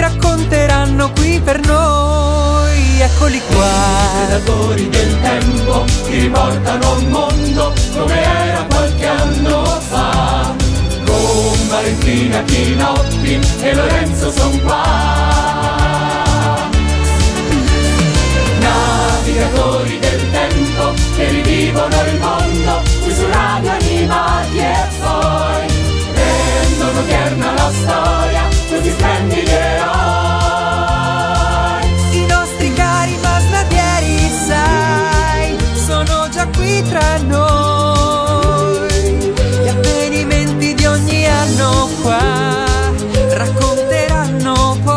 [0.00, 3.00] racconteranno qui per noi.
[3.00, 3.64] Eccoli qua.
[3.64, 10.54] I predatori del tempo riportano un mondo come era qualche anno fa.
[11.04, 15.86] Con Valentina Chinotti e Lorenzo son qua.
[18.60, 25.66] Navigatori del tempo che rivivono il mondo qui su Radio Animati e poi
[26.12, 29.86] rendono tierna la storia questi splendidi eroi.
[32.12, 38.86] I nostri cari masnadieri, sai, sono già qui tra noi.
[39.62, 42.66] Gli avvenimenti di ogni anno qua
[43.32, 44.96] racconteranno poi.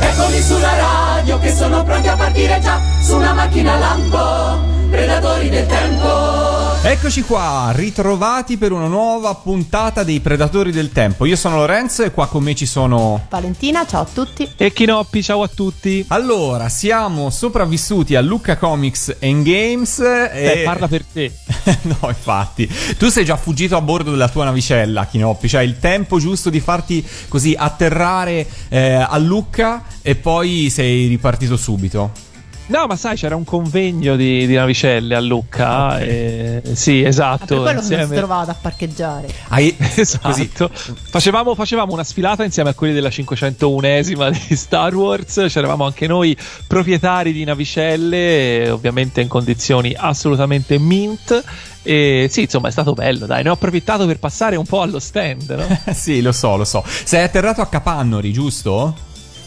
[0.00, 5.66] Eccoli sulla radio che sono pronti a partire già su una macchina lampo, predatori del
[5.66, 6.78] tempo.
[6.82, 11.26] Eccoci qua, ritrovati per una nuova puntata dei Predatori del Tempo.
[11.26, 13.26] Io sono Lorenzo e qua con me ci sono...
[13.28, 14.50] Valentina, ciao a tutti.
[14.56, 16.04] E Chinoppi, ciao a tutti.
[16.08, 20.62] Allora, siamo sopravvissuti a Lucca Comics and Games Eh, e...
[20.64, 21.30] parla per te.
[21.82, 22.66] no, infatti.
[22.96, 25.48] Tu sei già fuggito a bordo della tua navicella, Chinoppi.
[25.48, 31.58] Cioè, il tempo giusto di farti così atterrare eh, a Lucca e poi sei ripartito
[31.58, 32.28] subito.
[32.70, 35.98] No, ma sai, c'era un convegno di, di navicelle a Lucca.
[35.98, 36.62] E...
[36.74, 37.44] Sì, Ah, esatto.
[37.46, 39.28] per quello che non insieme- si trovava da parcheggiare.
[39.48, 39.76] Hai...
[40.00, 40.70] Esatto.
[40.72, 45.44] Facevamo, facevamo una sfilata insieme a quelli della 501esima di Star Wars.
[45.48, 51.42] C'eravamo anche noi proprietari di navicelle, ovviamente in condizioni assolutamente mint.
[51.82, 53.42] E sì, insomma, è stato bello, dai.
[53.42, 55.78] Ne ho approfittato per passare un po' allo stand, no?
[55.92, 56.84] sì, lo so, lo so.
[56.86, 58.94] Sei atterrato a Capannori, giusto?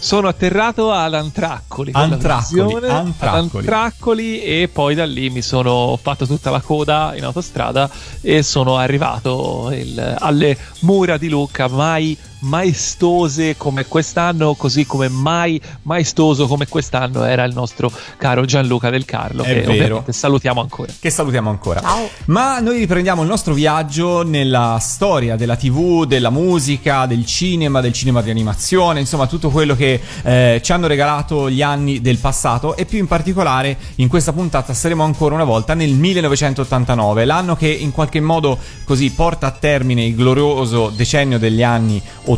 [0.04, 1.92] Sono atterrato ad Antraccoli.
[1.94, 3.66] Antraccoli, Antraccoli.
[3.66, 8.76] Antraccoli e poi da lì mi sono fatto tutta la coda in autostrada e sono
[8.76, 16.68] arrivato il- alle mura di Lucca, mai maestose come quest'anno, così come mai maestoso come
[16.68, 20.04] quest'anno era il nostro caro Gianluca Del Carlo, È che vero.
[20.08, 20.92] salutiamo ancora.
[21.00, 21.82] Che salutiamo ancora.
[21.82, 22.10] Ciao.
[22.26, 27.94] Ma noi riprendiamo il nostro viaggio nella storia della TV, della musica, del cinema, del
[27.94, 32.76] cinema di animazione, insomma tutto quello che eh, ci hanno regalato gli anni del passato
[32.76, 37.68] e più in particolare in questa puntata saremo ancora una volta nel 1989, l'anno che
[37.70, 42.33] in qualche modo così porta a termine il glorioso decennio degli anni 80,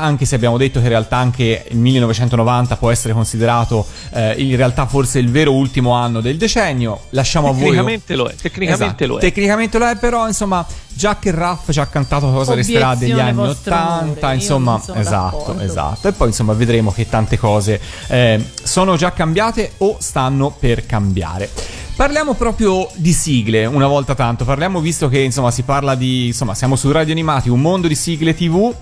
[0.00, 4.56] anche se abbiamo detto che in realtà anche il 1990 può essere considerato eh, in
[4.56, 7.02] realtà forse il vero ultimo anno del decennio.
[7.10, 9.20] Lasciamo a voi Tecnicamente lo è, tecnicamente Esatto, lo è.
[9.20, 13.30] Tecnicamente lo è, però insomma, Jack e Raff ci ha cantato cosa resterà degli Obiezione
[13.30, 15.60] anni vostro 80, onore, io insomma, esatto, d'accordo.
[15.62, 16.08] esatto.
[16.08, 21.50] E poi insomma vedremo che tante cose eh, sono già cambiate o stanno per cambiare.
[21.96, 26.52] Parliamo proprio di sigle una volta tanto, parliamo visto che insomma si parla di, insomma
[26.54, 28.74] siamo su Radio Animati, un mondo di sigle TV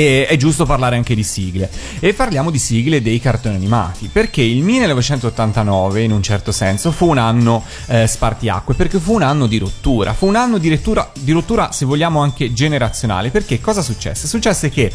[0.00, 1.70] e è giusto parlare anche di sigle.
[1.98, 4.08] E parliamo di sigle dei cartoni animati.
[4.10, 8.74] Perché il 1989, in un certo senso, fu un anno eh, spartiacque.
[8.74, 10.14] Perché fu un anno di rottura.
[10.14, 13.28] Fu un anno di rottura, di rottura, se vogliamo, anche generazionale.
[13.28, 14.26] Perché cosa successe?
[14.26, 14.90] Successe che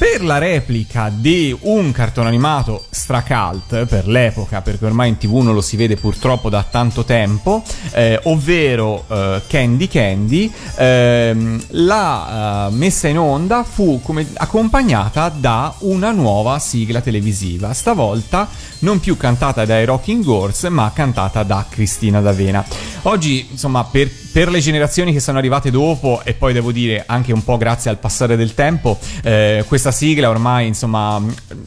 [0.00, 5.52] per la replica di un cartone animato stracalt per l'epoca, perché ormai in tv non
[5.52, 7.62] lo si vede purtroppo da tanto tempo,
[7.92, 15.74] eh, ovvero eh, Candy Candy, ehm, la eh, messa in onda fu come accompagnata da
[15.80, 22.22] una nuova sigla televisiva, stavolta non più cantata dai Rocking Horse, ma cantata da Cristina
[22.22, 22.64] D'Avena.
[23.02, 27.32] Oggi, insomma, per, per le generazioni che sono arrivate dopo, e poi devo dire anche
[27.32, 31.20] un po' grazie al passare del tempo, eh, questa sigla ormai, insomma,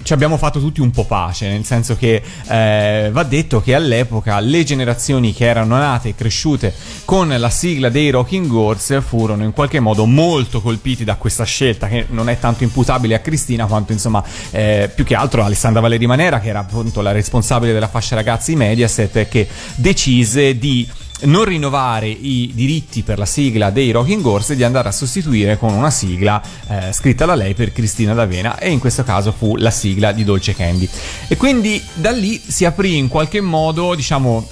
[0.03, 4.39] ci abbiamo fatto tutti un po' pace, nel senso che eh, va detto che all'epoca
[4.39, 6.73] le generazioni che erano nate e cresciute
[7.05, 11.87] con la sigla dei Rocking Horse furono in qualche modo molto colpiti da questa scelta,
[11.87, 15.81] che non è tanto imputabile a Cristina quanto, insomma, eh, più che altro a Alessandra
[15.81, 20.87] Valeri Manera, che era appunto la responsabile della fascia ragazzi Mediaset, che decise di
[21.21, 25.57] non rinnovare i diritti per la sigla dei Rocking Horse e di andare a sostituire
[25.57, 29.55] con una sigla eh, scritta da lei per Cristina D'Avena e in questo caso fu
[29.55, 30.87] la sigla di Dolce Candy.
[31.27, 34.47] E quindi da lì si aprì in qualche modo, diciamo,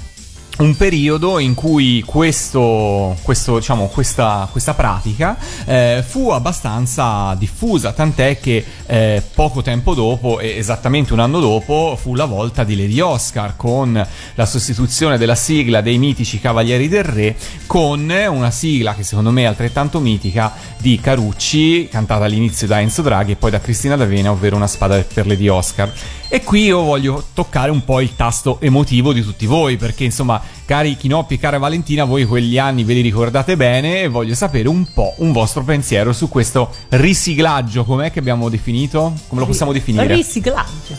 [0.58, 8.40] un periodo in cui questo, questo, diciamo, questa, questa pratica eh, fu abbastanza diffusa, tant'è
[8.40, 13.56] che eh, poco tempo dopo, esattamente un anno dopo, fu la volta di Lady Oscar
[13.56, 19.32] con la sostituzione della sigla dei mitici Cavalieri del Re con una sigla che secondo
[19.32, 23.96] me è altrettanto mitica di Carucci, cantata all'inizio da Enzo Draghi e poi da Cristina
[23.96, 25.92] D'Avena, ovvero Una spada per Lady Oscar.
[26.34, 30.42] E qui io voglio toccare un po' il tasto emotivo di tutti voi, perché insomma,
[30.64, 34.70] cari Chinoppi e cara Valentina, voi quegli anni ve li ricordate bene e voglio sapere
[34.70, 39.14] un po' un vostro pensiero su questo risiglaggio, com'è che abbiamo definito?
[39.28, 40.08] Come lo possiamo definire?
[40.08, 40.96] Riciclaggio.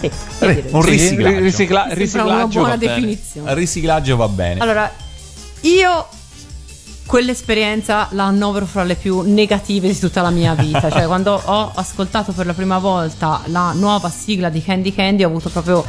[0.00, 1.38] Sì, Re- un Sì, riciclaggio.
[1.38, 2.94] ricicla- Sembra una buona va bene.
[2.96, 3.54] definizione.
[3.54, 4.60] Riciclaggio va bene.
[4.60, 4.92] Allora,
[5.60, 6.06] io
[7.06, 10.90] quell'esperienza la annovero fra le più negative di tutta la mia vita.
[10.90, 15.28] cioè, quando ho ascoltato per la prima volta la nuova sigla di Candy Candy, ho
[15.28, 15.84] avuto proprio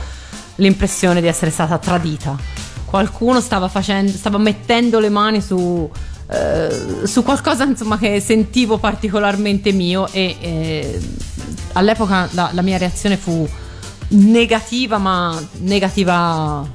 [0.56, 2.36] l'impressione di essere stata tradita.
[2.86, 5.90] Qualcuno stava facendo, stava mettendo le mani su.
[6.30, 11.00] eh, su qualcosa insomma che sentivo particolarmente mio e eh,
[11.74, 13.48] all'epoca la, la mia reazione fu
[14.10, 16.66] negativa ma negativa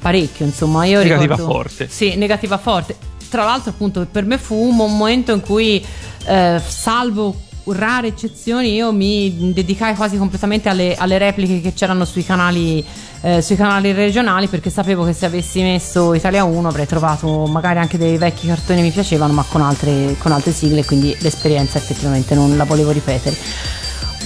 [0.00, 1.88] parecchio insomma io Negativa ricordo- forte.
[1.88, 2.96] sì negativa forte
[3.30, 5.82] tra l'altro appunto per me fu un momento in cui
[6.26, 7.34] eh, salvo
[7.64, 12.84] rare eccezioni io mi dedicai quasi completamente alle, alle repliche che c'erano sui canali
[13.22, 17.78] eh, sui canali regionali perché sapevo che se avessi messo Italia 1 avrei trovato magari
[17.78, 21.78] anche dei vecchi cartoni che mi piacevano ma con altre, con altre sigle quindi l'esperienza
[21.78, 23.36] effettivamente non la volevo ripetere.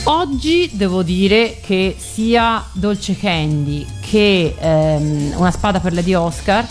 [0.06, 6.67] Oggi devo dire che sia Dolce Candy che ehm, Una spada per Lady Oscar,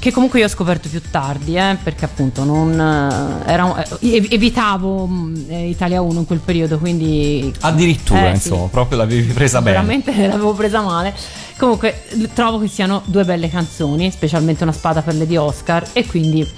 [0.00, 4.32] che comunque io ho scoperto più tardi, eh, perché appunto non eh, era eh, ev-
[4.32, 8.48] evitavo mh, eh, Italia 1 in quel periodo, quindi Addirittura, Eh, sì.
[8.48, 9.76] insomma, proprio l'avevi presa bene.
[9.76, 11.14] veramente l'avevo presa male.
[11.58, 16.48] Comunque trovo che siano due belle canzoni, specialmente Una spada per Lady Oscar, e quindi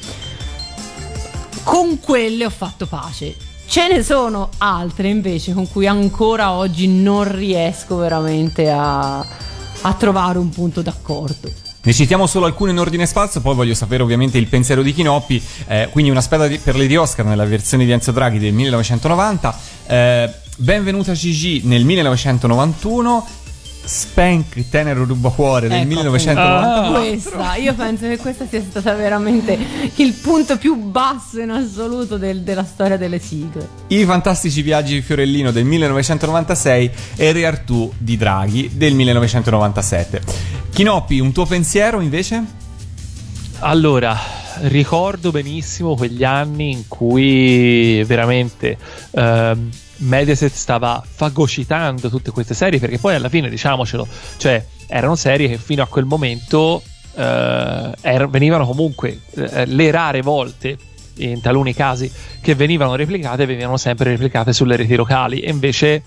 [1.65, 3.35] con quelle ho fatto pace.
[3.67, 10.39] Ce ne sono altre invece con cui ancora oggi non riesco veramente a, a trovare
[10.39, 11.51] un punto d'accordo.
[11.85, 15.43] Ne citiamo solo alcune in ordine spazio, poi voglio sapere ovviamente il pensiero di Chinoppi.
[15.67, 19.59] Eh, quindi una spada di- per Lady Oscar nella versione di Enzo Draghi del 1990.
[19.89, 23.27] Eh, Benvenuta Gigi nel 1991.
[23.85, 26.85] Spank Tenero Rubacuore del Ecco, 1990.
[26.85, 26.91] Ah.
[27.01, 29.59] Questa, io penso che questa sia stata veramente
[29.97, 33.69] il punto più basso in assoluto del- della storia delle sigle.
[33.89, 40.21] I fantastici viaggi di Fiorellino del 1996 e Re Artù di Draghi del 1997.
[40.73, 42.43] Chinoppi, un tuo pensiero invece?
[43.59, 44.19] Allora,
[44.63, 48.79] ricordo benissimo quegli anni in cui veramente
[49.11, 54.09] ehm, Mediaset stava fagocitando tutte queste serie, perché poi alla fine, diciamocelo,
[54.39, 56.83] cioè erano serie che fino a quel momento
[57.17, 60.79] eh, er- venivano comunque eh, le rare volte
[61.17, 62.11] in taluni casi
[62.41, 66.03] che venivano replicate venivano sempre replicate sulle reti locali e invece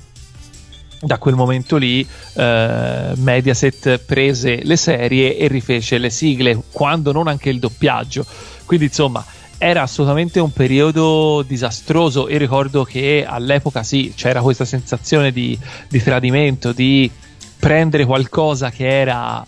[1.05, 7.27] da quel momento lì eh, Mediaset prese le serie e rifece le sigle, quando non
[7.27, 8.25] anche il doppiaggio.
[8.65, 9.23] Quindi insomma
[9.57, 15.57] era assolutamente un periodo disastroso e ricordo che all'epoca sì, c'era questa sensazione di,
[15.87, 17.09] di tradimento, di
[17.57, 19.43] prendere qualcosa che era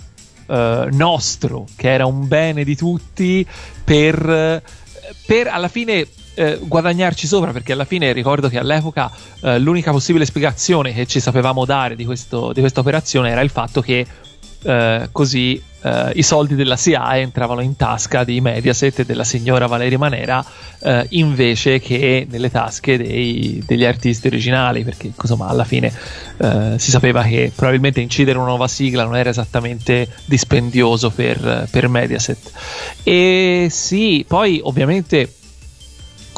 [0.48, 3.46] eh, nostro, che era un bene di tutti
[3.84, 4.62] per,
[5.26, 9.12] per alla fine eh, guadagnarci sopra perché alla fine ricordo che all'epoca
[9.42, 14.06] eh, l'unica possibile spiegazione che ci sapevamo dare di, questa operazione era il fatto che
[14.64, 19.66] eh, così eh, i soldi della SIAE entravano in tasca di Mediaset e della signora
[19.66, 20.46] Valeria Manera
[20.80, 25.92] eh, invece che nelle tasche dei- degli artisti originali perché insomma alla fine
[26.38, 31.88] eh, si sapeva che probabilmente incidere una nuova sigla non era esattamente dispendioso per, per
[31.88, 32.52] Mediaset.
[33.02, 35.32] E sì poi ovviamente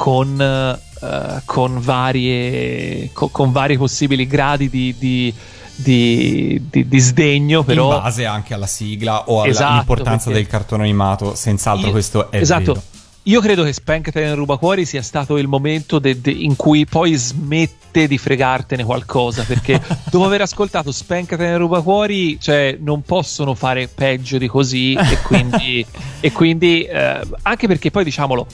[0.04, 5.34] con, eh, con, varie, co- con vari possibili gradi di, di-
[5.76, 10.48] di- di- di sdegno, però in base anche alla sigla o Esatto, all'importanza perché- del
[10.48, 12.74] cartone animato, senz'altro Io- questo è esatto.
[12.74, 12.84] vero.
[13.24, 17.14] Io credo che Spank Ten Rubacuori sia stato il momento de- de- in cui poi
[17.16, 19.44] smette di fregartene qualcosa.
[19.44, 19.80] Perché
[20.10, 24.94] dopo aver ascoltato Spank Ten Rubacuori, cioè, non possono fare peggio di così.
[24.94, 25.86] E quindi,
[26.22, 28.48] e quindi eh, anche perché poi diciamolo,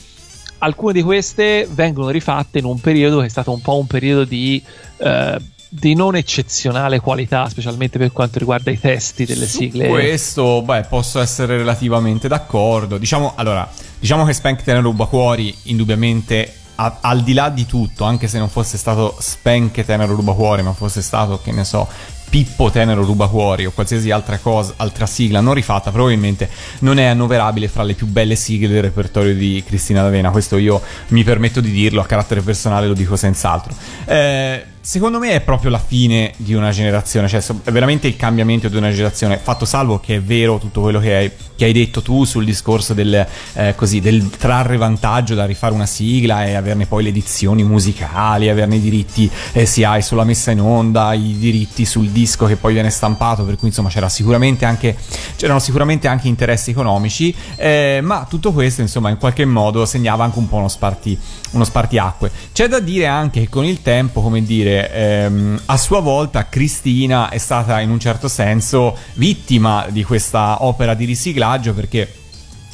[0.59, 4.23] alcune di queste vengono rifatte in un periodo che è stato un po' un periodo
[4.23, 4.61] di.
[4.97, 9.89] eh, di non eccezionale qualità, specialmente per quanto riguarda i testi delle Su sigle.
[9.89, 12.97] Questo, beh, posso essere relativamente d'accordo.
[12.97, 13.69] Diciamo, allora,
[13.99, 18.47] diciamo che Spank Ten Rubacuori, indubbiamente, a- al di là di tutto, anche se non
[18.47, 21.85] fosse stato Spank Ten Rubacuori, ma fosse stato, che ne so,
[22.29, 27.67] Pippo Tenero Rubacuori o qualsiasi altra cosa, altra sigla non rifatta, probabilmente non è annoverabile
[27.67, 30.31] fra le più belle sigle del repertorio di Cristina D'Avena.
[30.31, 33.73] Questo io mi permetto di dirlo, a carattere personale lo dico senz'altro.
[34.05, 38.67] Eh, secondo me è proprio la fine di una generazione, cioè è veramente il cambiamento
[38.67, 42.03] di una generazione, fatto salvo che è vero tutto quello che hai, che hai detto
[42.03, 46.85] tu sul discorso del, eh, così, del, trarre vantaggio da rifare una sigla e averne
[46.85, 51.83] poi le edizioni musicali, averne i diritti eh, hai sulla messa in onda, i diritti
[51.83, 54.95] sul disco che poi viene stampato, per cui insomma sicuramente anche,
[55.35, 60.37] c'erano sicuramente anche interessi economici, eh, ma tutto questo insomma in qualche modo segnava anche
[60.37, 61.19] un po' uno, sparti,
[61.51, 62.31] uno spartiacque.
[62.51, 67.29] C'è da dire anche che con il tempo, come dire, ehm, a sua volta Cristina
[67.29, 72.11] è stata in un certo senso vittima di questa opera di riciclaggio perché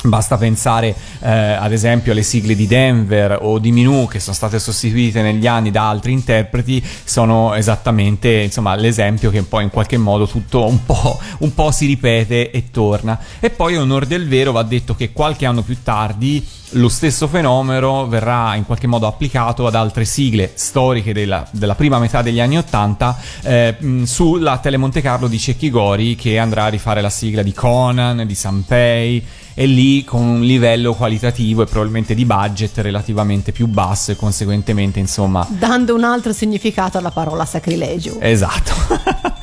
[0.03, 4.57] Basta pensare eh, ad esempio alle sigle di Denver o di Minù che sono state
[4.57, 10.27] sostituite negli anni da altri interpreti, sono esattamente insomma, l'esempio che poi in qualche modo
[10.27, 13.19] tutto un po', un po' si ripete e torna.
[13.39, 16.43] E poi onore del vero va detto che qualche anno più tardi
[16.75, 21.99] lo stesso fenomeno verrà in qualche modo applicato ad altre sigle storiche della, della prima
[21.99, 26.69] metà degli anni Ottanta eh, sulla Tele Monte Carlo di Cecchi Gori che andrà a
[26.69, 32.13] rifare la sigla di Conan, di Sanpei e lì con un livello qualitativo e probabilmente
[32.15, 38.19] di budget relativamente più basso e conseguentemente insomma dando un altro significato alla parola sacrilegio.
[38.19, 39.29] Esatto.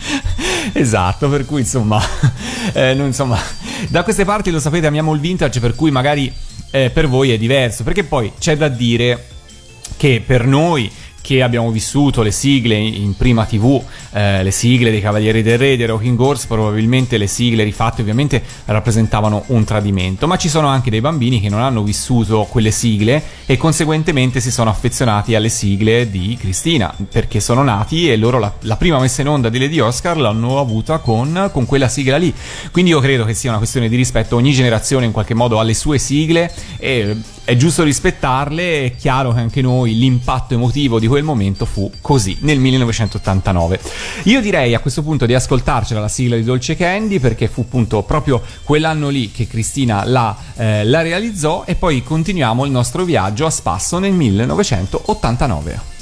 [0.73, 2.00] Esatto per cui insomma,
[2.73, 3.38] eh, noi, insomma
[3.88, 6.33] da queste parti lo sapete amiamo il vintage per cui magari
[6.71, 9.27] eh, per voi è diverso perché poi c'è da dire
[9.97, 10.91] che per noi
[11.28, 15.76] che abbiamo vissuto le sigle in prima tv, eh, le sigle dei Cavalieri del Re,
[15.76, 20.88] dei Rocking Horse, probabilmente le sigle rifatte ovviamente rappresentavano un tradimento, ma ci sono anche
[20.88, 26.08] dei bambini che non hanno vissuto quelle sigle e conseguentemente si sono affezionati alle sigle
[26.08, 29.80] di Cristina, perché sono nati e loro la, la prima messa in onda di Lady
[29.80, 32.32] Oscar l'hanno avuta con, con quella sigla lì.
[32.73, 35.62] Quindi io credo che sia una questione di rispetto, ogni generazione in qualche modo ha
[35.62, 37.16] le sue sigle e
[37.49, 42.37] è giusto rispettarle, è chiaro che anche noi l'impatto emotivo di quel momento fu così,
[42.40, 43.81] nel 1989.
[44.25, 48.02] Io direi a questo punto di ascoltarcela la sigla di Dolce Candy perché fu appunto
[48.02, 53.47] proprio quell'anno lì che Cristina la, eh, la realizzò e poi continuiamo il nostro viaggio
[53.47, 55.98] a spasso nel 1989.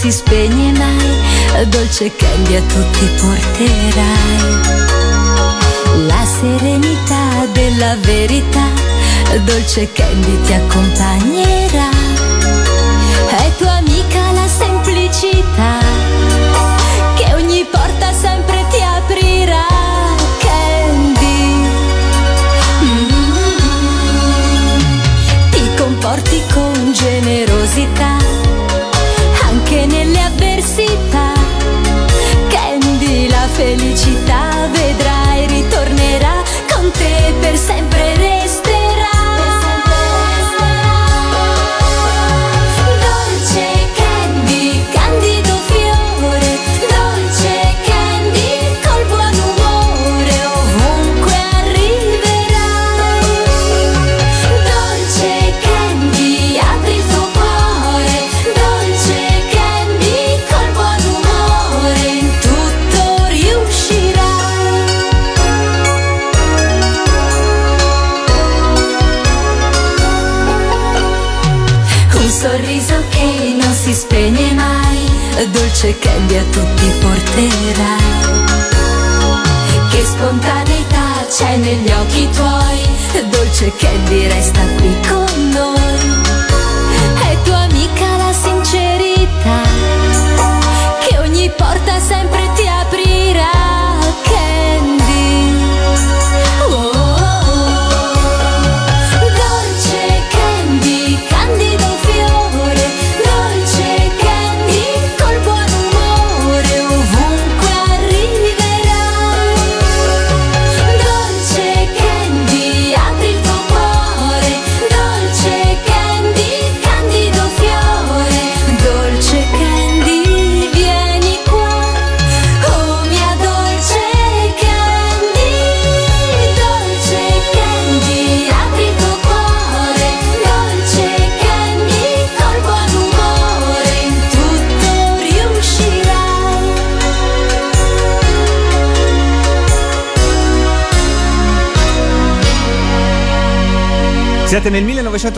[0.00, 4.46] Si spegne mai, dolce candy a tutti porterai.
[6.06, 8.68] La serenità della verità,
[9.44, 11.87] dolce candy ti accompagnerà.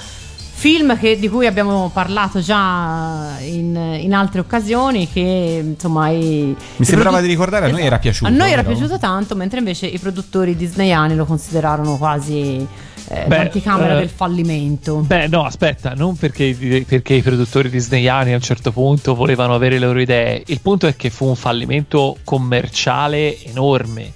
[0.58, 6.84] Film che- di cui abbiamo parlato già in, in altre occasioni, che insomma i- Mi
[6.84, 8.74] sembrava produ- di ricordare, a noi era piaciuto, A noi era vero?
[8.74, 12.66] piaciuto tanto, mentre invece i produttori disneyani lo considerarono quasi
[13.10, 14.96] eh, Beh, l'anticamera eh, del fallimento.
[14.96, 19.78] Beh, no, aspetta, non perché, perché i produttori disneyani a un certo punto volevano avere
[19.78, 20.42] le loro idee.
[20.46, 24.12] Il punto è che fu un fallimento commerciale enorme.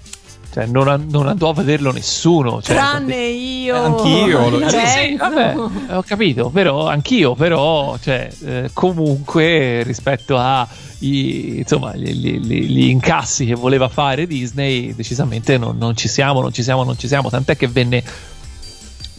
[0.52, 2.60] Cioè, non, an- non andò a vederlo nessuno.
[2.60, 3.74] Cioè, Tranne io.
[3.74, 4.68] Eh, anch'io, lo-.
[4.68, 5.56] Sì, vabbè,
[5.96, 10.68] ho capito, però anch'io, però, cioè, eh, comunque rispetto a
[10.98, 16.06] i- insomma, gli, gli- gli- gli incassi che voleva fare Disney, decisamente non, non ci
[16.08, 17.30] siamo, non ci siamo, non ci siamo.
[17.30, 18.02] Tant'è che venne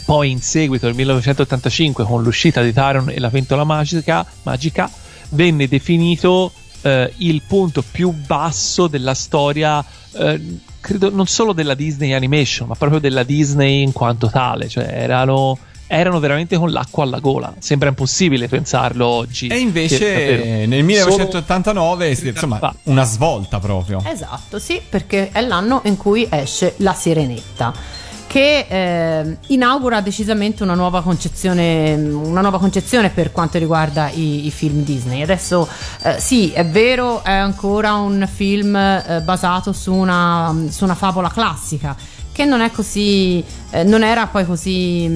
[0.06, 4.90] poi in seguito, nel 1985, con l'uscita di Taron e la pentola magica, magica
[5.30, 9.84] venne definito eh, il punto più basso della storia.
[10.16, 10.42] eh,
[10.84, 14.68] credo non solo della Disney Animation, ma proprio della Disney in quanto tale.
[14.68, 17.54] Cioè, erano, erano veramente con l'acqua alla gola.
[17.60, 19.48] Sembra impossibile pensarlo oggi.
[19.48, 24.04] E invece che, nel 1989, Solo- insomma, una svolta proprio.
[24.06, 28.02] Esatto, sì, perché è l'anno in cui esce La Sirenetta.
[28.34, 34.50] Che eh, inaugura decisamente una nuova concezione, una nuova concezione per quanto riguarda i, i
[34.50, 35.22] film Disney.
[35.22, 35.70] Adesso
[36.02, 41.30] eh, sì, è vero, è ancora un film eh, basato su una, su una favola
[41.30, 41.96] classica,
[42.32, 45.14] che non è così, eh, non era poi così mh,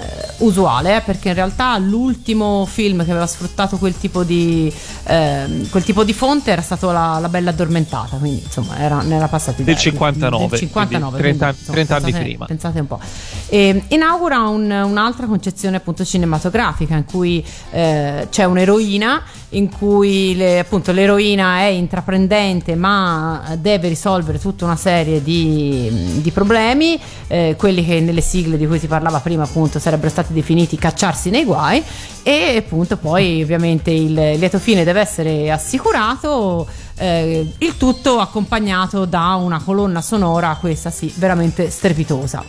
[0.00, 4.72] eh, usuale, eh, perché in realtà l'ultimo film che aveva sfruttato quel tipo di,
[5.04, 9.16] ehm, quel tipo di fonte era stato la, La Bella Addormentata, quindi insomma era, ne
[9.16, 12.44] era passati Del da- 59, del 59 quindi 30 quindi, insomma, 30 anni pensate- prima.
[12.46, 13.00] Pensate un po'.
[13.48, 20.60] E inaugura un- un'altra concezione appunto cinematografica in cui eh, c'è un'eroina in cui le-
[20.60, 27.84] appunto l'eroina è intraprendente ma deve risolvere tutta una serie di, di problemi, eh, quelli
[27.84, 31.82] che nelle sigle di cui si parlava prima appunto sarebbero stati definiti cacciarsi nei guai
[32.22, 39.34] e appunto poi ovviamente il lieto fine deve essere assicurato, eh, il tutto accompagnato da
[39.34, 42.44] una colonna sonora, questa sì, veramente strepitosa.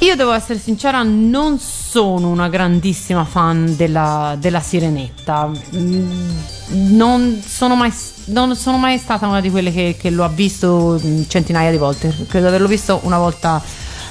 [0.00, 5.50] Io devo essere sincera, non sono una grandissima fan della, della sirenetta.
[5.74, 6.30] Mm,
[6.68, 7.92] Non sono, mai,
[8.26, 11.78] non sono mai stata una di quelle che, che lo ha visto mm, centinaia di
[11.78, 12.14] volte.
[12.28, 13.60] Credo di averlo visto una volta,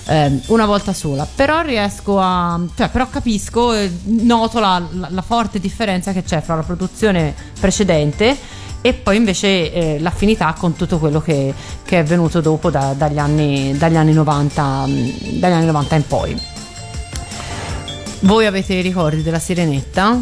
[0.07, 1.27] ehm, una volta sola.
[1.33, 2.59] Però riesco a.
[2.75, 7.33] cioè, però capisco, e noto la, la- la forte differenza che c'è fra la produzione
[7.59, 8.37] precedente
[8.81, 13.17] e poi invece eh, l'affinità con tutto quello che, che è venuto dopo da- dagli,
[13.17, 16.41] anni, dagli, anni 90, mh, dagli anni 90 in poi.
[18.21, 20.19] Voi avete i ricordi della sirenetta?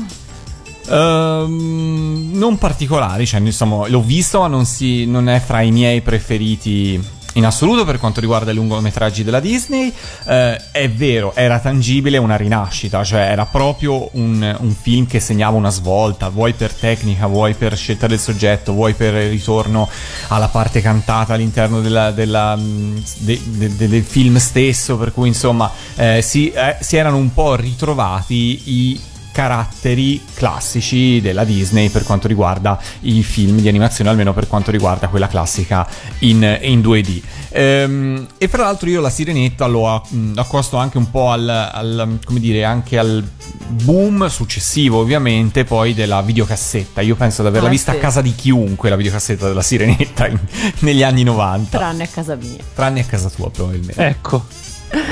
[0.90, 6.02] Ehm, non particolari, cioè, insomma, l'ho visto, ma non, si- non è fra i miei
[6.02, 7.02] preferiti
[7.36, 9.92] in assoluto per quanto riguarda i lungometraggi della Disney.
[10.28, 15.56] Eh, è vero, era tangibile una rinascita, cioè era proprio un, un film che segnava
[15.58, 19.90] una svolta, vuoi per tecnica, vuoi per scelta del soggetto, vuoi per il ritorno
[20.30, 25.28] alla parte cantata all'interno della- della, mh, de- de- de- del film stesso, per cui
[25.28, 29.00] insomma eh, si, eh, si erano un po' ritrovati i
[29.36, 35.10] caratteri classici della Disney per quanto riguarda i film di animazione, almeno per quanto riguarda
[35.10, 35.86] quella classica
[36.20, 37.22] in, in 2D.
[37.50, 42.20] Ehm, e fra l'altro io la Sirenetta lo mh, accosto anche un po' al, al-
[42.24, 43.22] come dire, anche al
[43.68, 47.02] boom successivo ovviamente poi della videocassetta.
[47.02, 47.98] Io penso di averla Ah, vista sì.
[47.98, 50.40] a casa di chiunque la videocassetta della Sirenetta in-
[50.80, 51.78] negli anni 90.
[51.78, 52.64] Tranne a casa mia.
[52.74, 54.02] Tranne a casa tua probabilmente.
[54.06, 54.46] Ecco.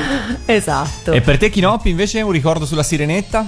[0.45, 1.11] Esatto.
[1.11, 3.45] E per te Kinoppi invece un ricordo sulla Sirenetta?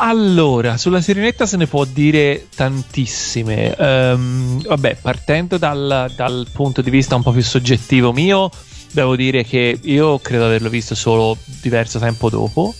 [0.00, 3.74] Allora, sulla Sirenetta se ne può dire tantissime.
[3.74, 8.48] Ehm, vabbè, partendo dal, dal punto di vista un po' più soggettivo mio,
[8.92, 12.72] devo dire che io credo averlo visto solo diverso tempo dopo,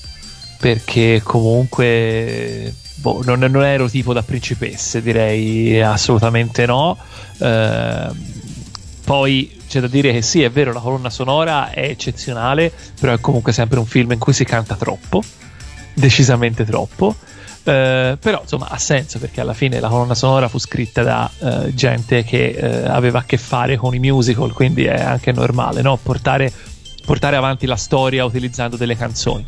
[0.60, 6.96] perché comunque boh, non, non ero tipo da principesse, direi assolutamente no.
[7.38, 8.16] Ehm,
[9.04, 13.18] poi c'è da dire che sì, è vero, la colonna sonora è eccezionale, però è
[13.18, 15.20] comunque sempre un film in cui si canta troppo
[15.98, 17.14] decisamente troppo.
[17.64, 21.74] Eh, però insomma ha senso perché alla fine la colonna sonora fu scritta da eh,
[21.74, 25.98] gente che eh, aveva a che fare con i musical, quindi è anche normale no?
[26.02, 26.50] portare,
[27.04, 29.44] portare avanti la storia utilizzando delle canzoni.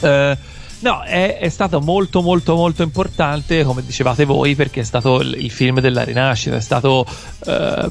[0.00, 0.36] Eh,
[0.80, 5.34] no, è, è, stato molto molto molto importante, come dicevate voi, perché è stato il,
[5.38, 7.06] il film della rinascita, è stato
[7.46, 7.88] eh,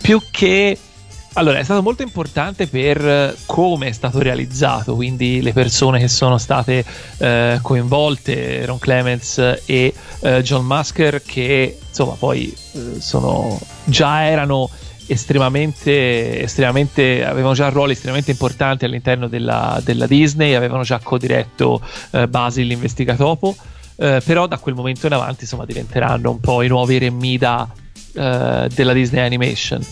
[0.00, 0.78] più che
[1.36, 6.38] allora, è stato molto importante per come è stato realizzato, quindi le persone che sono
[6.38, 6.84] state
[7.18, 14.70] eh, coinvolte, Ron Clements e eh, John Musker, che insomma poi eh, sono, già erano
[15.08, 22.28] estremamente, estremamente, avevano già ruoli estremamente importanti all'interno della, della Disney, avevano già co-diretto eh,
[22.28, 23.54] Basil l'investigatopo,
[23.96, 27.70] eh, però da quel momento in avanti insomma diventeranno un po' i nuovi Remida
[28.14, 29.84] eh, della Disney Animation.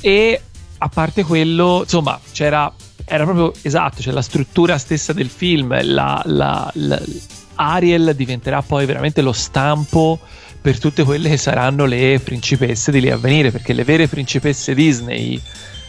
[0.00, 0.40] E
[0.78, 2.72] a parte quello, insomma, c'era
[3.12, 7.02] era proprio esatto, cioè la struttura stessa del film, la, la, la,
[7.56, 10.16] Ariel diventerà poi veramente lo stampo
[10.60, 14.74] per tutte quelle che saranno le principesse di lì a venire, perché le vere principesse
[14.74, 15.40] Disney,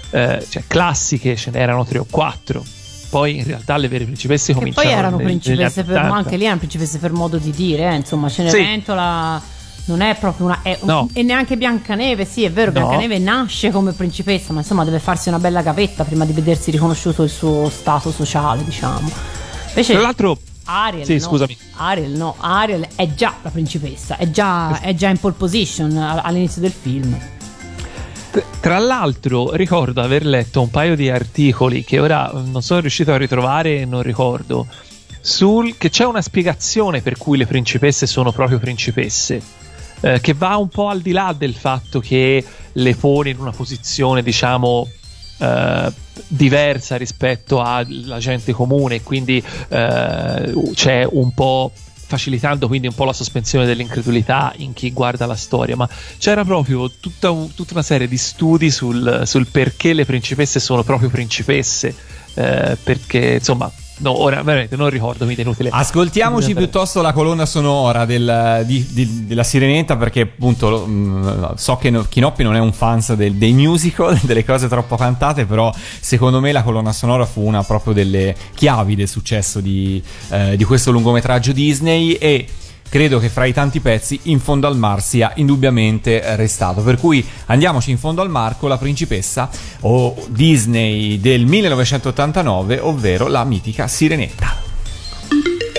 [0.09, 2.65] eh, cioè classiche, ce n'erano tre o quattro.
[3.11, 6.45] Poi in realtà le vere principesse cominciano Poi erano nel, principesse per, ma anche lì
[6.45, 9.41] erano principesse per modo di dire, eh, insomma, Cenerentola.
[9.43, 10.59] Sì non è proprio una.
[10.61, 11.09] È, no.
[11.13, 13.31] E neanche Biancaneve, sì, è vero, Biancaneve no.
[13.31, 17.29] nasce come principessa, ma insomma deve farsi una bella gavetta prima di vedersi riconosciuto il
[17.29, 19.09] suo stato sociale, diciamo.
[19.69, 20.37] Invece, Tra l'altro.
[20.63, 21.19] Ariel, sì, no.
[21.19, 21.57] scusami.
[21.77, 26.61] Ariel, no, Ariel è già la principessa, è già, è già in pole position all'inizio
[26.61, 27.17] del film.
[28.61, 33.17] Tra l'altro ricordo aver letto un paio di articoli che ora non sono riuscito a
[33.17, 34.67] ritrovare e non ricordo,
[35.19, 39.41] sul che c'è una spiegazione per cui le principesse sono proprio principesse
[40.01, 43.51] eh, che va un po' al di là del fatto che le pone in una
[43.51, 44.87] posizione, diciamo,
[45.37, 45.91] eh,
[46.27, 51.71] diversa rispetto alla gente comune, quindi eh, c'è un po'
[52.11, 55.87] facilitando quindi un po' la sospensione dell'incredulità in chi guarda la storia, ma
[56.17, 60.83] c'era proprio tutta, un, tutta una serie di studi sul, sul, perché le principesse sono
[60.83, 61.95] proprio principesse,
[62.33, 65.69] eh, perché insomma No, ora veramente non ricordo, mi è inutile.
[65.71, 71.77] Ascoltiamoci piuttosto la colonna sonora del, di, di, della Sirenetta perché appunto mh, mm, so
[71.77, 75.71] che no, Kinoppi non è un fan del, dei musical, delle cose troppo cantate, però
[75.99, 80.63] secondo me la colonna sonora fu una proprio delle chiavi del successo di, eh, di
[80.63, 82.47] questo lungometraggio Disney e
[82.91, 86.81] credo che fra i tanti pezzi In fondo al mar sia indubbiamente restato.
[86.81, 89.49] Per cui andiamoci in fondo al mar con la principessa
[89.81, 94.57] o Disney del 1989, ovvero la mitica Sirenetta.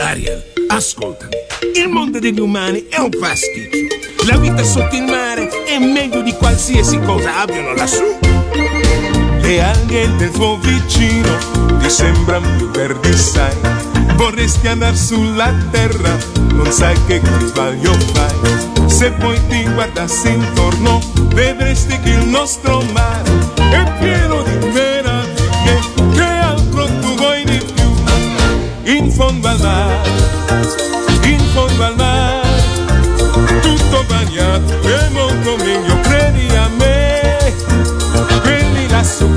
[0.01, 1.35] Ariel, ascoltami.
[1.77, 4.27] Il mondo degli umani è un pasticcio.
[4.27, 9.22] La vita sotto il mare è meglio di qualsiasi cosa abbiano lassù.
[9.53, 11.29] Le alghe del tuo vicino
[11.79, 13.55] ti sembrano più verdi, sai
[14.15, 16.17] Vorresti andare sulla terra,
[16.55, 18.89] non sai che sbaglio fai.
[18.89, 21.03] Se poi ti guardassi intorno,
[21.35, 25.81] vedresti che il nostro mare è pieno di meraviglie.
[26.15, 28.95] Che altro tu vuoi di più?
[28.95, 30.09] In fondo al mare,
[31.25, 32.41] in fondo al mare,
[33.61, 35.92] tutto bagnato è molto meglio,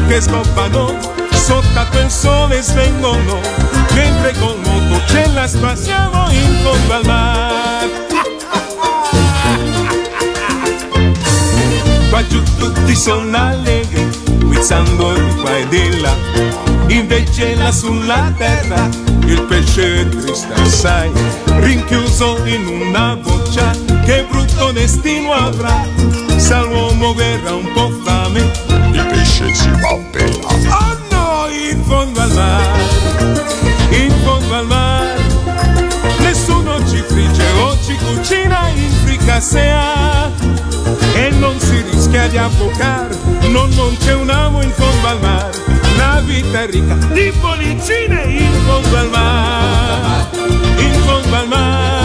[0.08, 0.98] che scoppano
[1.32, 3.39] sotto il sole svengono,
[3.94, 8.04] mentre col moto ce la spassiamo in fondo al mare.
[12.10, 14.08] Qua giù tutti sono allegri,
[14.44, 16.15] guizzando di qua e di là,
[16.88, 18.88] invece là sulla terra
[19.26, 21.12] il pesce è triste assai,
[21.46, 23.72] rinchiuso in una boccia,
[24.06, 25.84] che brutto destino avrà,
[26.38, 28.64] sa l'uomo verrà un po' fame,
[28.96, 30.48] il pesce si va appena.
[30.48, 31.16] Oh no!
[31.72, 33.50] in fondo al mare,
[33.92, 35.16] in fondo al mare,
[36.20, 40.32] nessuno ci frigge o ci cucina in fricassea
[41.16, 43.18] e non si rischia di affocare,
[43.50, 45.58] no, non c'è un amo in fondo al mare,
[45.98, 50.28] la vita è ricca di bollicine in fondo al mare,
[50.78, 52.05] in fondo al mare,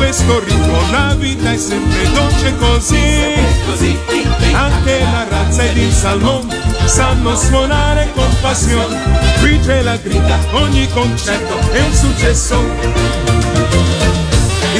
[0.00, 3.98] questo ritmo la vita è sempre dolce così,
[4.54, 8.98] anche la razza ed il salmone sanno suonare con passione.
[9.40, 13.39] Qui c'è la grida, ogni concerto è un successo.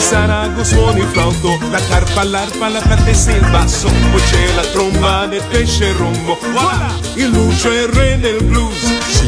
[0.01, 4.55] Il sarago suona il flauto, la carpa, l'arpa, la trattessa e il basso, poi c'è
[4.55, 6.39] la tromba del pesce rombo.
[6.53, 6.99] Voilà!
[7.17, 8.81] Il lucio è il re del blues,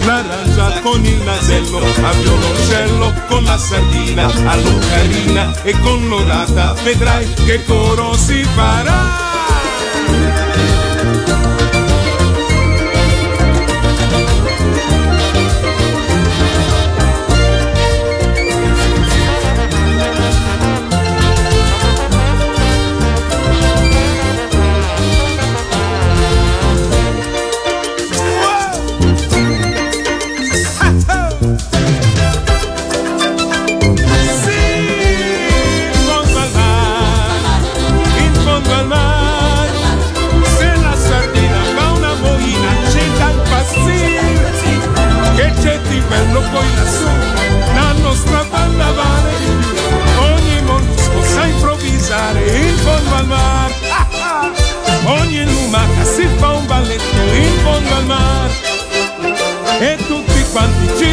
[0.07, 7.31] l'arancia con il nasello, a violoncello con la sardina, a l'ocarina e con l'orata, vedrai
[7.45, 9.32] che coro si farà.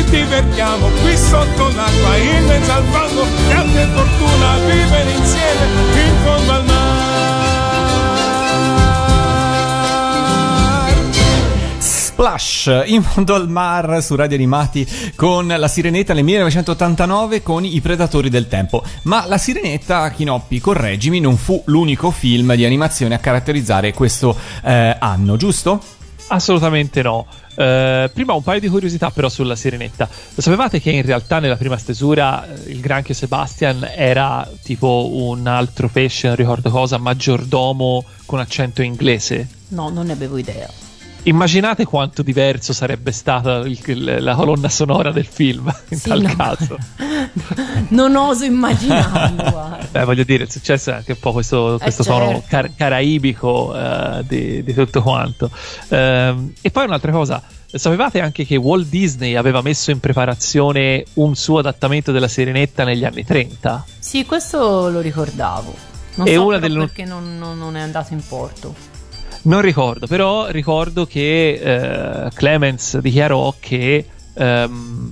[0.10, 6.52] Cerchiamo qui sotto l'acqua, in mezzo al fango, e che fortuna vivere insieme in fondo
[6.52, 7.18] al mare.
[11.80, 17.80] Splash in fondo al mar su Radio Animati con La Sirenetta nel 1989 con I
[17.80, 18.84] Predatori del Tempo.
[19.04, 24.98] Ma La Sirenetta, Chinoppi, correggimi, non fu l'unico film di animazione a caratterizzare questo eh,
[25.00, 25.80] anno, giusto?
[26.28, 27.26] Assolutamente no.
[27.60, 30.08] Eh, prima un paio di curiosità però sulla Sirenetta.
[30.34, 35.46] Lo sapevate che in realtà nella prima stesura eh, il granchio Sebastian era tipo un
[35.46, 39.46] altro pesce, non ricordo cosa, maggiordomo con accento inglese?
[39.70, 40.70] No, non ne avevo idea.
[41.24, 46.36] Immaginate quanto diverso sarebbe stata il- la colonna sonora del film in Sì, tal no.
[46.36, 46.78] caso.
[47.90, 49.78] non oso immaginarlo.
[49.92, 52.20] Beh, voglio dire, il successo è anche un po' questo, questo certo.
[52.26, 55.52] tono car- caraibico eh, di, di tutto quanto.
[55.90, 61.36] Ehm, e poi un'altra cosa, sapevate anche che Walt Disney aveva messo in preparazione un
[61.36, 63.86] suo adattamento della Sirenetta negli anni 30?
[64.00, 65.76] Sì, questo lo ricordavo.
[66.16, 68.74] Non E so una delle- perché non, non- non è andato in porto.
[69.42, 75.12] Non ricordo, però ricordo che eh, Clemens dichiarò che, ehm,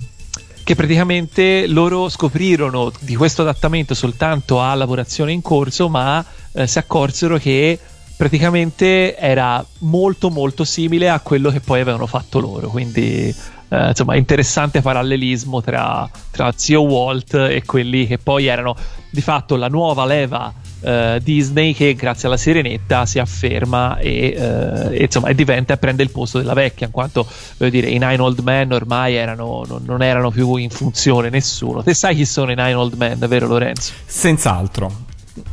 [0.64, 6.78] che praticamente loro scoprirono di questo adattamento soltanto a lavorazione in corso, ma eh, si
[6.78, 7.80] accorsero che
[8.18, 12.68] praticamente era molto molto simile a quello che poi avevano fatto loro.
[12.68, 13.34] Quindi
[13.70, 18.76] eh, insomma interessante parallelismo tra, tra zio Walt e quelli che poi erano
[19.10, 24.98] di fatto la nuova leva eh, Disney che grazie alla Sirenetta si afferma e, eh,
[24.98, 27.26] e, insomma e diventa e prende il posto della vecchia in quanto
[27.58, 31.82] voglio dire i Nine Old Men ormai erano, non, non erano più in funzione nessuno
[31.84, 33.92] te sai chi sono i Nine Old Men vero Lorenzo?
[34.06, 35.06] Senz'altro.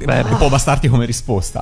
[0.03, 1.61] Beh, Eh, può bastarti come risposta.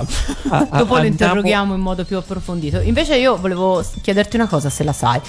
[0.48, 2.78] Ah, Dopo andiamo- lo interroghiamo in modo più approfondito.
[2.80, 5.20] Invece io volevo chiederti una cosa, se la sai.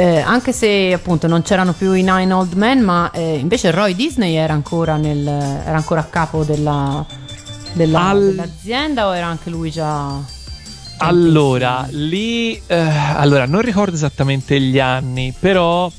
[0.00, 3.96] Eh, anche se appunto non c'erano più i Nine Old Men, ma eh, invece Roy
[3.96, 7.04] Disney era ancora, nel, era ancora a capo della,
[7.72, 10.36] della- Al- dell'azienda o era anche lui già...
[10.98, 15.90] Allora, lì eh, allora non ricordo esattamente gli anni, però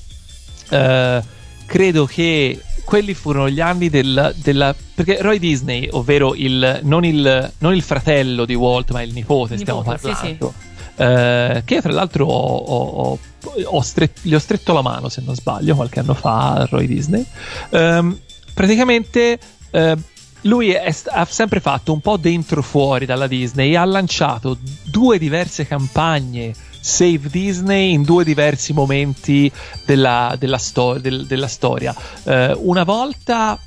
[0.70, 1.24] eh,
[1.66, 7.52] credo che quelli furono gli anni del- della perché Roy Disney, ovvero il non, il
[7.60, 10.08] non il fratello di Walt, ma il nipote, Il stiamo nipote, sì,
[10.38, 10.54] parlando.
[11.00, 13.20] Eh, che tra l'altro ho, ho-
[13.64, 16.86] ho- stret- gli ho stretto la mano se non sbaglio qualche anno fa a Roy
[16.88, 17.26] Disney
[17.70, 18.20] Ehm,
[18.54, 19.40] praticamente
[19.72, 19.98] eh,
[20.44, 25.66] lui è ha sempre fatto un po' dentro fuori dalla Disney ha lanciato due diverse
[25.66, 29.52] campagne Save Disney in due diversi momenti
[29.86, 31.94] della, della sto- del- della storia.
[32.24, 33.60] Eh, una volta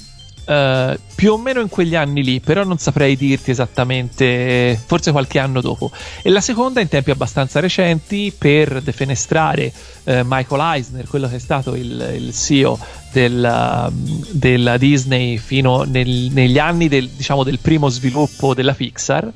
[0.44, 5.38] eh, più o meno in quegli anni lì, però non saprei dirti esattamente, forse qualche
[5.38, 5.90] anno dopo.
[6.22, 9.72] E la seconda in tempi abbastanza recenti per defenestrare
[10.04, 12.78] eh, Michael Eisner, quello che è stato il, il CEO
[13.12, 19.30] della, della Disney fino nel- negli anni del, diciamo, del primo sviluppo della Pixar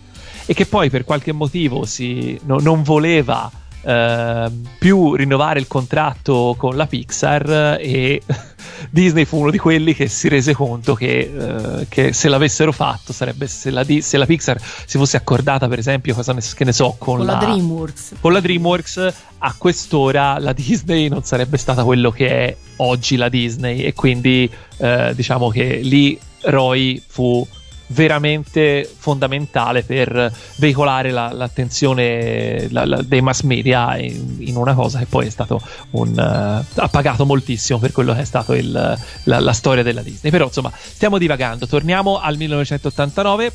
[0.47, 3.51] e che poi per qualche motivo si, no- non voleva
[3.87, 8.21] eh, più rinnovare il contratto con la Pixar e
[8.91, 11.33] Disney fu uno di quelli che si rese conto che,
[11.79, 15.79] eh, che se l'avessero fatto sarebbe se la, se la Pixar si fosse accordata per
[15.79, 18.15] esempio cosa ne, che ne so con, Con la DreamWorks.
[18.21, 23.29] con la DreamWorks a quest'ora la Disney non sarebbe stata quello che è oggi la
[23.29, 27.47] Disney e quindi eh, diciamo che lì Roy fu
[27.89, 34.99] veramente fondamentale per veicolare la- l'attenzione la- la- dei mass media in, in una cosa
[34.99, 35.61] che poi è stato
[35.93, 40.31] un eh, ha pagato moltissimo per quello che è stato il- la, storia della Disney.
[40.33, 41.67] Però insomma stiamo divagando.
[41.67, 43.53] Torniamo al 1989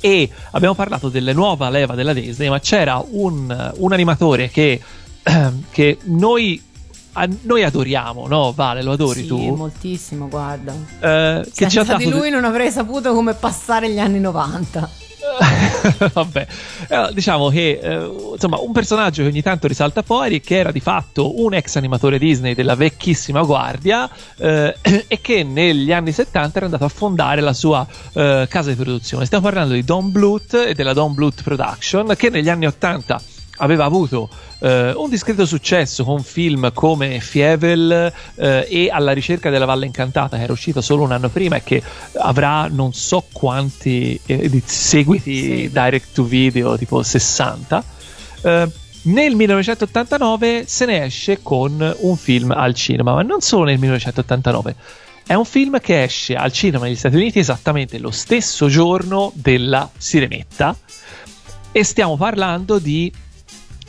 [0.00, 4.80] e abbiamo parlato delle nuova leva della Disney, ma c'era un, un animatore che,
[5.70, 6.62] che noi,
[7.16, 8.52] a- noi adoriamo, no?
[8.52, 9.54] Vale, lo adori sì, tu?
[9.54, 10.72] moltissimo, guarda.
[11.00, 14.20] Eh, che ci ha Senza dato di lui non avrei saputo come passare gli anni
[14.20, 15.04] 90.
[16.12, 16.46] Vabbè,
[16.88, 20.78] Eh, diciamo che eh, insomma un personaggio che ogni tanto risalta fuori, che era di
[20.80, 24.76] fatto un ex animatore Disney della vecchissima guardia eh,
[25.08, 29.24] e che negli anni 70 era andato a fondare la sua eh, casa di produzione.
[29.26, 33.20] Stiamo parlando di Don Bluth e della Don Bluth Production, che negli anni 80
[33.58, 39.64] aveva avuto eh, un discreto successo con film come Fievel eh, e Alla ricerca della
[39.64, 41.82] Valle Incantata, che era uscito solo un anno prima e che
[42.18, 45.70] avrà non so quanti eh, seguiti Sì.
[45.72, 47.84] direct to video, tipo 60.
[48.42, 48.70] Eh,
[49.02, 54.74] nel 1989 se ne esce con un film al cinema, ma non solo nel 1989.
[55.26, 59.90] È un film che esce al cinema negli Stati Uniti esattamente lo stesso giorno della
[59.96, 60.76] Sirenetta
[61.72, 63.12] e stiamo parlando di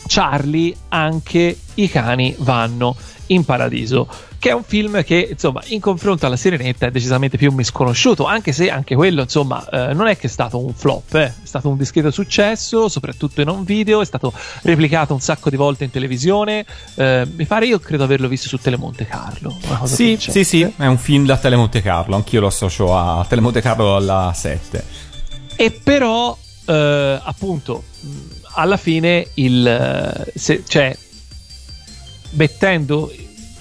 [0.07, 2.95] Charlie, anche i cani vanno
[3.27, 4.07] in paradiso.
[4.39, 8.51] che è un film che insomma in confronto alla Sirenetta è decisamente più misconosciuto anche
[8.51, 11.25] se anche quello insomma eh, non è che è stato un flop eh.
[11.25, 15.55] è stato un discreto successo soprattutto in un video è stato replicato un sacco di
[15.55, 16.65] volte in televisione
[16.95, 20.97] eh, mi pare io credo averlo visto su Telemonte Carlo Sì, sì, sì, è un
[20.97, 24.83] film da Telemonte Carlo, anch'io lo associo a Telemonte Carlo alla 7.
[25.55, 27.83] e però eh, appunto
[28.59, 30.95] alla fine il eh, se- cioè
[32.31, 33.11] mettendo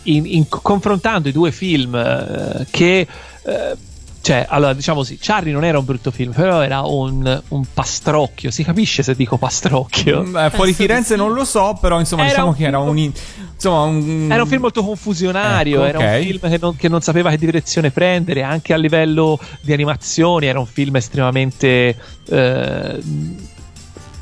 [0.04, 3.06] in, in- confrontando i due film eh, che
[3.44, 3.76] eh,
[4.20, 8.50] cioè allora diciamo così Charlie non era un brutto film però era un, un pastrocchio.
[8.50, 10.22] Si capisce se dico pastrocchio?
[10.24, 12.90] Mm, eh, fuori Firenze non lo so, però insomma Era diciamo un che era film-
[12.90, 12.98] un...
[12.98, 13.12] in-
[13.56, 14.28] Insomma, un...
[14.30, 17.38] Era un film molto confusionario, Ecco, era un film che non, che non sapeva che
[17.38, 21.96] direzione prendere, anche a livello di animazioni era un film estremamente
[22.28, 22.98] eh,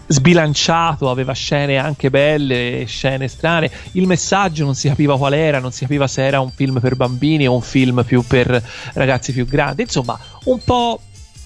[0.06, 3.70] sbilanciato, aveva scene anche belle, scene strane.
[3.92, 6.96] Il messaggio non si capiva qual era, non si capiva se era un film per
[6.96, 8.62] bambini o un film più per
[8.94, 9.82] ragazzi più grandi.
[9.82, 11.00] Insomma, un po'.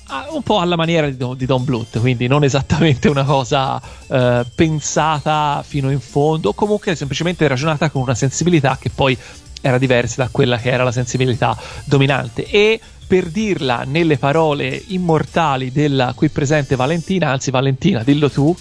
[0.07, 3.81] ah, Un po' alla maniera di Don, di Don Bluth, quindi non esattamente una cosa
[4.09, 9.17] eh, pensata fino in fondo, o comunque semplicemente ragionata con una sensibilità che poi
[9.61, 12.47] era diversa da quella che era la sensibilità dominante.
[12.47, 18.55] E per dirla nelle parole immortali della qui presente Valentina, anzi Valentina, dillo tu.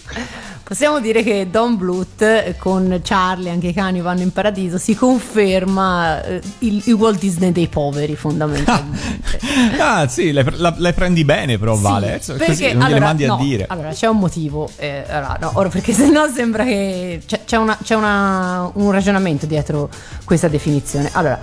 [0.64, 4.96] Possiamo dire che Don Bluth eh, con Charlie, anche i cani vanno in paradiso, si
[4.96, 9.16] conferma eh, il, il Walt Disney dei poveri fondamentalmente.
[9.80, 12.16] Ah, sì, le, la- le prendi bene però, Vale.
[12.16, 13.66] eh, Sì, così non gliele mandi no, a dire.
[13.70, 14.70] Allora, c'è un motivo.
[14.76, 19.46] eh, allora, no, ora perché sennò sembra che c'è, c'è una- c'è una- un ragionamento
[19.46, 19.90] dietro
[20.26, 21.10] questa definizione.
[21.14, 21.40] Allora,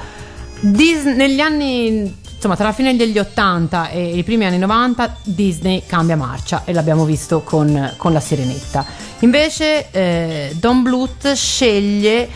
[0.60, 2.22] Dis- negli anni.
[2.44, 6.74] Insomma, tra la fine degli 80 e i primi anni 90 Disney cambia marcia e
[6.74, 8.84] l'abbiamo visto con, con la Sirenetta.
[9.20, 12.28] Invece eh, Don Bluth sceglie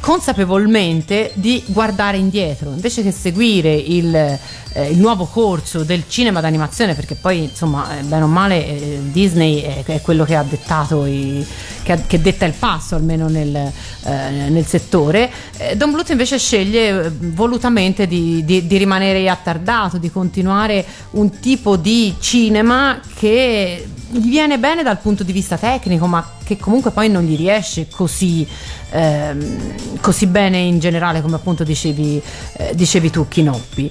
[0.00, 6.94] consapevolmente di guardare indietro invece che seguire il, eh, il nuovo corso del cinema d'animazione
[6.94, 11.04] perché poi insomma eh, bene o male eh, Disney è, è quello che ha dettato
[11.04, 11.44] i,
[11.82, 15.30] che, ha- che detta il passo almeno nel, eh, nel settore.
[15.56, 21.38] Eh, Don Bluth invece sceglie eh, volutamente di, di- di rimanere attardato di continuare un
[21.40, 26.90] tipo di cinema che gli viene bene dal punto di vista tecnico ma che comunque
[26.90, 28.46] poi non gli riesce così
[28.90, 32.22] ehm, così bene in generale come appunto dicevi,
[32.54, 33.90] eh, dicevi tu Chinoppi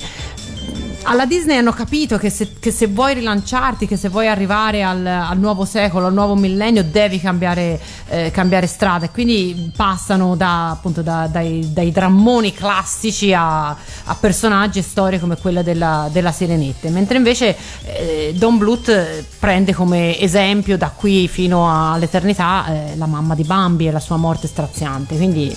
[1.03, 5.05] alla Disney hanno capito che se, che se vuoi rilanciarti, che se vuoi arrivare al,
[5.05, 7.79] al nuovo secolo, al nuovo millennio, devi cambiare,
[8.09, 14.15] eh, cambiare strada e quindi passano da, appunto, da- dai, dai drammoni classici a, a
[14.19, 16.89] personaggi e storie come quella della, della Sirenetta.
[16.89, 23.05] Mentre invece eh, Don Bluth eh, prende come esempio da qui fino all'eternità eh, la
[23.05, 25.15] mamma di Bambi e la sua morte straziante.
[25.15, 25.55] Quindi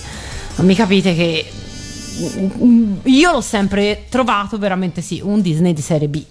[0.55, 1.45] non mi capite che
[3.03, 6.23] io l'ho sempre trovato veramente sì, un Disney di serie B.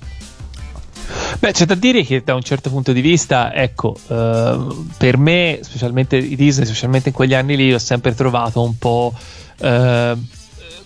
[1.39, 5.61] Beh, c'è da dire che da un certo punto di vista, ecco, eh, per me,
[5.63, 9.13] specialmente i Disney, specialmente in quegli anni lì, ho sempre trovato un po'.
[9.59, 10.17] eh,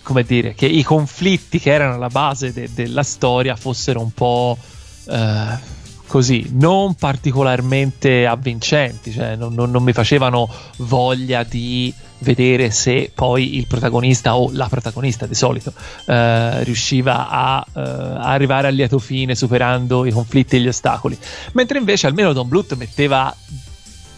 [0.05, 4.55] come dire, che i conflitti che erano alla base de- della storia fossero un po'
[5.07, 5.57] eh,
[6.07, 13.57] così, non particolarmente avvincenti, cioè non, non- non mi facevano voglia di vedere se poi
[13.57, 15.73] il protagonista o la protagonista di solito
[16.05, 21.17] eh, riusciva a eh, arrivare al lieto fine superando i conflitti e gli ostacoli.
[21.53, 23.35] Mentre invece almeno Don Bluth metteva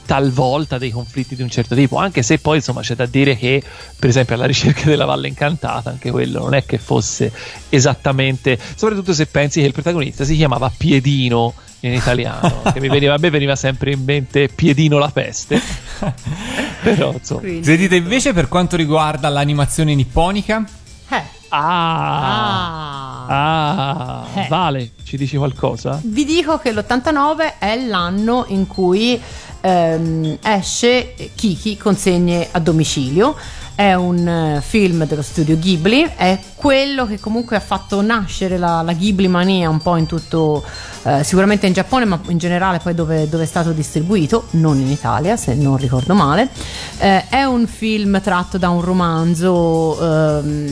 [0.06, 3.62] talvolta dei conflitti di un certo tipo, anche se poi insomma c'è da dire che
[4.00, 7.31] per esempio alla ricerca della Valle Incantata, anche quello non è che fosse
[7.67, 13.13] esattamente, soprattutto se pensi che il protagonista si chiamava Piedino in italiano, che mi veniva,
[13.13, 15.62] a me veniva sempre in mente Piedino la peste,
[16.82, 17.42] però insomma...
[17.62, 20.63] Sentite invece per quanto riguarda l'animazione nipponica,
[21.10, 21.36] Eh.
[21.50, 24.21] Ah, Ah.
[24.23, 24.48] ah, Eh.
[24.50, 26.00] Vale, ci dici qualcosa?
[26.04, 29.19] Vi dico che l'89 è l'anno in cui
[29.62, 33.36] ehm, esce Kiki consegne a domicilio.
[33.78, 38.82] È un eh, film dello studio Ghibli, è quello che comunque ha fatto nascere la,
[38.82, 40.63] la Ghibli mania un po' in tutto,
[41.04, 44.90] eh, sicuramente in Giappone, ma in generale poi dove, dove è stato distribuito, non in
[44.90, 46.50] Italia se non ricordo male.
[46.98, 50.67] Eh, è un film tratto da un romanzo ehm,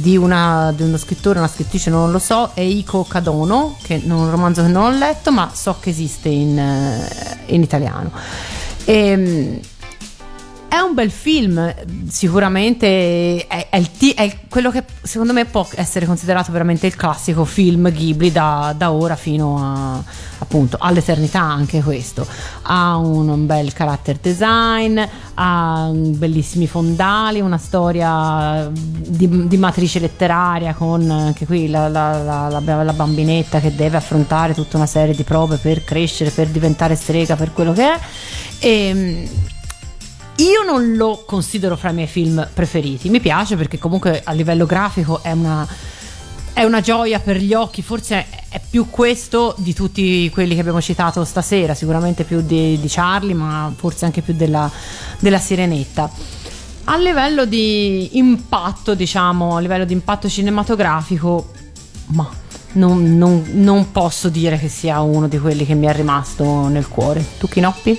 [0.00, 4.30] di, una- di uno scrittore, una scrittrice, non lo so, Eiko Kadono, che è un
[4.30, 8.10] romanzo che non ho letto, ma so che esiste in, eh, in italiano.
[8.86, 9.60] Ehm,
[10.70, 11.74] è un bel film,
[12.08, 16.94] sicuramente è, è il ti- è quello che secondo me può essere considerato veramente il
[16.94, 20.00] classico film Ghibli da, da ora fino a,
[20.38, 22.24] appunto all'eternità anche questo.
[22.62, 25.00] Ha un, un bel character design,
[25.34, 32.60] ha bellissimi fondali, una storia di, di matrice letteraria con anche qui la, la- la-
[32.84, 37.34] la- bambinetta che deve affrontare tutta una serie di prove per crescere, per diventare strega,
[37.34, 37.98] per quello che è.
[38.60, 39.28] E,
[40.40, 43.10] io non lo considero fra i miei film preferiti.
[43.10, 45.66] Mi piace perché comunque a livello grafico è una,
[46.52, 47.82] è una gioia per gli occhi.
[47.82, 51.74] Forse è, più questo di tutti quelli che abbiamo citato stasera.
[51.74, 54.70] Sicuramente più di, di Charlie, ma forse anche più della,
[55.18, 56.10] della Sirenetta.
[56.84, 61.50] A livello di impatto, diciamo, a livello di impatto cinematografico,
[62.06, 62.28] ma
[62.72, 66.88] non, non- non posso dire che sia uno di quelli che mi è rimasto nel
[66.88, 67.24] cuore.
[67.38, 67.98] Tu, Chinoppi?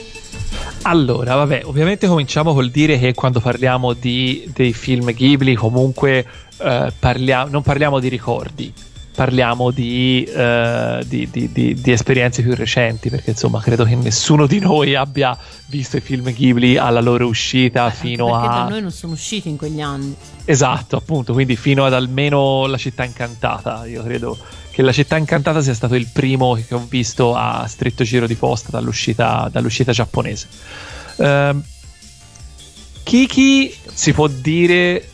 [0.84, 6.26] Allora, vabbè, ovviamente cominciamo col dire che quando parliamo di, dei film Ghibli, comunque
[6.58, 8.74] eh, parlia- non parliamo di ricordi,
[9.14, 14.48] parliamo di, eh, di- di- di- di esperienze più recenti, perché insomma credo che nessuno
[14.48, 18.50] di noi abbia visto i film Ghibli alla loro uscita fino Perché a...
[18.64, 20.16] da noi non sono usciti in quegli anni.
[20.46, 23.86] Esatto, appunto, quindi fino ad almeno La città incantata.
[23.86, 24.36] Io credo
[24.82, 28.36] che La città incantata sia stato il primo che ho visto a stretto giro di
[28.36, 30.48] posta dall'uscita, dall'uscita giapponese.
[31.18, 31.64] Ehm,
[33.04, 35.06] Kiki si può dire.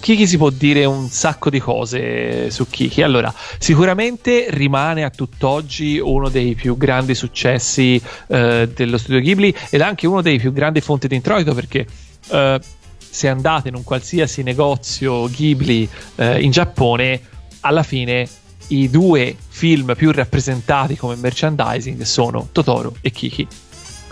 [0.00, 3.02] Kiki si può dire un sacco di cose su Kiki.
[3.02, 9.82] Allora, sicuramente rimane a tutt'oggi uno dei più grandi successi eh, dello studio Ghibli ed
[9.82, 11.86] anche uno dei più grandi fonti di introito perché
[12.30, 12.60] eh,
[12.98, 15.86] se andate in un qualsiasi negozio Ghibli
[16.16, 17.20] eh, in Giappone,
[17.60, 18.26] alla fine
[18.70, 23.46] i due film più rappresentati come merchandising sono Totoro e Kiki.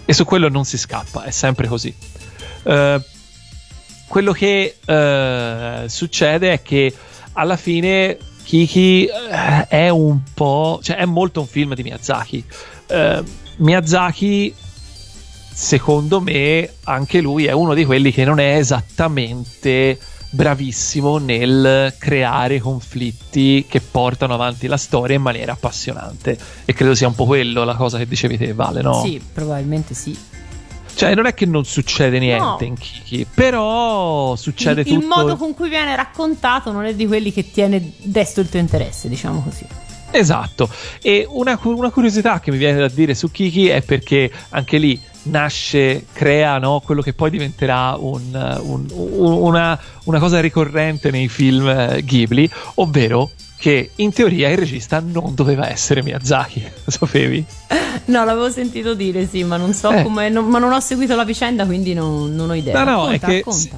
[0.04, 1.94] E su quello non si scappa, è sempre così.
[2.62, 3.00] Eh,
[4.06, 6.94] quello che eh, succede è che
[7.32, 12.44] alla fine Kiki eh, è un po', cioè è molto un film di Miyazaki.
[13.56, 14.54] Miyazaki,
[15.52, 19.98] secondo me, anche lui è uno di quelli che non è esattamente
[20.30, 26.36] bravissimo nel creare conflitti che portano avanti la storia in maniera appassionante.
[26.64, 29.02] E credo sia un po' quello la cosa che dicevi te, Vale, no?
[29.02, 30.16] Sì, probabilmente sì.
[30.94, 32.70] Cioè, non è che non succede niente No.
[32.70, 34.98] in Kiki, però succede il, tutto.
[35.00, 38.58] il modo con cui viene raccontato non è di quelli che tiene desto il tuo
[38.58, 39.64] interesse, diciamo così.
[40.10, 40.68] Esatto.
[41.00, 45.00] E una, una curiosità che mi viene da dire su Kiki è perché anche lì
[45.22, 51.28] nasce, crea no, quello che poi diventerà un- un- un- una, una cosa ricorrente nei
[51.28, 57.44] film eh, Ghibli, ovvero che in teoria il regista non doveva essere Miyazaki, lo sapevi?
[58.06, 60.02] No, l'avevo sentito dire, sì, ma non so Eh.
[60.04, 60.28] come.
[60.28, 62.84] non- ma non ho seguito la vicenda, quindi non, non ho idea.
[62.84, 63.76] No, no, racconta, è che racconta.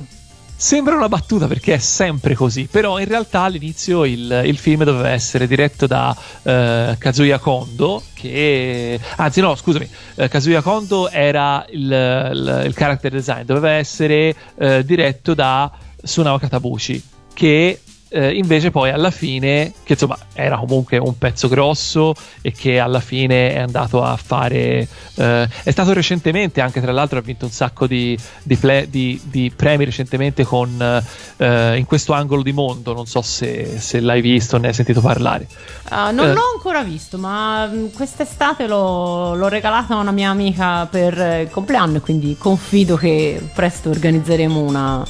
[0.62, 5.08] Sembra una battuta perché è sempre così, però in realtà all'inizio il, il film doveva
[5.08, 9.00] essere diretto da eh, Kazuya Kondo, che...
[9.16, 14.84] Anzi no, scusami, eh, Kazuya Kondo era il, il- il character design, doveva essere eh,
[14.84, 17.02] diretto da Sunao Katabushi,
[17.32, 17.80] che
[18.10, 23.00] eh, invece poi alla fine, che insomma era comunque un pezzo grosso e che alla
[23.00, 24.86] fine è andato a fare...
[25.14, 29.20] eh, è stato recentemente, anche tra l'altro ha vinto un sacco di, di, ple- di-
[29.24, 31.02] di premi recentemente con
[31.36, 34.74] eh, In questo angolo di mondo, non so se, se l'hai visto o ne hai
[34.74, 35.46] sentito parlare.
[35.90, 36.32] Ah, non Eh.
[36.34, 41.42] l'ho ancora visto, ma mh, quest'estate l'ho, l'ho regalato a una mia amica per eh,
[41.42, 45.04] il compleanno quindi confido che presto organizzeremo una,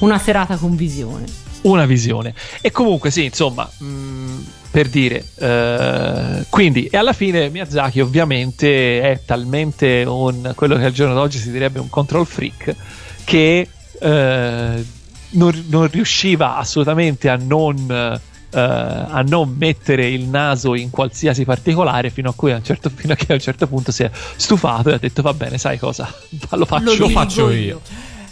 [0.00, 1.24] una serata con visione.
[1.64, 2.34] Una visione.
[2.60, 9.20] E comunque, sì, insomma, mh, per dire, eh, quindi, e alla fine Miyazaki ovviamente è
[9.24, 12.74] talmente un, quello che al giorno d'oggi si direbbe un control freak,
[13.24, 13.68] che
[14.00, 14.84] eh,
[15.30, 17.90] non, non riusciva assolutamente a non...
[17.90, 22.88] eh, a non mettere il naso in qualsiasi particolare fino a, cui a un certo,
[22.88, 25.58] fino a che a un certo punto si è stufato e ha detto va bene
[25.58, 26.08] sai cosa
[26.50, 27.80] lo faccio, Lo faccio io.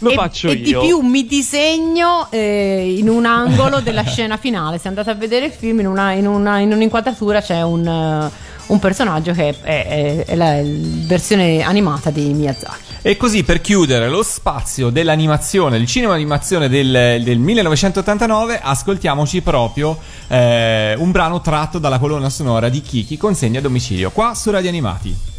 [0.03, 4.35] Lo e, faccio e io di più mi disegno eh, in un angolo della scena
[4.37, 4.77] finale.
[4.77, 8.31] Se andate a vedere il film, in, una, in, una, in un'inquadratura c'è un, eh,
[8.67, 12.91] un personaggio che è, è- è la versione animata di Miyazaki.
[13.01, 19.97] E così per chiudere lo spazio dell'animazione, il cinema animazione del, del 1989, ascoltiamoci proprio
[20.27, 24.69] eh, un brano tratto dalla colonna sonora di Kiki consegna a domicilio, qua su Radio
[24.69, 25.32] Animati.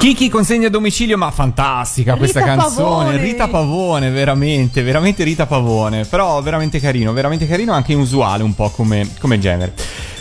[0.00, 3.04] Kiki consegna a domicilio, ma fantastica questa Rita canzone.
[3.10, 3.16] Pavone.
[3.18, 6.06] Rita Pavone, veramente, veramente Rita Pavone.
[6.06, 9.74] Però veramente carino, veramente carino, anche inusuale un po' come, come genere.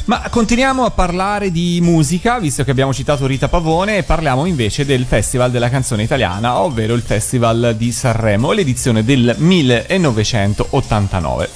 [0.09, 4.83] Ma continuiamo a parlare di musica, visto che abbiamo citato Rita Pavone, e parliamo invece
[4.83, 11.49] del Festival della canzone italiana, ovvero il Festival di Sanremo, l'edizione del 1989.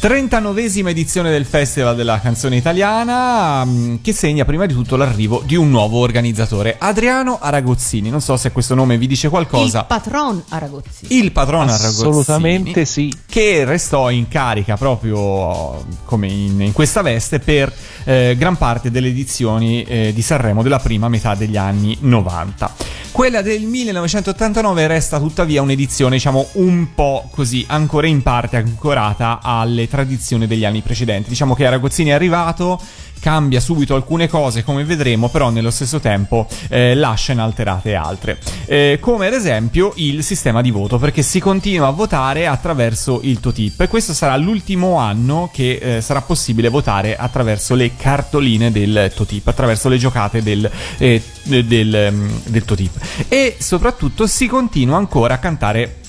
[0.00, 5.54] 39esima edizione del Festival della canzone italiana, mm, che segna prima di tutto l'arrivo di
[5.54, 8.10] un nuovo organizzatore, Adriano Aragozzini.
[8.10, 9.80] Non so se questo nome vi dice qualcosa.
[9.80, 11.16] Il patron Aragozzi.
[11.16, 13.16] Il patrono Aragozzini Assolutamente sì.
[13.24, 17.72] che restò in carica proprio come in, in questa veste per
[18.04, 22.90] eh, gran parte delle edizioni eh, di Sanremo della prima metà degli anni 90.
[23.12, 29.88] Quella del 1989 resta tuttavia un'edizione, diciamo, un po' così, ancora in parte ancorata alle
[29.88, 31.28] tradizioni degli anni precedenti.
[31.28, 32.80] Diciamo che Aragozzini è arrivato,
[33.20, 38.38] cambia subito alcune cose, come vedremo, però nello stesso tempo eh, lascia inalterate altre.
[38.66, 43.38] Eh, come ad esempio il sistema di voto, perché si continua a votare attraverso il
[43.38, 49.12] Totip e questo sarà l'ultimo anno che eh, sarà possibile votare attraverso le cartoline del
[49.14, 50.68] Totip, attraverso le giocate del,
[50.98, 52.98] eh, del, mm, del Totip.
[53.28, 55.99] E soprattutto si continua ancora a cantare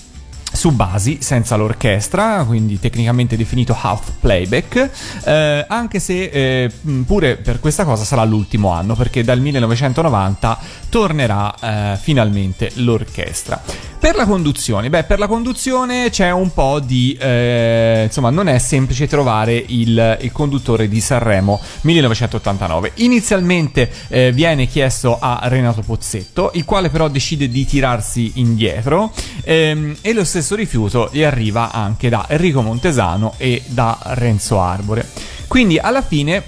[0.61, 4.89] su basi senza l'orchestra, quindi tecnicamente definito half playback,
[5.25, 6.71] eh, anche se eh,
[7.03, 10.59] pure per questa cosa sarà l'ultimo anno, perché dal 1990
[10.89, 13.59] tornerà eh, finalmente l'orchestra.
[14.01, 17.15] Per la conduzione, beh, per la conduzione c'è un po' di.
[17.21, 22.93] eh, insomma, non è semplice trovare il, il conduttore di Sanremo 1989.
[22.95, 29.97] Inizialmente eh, viene chiesto a Renato Pozzetto, il quale però decide di tirarsi indietro, ehm,
[30.01, 35.07] e lo stesso rifiuto gli arriva anche da Enrico Montesano e da Renzo Arbore.
[35.47, 36.41] Quindi alla fine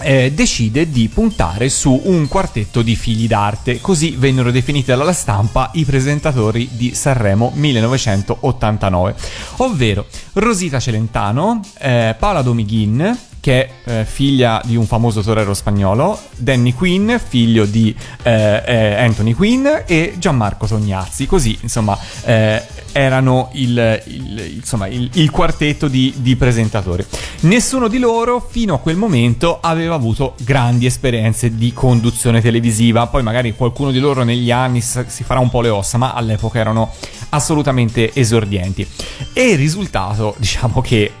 [0.00, 5.70] eh, decide di puntare su un quartetto di figli d'arte, così vennero definiti dalla stampa
[5.74, 9.14] i presentatori di Sanremo 1989,
[9.58, 16.18] ovvero Rosita Celentano, eh, Paola Domighin, che è eh, figlia di un famoso torero spagnolo,
[16.34, 22.62] Danny Quinn, figlio di eh, eh, Anthony Quinn e Gianmarco Tognazzi, così insomma eh,
[22.94, 27.04] erano il, il- insomma, il, il quartetto di, di presentatori.
[27.40, 33.22] Nessuno di loro fino a quel momento aveva avuto grandi esperienze di conduzione televisiva, poi
[33.24, 36.92] magari qualcuno di loro negli anni si farà un po' le ossa, ma all'epoca erano
[37.30, 38.86] assolutamente esordienti.
[39.32, 41.12] E il risultato, diciamo che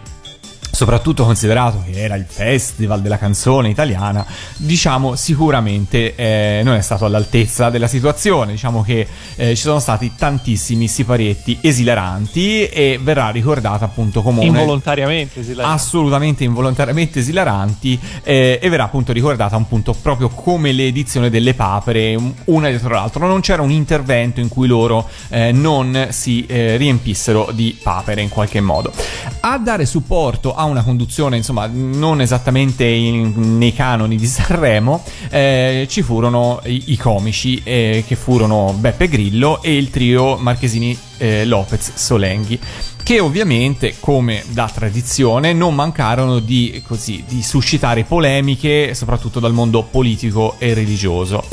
[0.74, 4.24] soprattutto considerato che era il festival della canzone italiana,
[4.56, 9.06] diciamo sicuramente eh, non è stato all'altezza della situazione, diciamo che
[9.36, 15.72] eh, ci sono stati tantissimi siparietti esilaranti e verrà ricordata appunto come Involontariamente, si la-
[15.72, 22.14] assolutamente involontariamente esilaranti eh, e verrà appunto ricordata un punto proprio come l'edizione delle papere
[22.14, 23.26] un- una dietro l'altra.
[23.26, 28.28] Non c'era un intervento in cui loro eh, non si eh, riempissero di papere in
[28.28, 28.92] qualche modo.
[29.40, 35.86] A dare supporto a una conduzione insomma non esattamente in- nei canoni di Sanremo eh,
[35.88, 41.44] ci furono i, i comici eh, che furono Beppe Grillo e il trio Marchesini eh,
[41.44, 42.60] Lopez Solenghi
[43.04, 49.82] che ovviamente, come da tradizione, non mancarono di, così, di suscitare polemiche, soprattutto dal mondo
[49.82, 51.44] politico e religioso.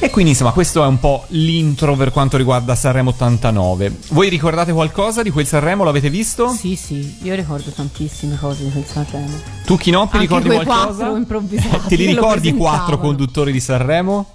[0.00, 3.96] E quindi insomma questo è un po' l'intro per quanto riguarda Sanremo 89.
[4.10, 5.82] Voi ricordate qualcosa di quel Sanremo?
[5.82, 6.50] L'avete visto?
[6.52, 9.36] Sì, sì, io ricordo tantissime cose di quel Sanremo.
[9.64, 11.08] Tu Chinoppi ricordi quei qualcosa?
[11.08, 14.34] improvvisati Te li ricordi i quattro conduttori di Sanremo?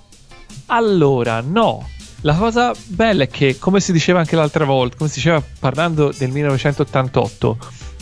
[0.68, 1.88] Allora, no.
[2.22, 6.14] La cosa bella è che, come si diceva anche l'altra volta, come si diceva parlando
[6.18, 7.58] del 1988,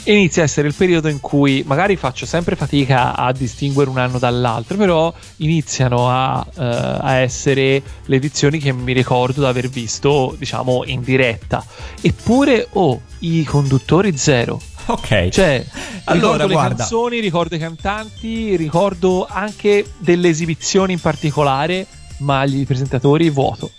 [0.05, 4.17] inizia a essere il periodo in cui magari faccio sempre fatica a distinguere un anno
[4.17, 10.35] dall'altro, però iniziano a, eh, a essere le edizioni che mi ricordo di aver visto,
[10.37, 11.63] diciamo, in diretta.
[12.01, 14.61] Eppure, oh, i conduttori zero.
[14.87, 15.29] Ok.
[15.29, 15.65] Cioè,
[16.05, 16.75] Allora, ricordo le guarda.
[16.75, 21.85] canzoni, ricordo i cantanti, ricordo anche delle esibizioni in particolare,
[22.17, 23.71] ma gli presentatori vuoto.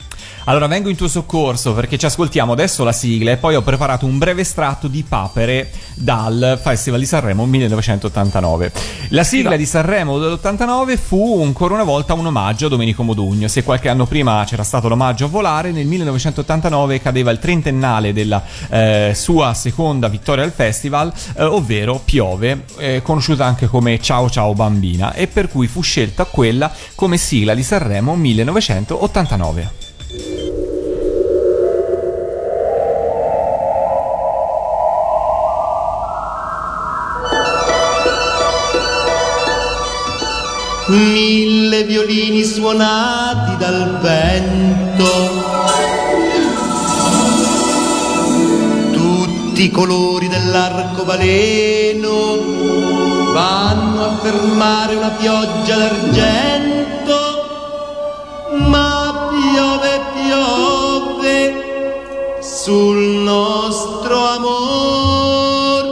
[0.45, 4.07] Allora vengo in tuo soccorso perché ci ascoltiamo adesso la sigla e poi ho preparato
[4.07, 8.73] un breve estratto di papere dal Festival di Sanremo 1989.
[9.11, 13.47] La sigla di Sanremo dell'89 fu ancora una volta un omaggio a Domenico Modugno.
[13.47, 18.43] Se qualche anno prima c'era stato l'omaggio a Volare, nel 1989 cadeva il trentennale della
[18.69, 24.55] eh, sua seconda vittoria al festival, eh, ovvero Piove, eh, conosciuta anche come Ciao Ciao
[24.55, 29.82] Bambina, e per cui fu scelta quella come sigla di Sanremo 1989.
[40.89, 45.07] Mille violini suonati dal vento,
[48.93, 52.11] tutti i colori dell'arcobaleno
[53.33, 57.15] vanno a fermare una pioggia d'argento,
[58.69, 58.92] ma
[62.65, 65.83] sul nostro amor.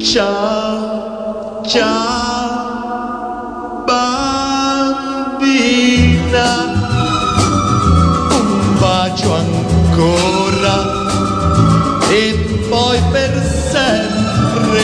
[0.00, 2.64] Ciao, ciao,
[3.84, 5.18] bambina,
[8.30, 10.76] un bacio ancora
[12.08, 12.32] e
[12.70, 13.32] poi per
[13.70, 14.82] sempre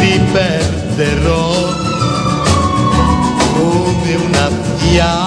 [0.00, 1.52] ti perderò
[3.54, 5.23] come una fiaba.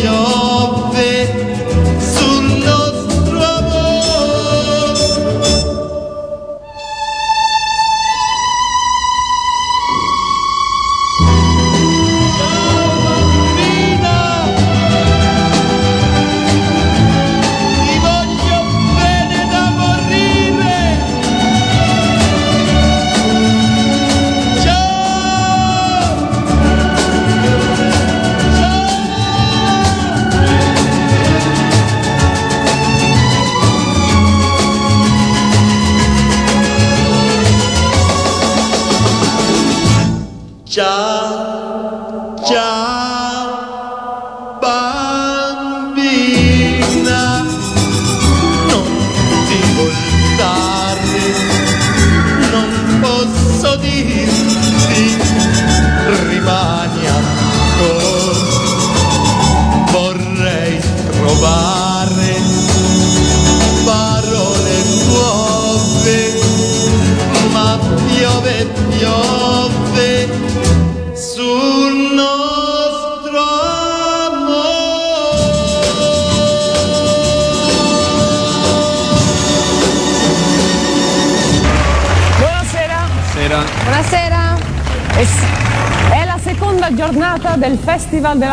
[0.00, 0.49] Piove,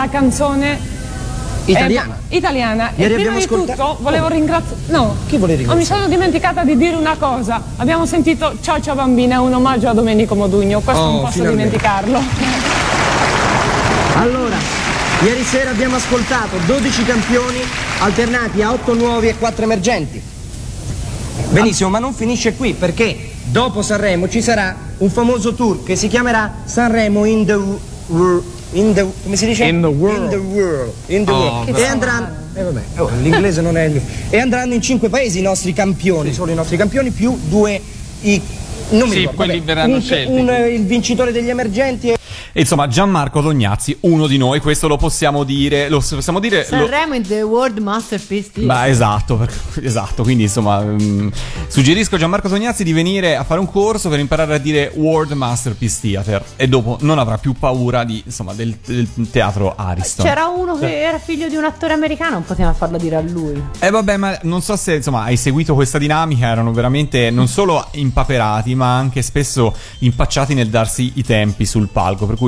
[0.09, 0.95] Canzone
[1.65, 2.17] Italiana.
[2.29, 2.91] eh, italiana.
[2.95, 4.81] Ieri e prima abbiamo di ascoltato- tutto volevo ringraziare.
[4.87, 5.15] No.
[5.27, 6.01] Chi vuole Oh, mi ringraziare?
[6.01, 7.61] sono dimenticata di dire una cosa.
[7.77, 10.79] Abbiamo sentito Ciao ciao bambina, un omaggio a Domenico Modugno.
[10.79, 11.77] Questo Oh, non posso finalmente.
[11.77, 12.21] dimenticarlo.
[14.15, 14.55] Allora,
[15.23, 17.59] ieri sera abbiamo ascoltato 12 campioni
[17.99, 20.21] alternati a 8 nuovi e 4 emergenti.
[21.49, 26.07] Benissimo, ma non finisce qui perché dopo Sanremo ci sarà un famoso tour che si
[26.07, 27.59] chiamerà Sanremo in the.
[28.77, 29.63] In the, come si dice?
[29.65, 30.23] In the world.
[30.23, 30.93] In the world.
[31.07, 31.77] In the Oh, world.
[31.77, 32.27] E andranno.
[32.53, 33.99] eh, vabbè, oh, l'inglese non è il.
[34.29, 37.81] E andranno in 5 paesi i nostri campioni, solo i nostri campioni, più due.
[38.21, 38.39] I,
[38.91, 40.31] non mi Sì, ricordo, quelli vabbè, verranno un- scelti.
[40.31, 42.16] un, eh, il vincitore degli emergenti e
[42.57, 45.89] E insomma, Gianmarco Tognazzi, uno di noi, questo lo possiamo dire.
[45.89, 46.65] Lo possiamo dire.
[46.71, 48.83] lo- Sanremo in The World Masterpiece Theater.
[48.83, 49.47] Beh, esatto,
[49.79, 51.27] esatto, quindi insomma mm,
[51.67, 55.33] suggerisco a Gianmarco Tognazzi di venire a fare un corso per imparare a dire World
[55.33, 60.25] Masterpiece Theater e dopo non avrà più paura di, insomma, del, del teatro Ariston.
[60.25, 63.63] C'era uno che era figlio di un attore americano, non poteva farlo dire a lui.
[63.77, 67.87] Eh vabbè, ma non so se insomma hai seguito questa dinamica, erano veramente non solo
[67.91, 72.45] impaperati, ma anche spesso impacciati nel darsi i tempi sul palco, per cui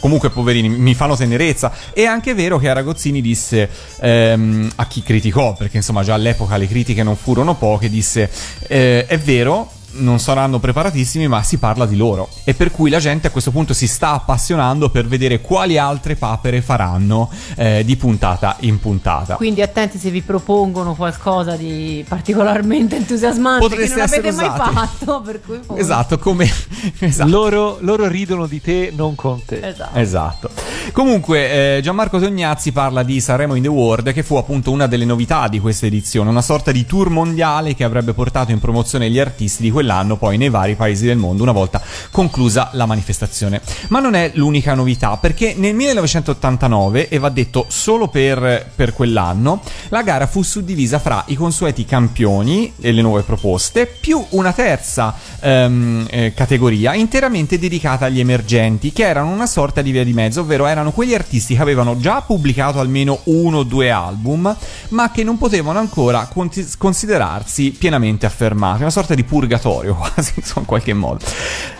[0.00, 1.72] comunque poverini mi fanno tenerezza.
[1.92, 3.68] È anche vero che Aragozzini disse
[4.00, 8.30] ehm, a chi criticò, perché insomma già all'epoca le critiche non furono poche, disse
[8.66, 12.28] eh, è vero non saranno preparatissimi, ma si parla di loro.
[12.44, 16.14] E per cui la gente a questo punto si sta appassionando per vedere quali altre
[16.16, 19.34] papere faranno eh, di puntata in puntata.
[19.36, 24.54] Quindi attenti se vi propongono qualcosa di particolarmente entusiasmante Potreste che non avete essere mai
[24.54, 24.74] usati.
[24.74, 25.20] fatto.
[25.28, 26.50] Per cui poi- Esatto, come
[26.98, 27.28] esatto.
[27.28, 29.60] Loro, loro ridono di te, non con te.
[29.66, 29.98] Esatto.
[29.98, 30.50] Esatto.
[30.92, 35.04] Comunque, eh, Gianmarco Tognazzi parla di Sanremo in the World, che fu appunto una delle
[35.04, 39.18] novità di questa edizione, una sorta di tour mondiale che avrebbe portato in promozione gli
[39.18, 43.60] artisti di quell'anno poi nei vari paesi del mondo, una volta conclusa la manifestazione.
[43.90, 49.62] Ma non è l'unica novità, perché nel 1989, e va detto solo per, per quell'anno,
[49.90, 55.14] la gara fu suddivisa fra i consueti campioni e le nuove proposte, più una terza
[55.40, 60.40] ehm, eh, categoria interamente dedicata agli emergenti, che erano una sorta di via di mezzo,
[60.40, 64.56] ovvero erano quegli artisti che avevano già pubblicato almeno uno o due album,
[64.88, 66.28] ma che non potevano ancora
[66.76, 71.24] considerarsi pienamente affermati, una sorta di purgatorio quasi, insomma, in qualche modo.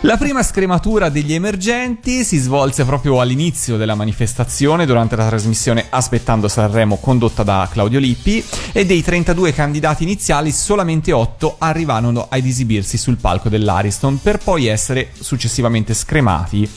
[0.00, 6.48] La prima scrematura degli emergenti si svolse proprio all'inizio della manifestazione, durante la trasmissione Aspettando
[6.48, 12.96] Sanremo condotta da Claudio Lippi, e dei 32 candidati iniziali solamente 8 arrivarono ad esibirsi
[12.96, 16.68] sul palco dell'Ariston per poi essere successivamente scremati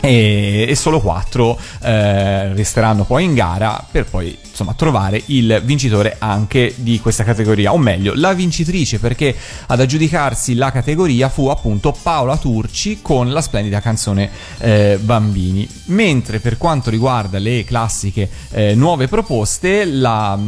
[0.00, 7.00] e, solo 4 resteranno poi in gara per poi insomma trovare il vincitore anche di
[7.00, 9.34] questa categoria o meglio la vincitrice perché
[9.66, 15.66] ad aggiudicarsi la categoria fu appunto Paola Turci con la splendida canzone eh, Bambini.
[15.86, 20.38] Mentre per quanto riguarda le classiche eh, nuove proposte la,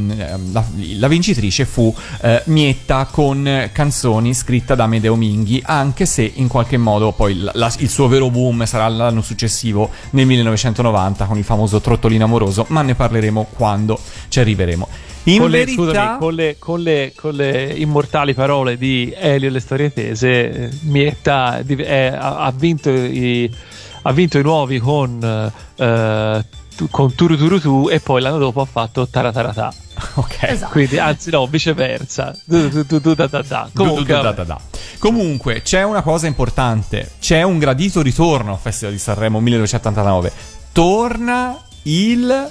[0.53, 0.65] la-
[0.99, 6.77] la vincitrice fu eh, Mietta con canzoni scritte da Medeo Minghi anche se in qualche
[6.77, 11.81] modo poi la- il suo vero boom sarà l'anno successivo nel 1990 con il famoso
[11.81, 13.94] Trottolino amoroso ma ne parleremo quando
[14.29, 14.89] ci arriveremo
[15.25, 19.49] in con, le, verità scusami, con, le, con, le, con le immortali parole di Elio
[19.49, 23.51] e le storie tese, eh, Mietta è- ha, vinto i,
[24.03, 26.45] ha vinto i nuovi con, eh,
[26.77, 29.73] tu- con Turu Turu Tu e poi l'anno dopo ha fatto Tarataratà.
[30.15, 30.73] ok Esatto.
[30.73, 32.37] Quindi, anzi, no, viceversa.
[34.99, 37.13] Comunque, c'è una cosa importante.
[37.19, 40.33] C'è un gradito ritorno al Festival di Sanremo 1989.
[40.73, 42.51] Torna il.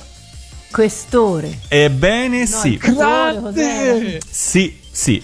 [0.73, 1.59] Questore.
[1.67, 2.77] Ebbene No, sì.
[2.79, 4.17] cos'era?
[4.27, 5.21] Sì, sì.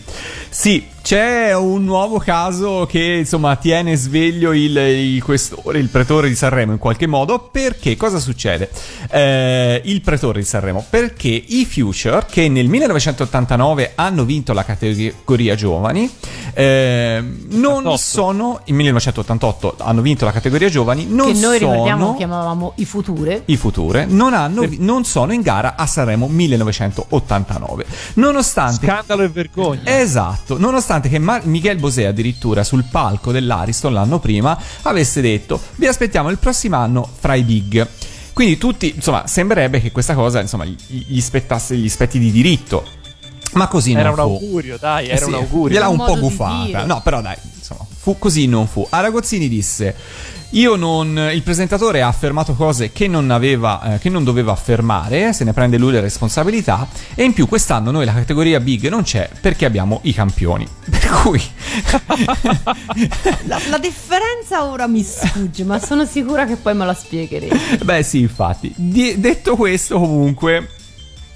[0.48, 6.36] Sì, c'è un nuovo caso che insomma tiene sveglio il, il questore, il pretore di
[6.36, 7.50] Sanremo in qualche modo.
[7.52, 8.70] Perché cosa succede?
[9.10, 10.86] Eh, il pretore di Sanremo.
[10.88, 16.08] Perché i Future, che nel 1989 hanno vinto la categoria giovani,
[16.54, 17.98] eh, non 88.
[17.98, 18.60] sono.
[18.66, 21.72] In 1988 hanno vinto la categoria giovani, non che noi sono.
[21.72, 23.42] ricordiamo chiamavamo i future.
[23.46, 27.86] I future non, hanno, non sono in gara a Sanremo 1989.
[28.14, 29.82] Nonostante scandalo e vergogna.
[29.86, 35.86] Esatto, nonostante che Mar- Michel Bosé addirittura sul palco dell'Ariston l'anno prima avesse detto vi
[35.88, 37.88] aspettiamo il prossimo anno fra i big.
[38.34, 42.86] Quindi tutti, insomma, sembrerebbe che questa cosa, insomma, gli, spettasse gli aspetti di diritto.
[43.54, 44.22] Ma così Era non un fu.
[44.46, 45.76] augurio, dai, Eh era sì, un augurio.
[45.76, 46.16] Gliel'ha un Un po'
[46.66, 46.86] dire.
[46.86, 48.86] No, però dai, insomma, fu così non fu.
[48.90, 49.96] Aragozzini disse
[50.76, 55.44] non, il presentatore ha affermato cose che non, aveva, eh, che non doveva affermare, se
[55.44, 59.30] ne prende lui le responsabilità e in più quest'anno noi la categoria big non c'è
[59.40, 60.68] perché abbiamo i campioni.
[60.90, 61.42] Per cui
[63.44, 67.84] La, la differenza ora mi sfugge, ma sono sicura che poi me la spiegherete.
[67.84, 68.74] Beh, sì, infatti.
[68.76, 70.70] Di- detto questo, comunque.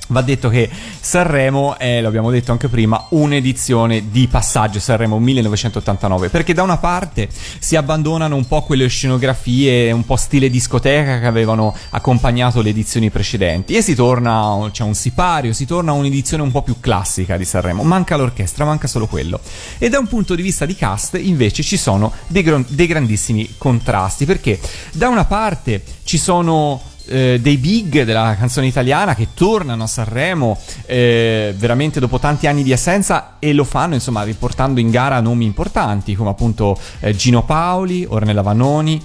[0.08, 6.28] Va detto che Sanremo è, lo abbiamo detto anche prima, un'edizione di passaggio Sanremo 1989,
[6.28, 7.30] perché da una parte
[7.60, 13.10] si abbandonano un po' quelle scenografie un po' stile discoteca che avevano accompagnato le edizioni
[13.10, 13.76] precedenti.
[13.76, 17.46] E si torna, c'è un sipario, si torna a un'edizione un po' più classica di
[17.46, 19.40] Sanremo, manca l'orchestra, manca solo quello.
[19.78, 24.26] E da un punto di vista di cast invece ci sono dei, dei grandissimi contrasti,
[24.26, 24.60] perché
[24.92, 30.60] da una parte ci sono eh, dei big della canzone italiana che tornano a Sanremo
[30.86, 35.46] eh, veramente dopo tanti anni di assenza e lo fanno insomma riportando in gara nomi
[35.46, 39.02] importanti come appunto eh, Gino Paoli, Ornella Vanoni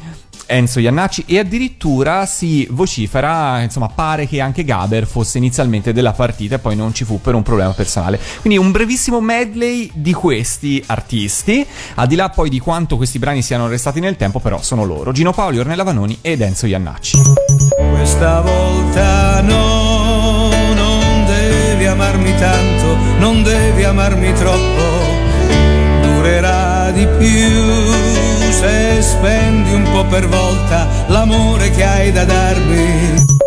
[0.51, 6.55] Enzo Iannacci e addirittura si vocifera, insomma pare che anche Gaber fosse inizialmente della partita
[6.55, 8.19] e poi non ci fu per un problema personale.
[8.41, 13.43] Quindi un brevissimo medley di questi artisti, al di là poi di quanto questi brani
[13.43, 17.19] siano restati nel tempo, però sono loro, Gino Paoli, Ornella Vanoni ed Enzo Iannacci.
[17.91, 24.83] Questa volta no, non devi amarmi tanto, non devi amarmi troppo,
[26.01, 33.38] durerà di più se spendi un po' per volta l'amore che hai da darmi.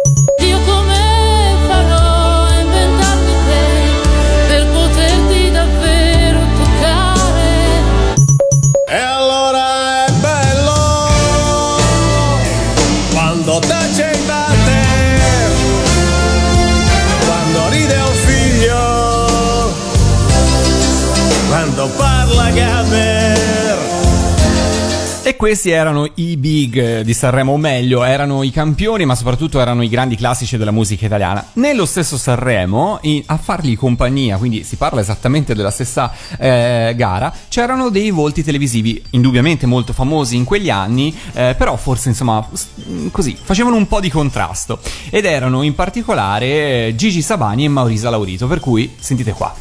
[25.42, 29.89] Questi erano i big di Sanremo, o meglio, erano i campioni, ma soprattutto erano i
[29.89, 31.44] grandi classici della musica italiana.
[31.54, 37.34] Nello stesso Sanremo, in- a fargli compagnia, quindi si parla esattamente della stessa eh, gara,
[37.50, 42.68] c'erano dei volti televisivi indubbiamente molto famosi in quegli anni, eh, però forse insomma s-
[43.10, 44.78] così facevano un po' di contrasto.
[45.10, 46.46] Ed erano in particolare
[46.89, 49.52] eh, Gigi Sabani e Maurisa Laurito, per cui sentite qua.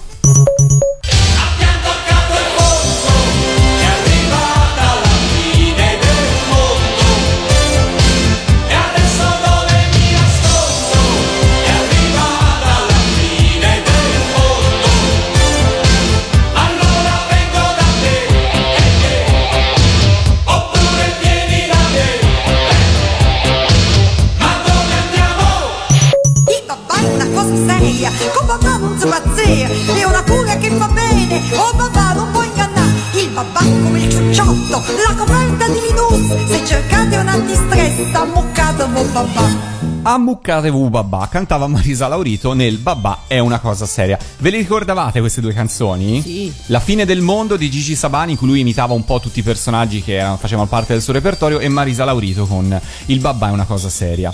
[29.51, 32.89] Pazzia, è una cura che fa bene, oh babà non può ingannare.
[33.15, 38.85] Il babà è come il ciucciotto, la coperta di Linus, se cercate un antistress, ammuccate
[38.87, 39.79] voi babà.
[40.03, 44.19] Ammuccate V Babà cantava Marisa Laurito nel Babà è una cosa seria.
[44.39, 46.23] Ve le ricordavate queste due canzoni?
[46.23, 46.51] Sì.
[46.67, 49.43] La fine del mondo di Gigi Sabani, in cui lui imitava un po' tutti i
[49.43, 53.51] personaggi che erano- facevano parte del suo repertorio, e Marisa Laurito con il Babà è
[53.51, 54.33] una cosa seria.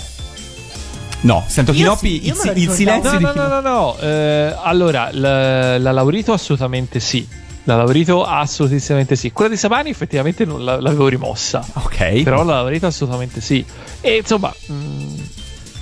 [1.21, 3.63] No, sento Io Chinoppi, sì, il, il silenzio No, di no, no, Chinoppi.
[3.63, 3.97] no, no.
[3.99, 7.27] eh, allora, la, la Laurito assolutamente sì.
[7.63, 9.31] La Laurito assolutissimamente sì.
[9.31, 11.65] Quella di Sabani effettivamente non la- l'avevo rimossa.
[11.73, 12.21] Ok.
[12.23, 13.65] Però la Laurito assolutamente sì.
[13.99, 14.73] E insomma, mh,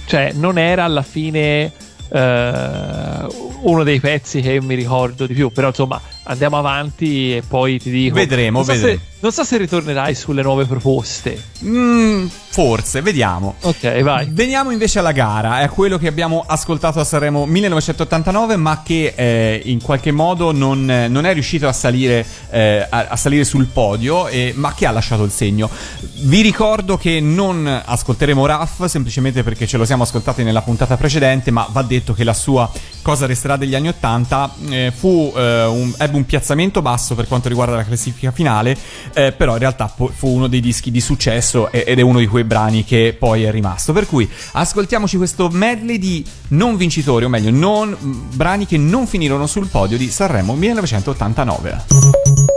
[0.07, 1.71] cioè, non era alla fine
[2.09, 3.25] eh,
[3.61, 5.51] uno dei pezzi che mi ricordo di più.
[5.51, 8.15] Però insomma, andiamo avanti e poi ti dico.
[8.15, 8.97] Vedremo, so vedremo.
[8.97, 11.41] Se, non so se ritornerai sulle nuove proposte.
[11.63, 13.55] Mm, forse, vediamo.
[13.61, 14.27] Ok, vai.
[14.29, 19.61] Veniamo invece alla gara, è quello che abbiamo ascoltato a Sanremo 1989, ma che eh,
[19.65, 24.27] in qualche modo non, non è riuscito a salire, eh, a, a salire sul podio,
[24.27, 25.71] eh, ma che ha lasciato il segno.
[26.17, 31.49] Vi ricordo che non ascolteremo Raff semplicemente perché ce lo siamo ascoltati nella puntata precedente,
[31.49, 32.71] ma va detto che la sua
[33.01, 37.49] cosa resterà degli anni 80 eh, fu, eh, un, ebbe un piazzamento basso per quanto
[37.49, 38.75] riguarda la classifica finale,
[39.15, 42.43] eh, però in realtà fu, uno dei dischi di successo ed è uno di quei
[42.43, 43.93] brani che poi è rimasto.
[43.93, 47.95] Per cui ascoltiamoci questo medley di non vincitori, o meglio, non,
[48.33, 52.54] brani che non finirono sul podio di Sanremo 1989.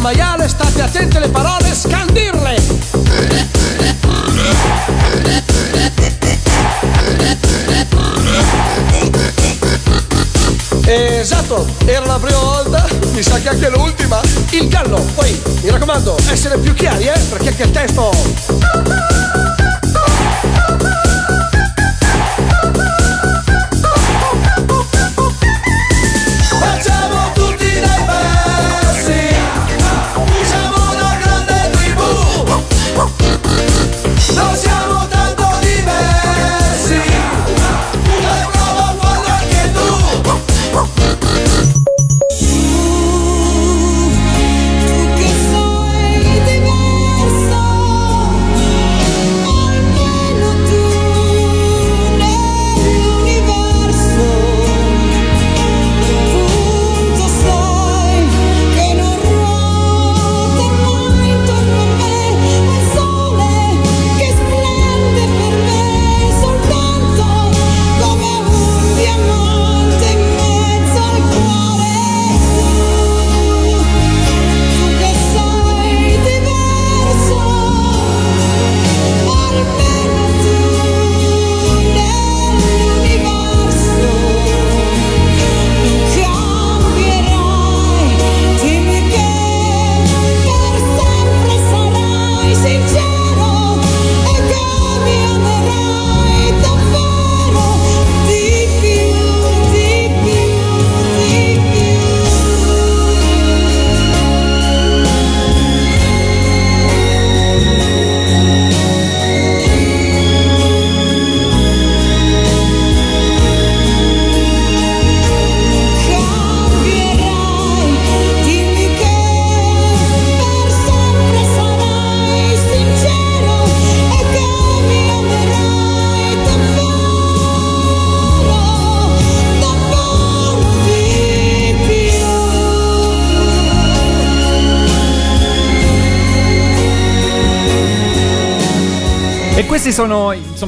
[0.00, 2.56] Maiale, state attenti alle parole, scandirle!
[10.84, 14.20] Esatto, era la prima volta, mi sa che anche l'ultima.
[14.50, 19.19] Il gallo, poi mi raccomando, essere più chiari, eh, perché il testo.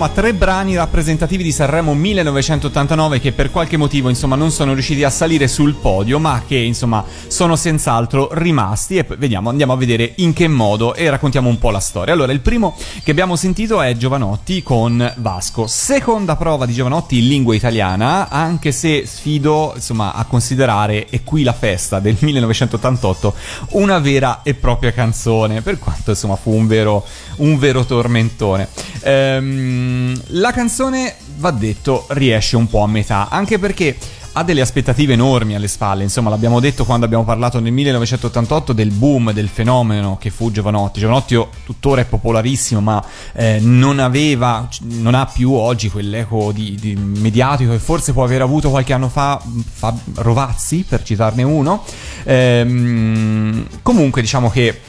[0.03, 5.05] Insomma tre brani rappresentativi di Sanremo 1989 che per qualche motivo insomma non sono riusciti
[5.05, 10.14] a salire sul podio ma che insomma sono senz'altro rimasti e vediamo andiamo a vedere
[10.16, 12.12] in che modo e raccontiamo un po' la storia.
[12.12, 15.68] Allora il primo che abbiamo sentito è Giovanotti con Vasco.
[15.68, 21.44] Seconda prova di Giovanotti in lingua italiana anche se sfido insomma a considerare e qui
[21.44, 23.34] la festa del 1988
[23.70, 27.05] una vera e propria canzone per quanto insomma fu un vero,
[27.36, 28.68] un vero tormentone.
[29.03, 33.96] Ehm, la canzone, va detto, riesce un po' a metà, anche perché
[34.34, 38.90] ha delle aspettative enormi alle spalle, insomma l'abbiamo detto quando abbiamo parlato nel 1988 del
[38.90, 41.00] boom, del fenomeno che fu Giovanotti.
[41.00, 46.94] Giovanotti tuttora è popolarissimo, ma eh, non aveva, non ha più oggi quell'eco di, di
[46.94, 49.40] mediatico che forse può aver avuto qualche anno fa,
[49.70, 51.84] fa Rovazzi, per citarne uno.
[52.24, 54.80] Ehm, comunque diciamo che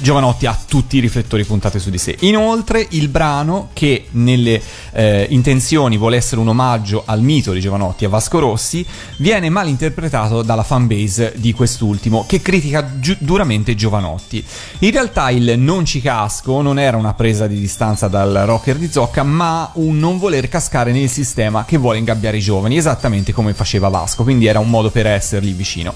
[0.00, 2.16] Giovanotti ha tutti i riflettori puntati su di sé.
[2.20, 4.60] Inoltre, il brano, che nelle
[4.92, 8.84] eh, intenzioni vuole essere un omaggio al mito di Giovanotti, a Vasco Rossi,
[9.16, 14.44] viene mal interpretato dalla fanbase di quest'ultimo, che critica giu- duramente Giovanotti.
[14.80, 18.90] In realtà, il non ci casco non era una presa di distanza dal rocker di
[18.90, 23.52] Zocca, ma un non voler cascare nel sistema che vuole ingabbiare i giovani, esattamente come
[23.52, 24.22] faceva Vasco.
[24.22, 25.94] Quindi era un modo per essergli vicino.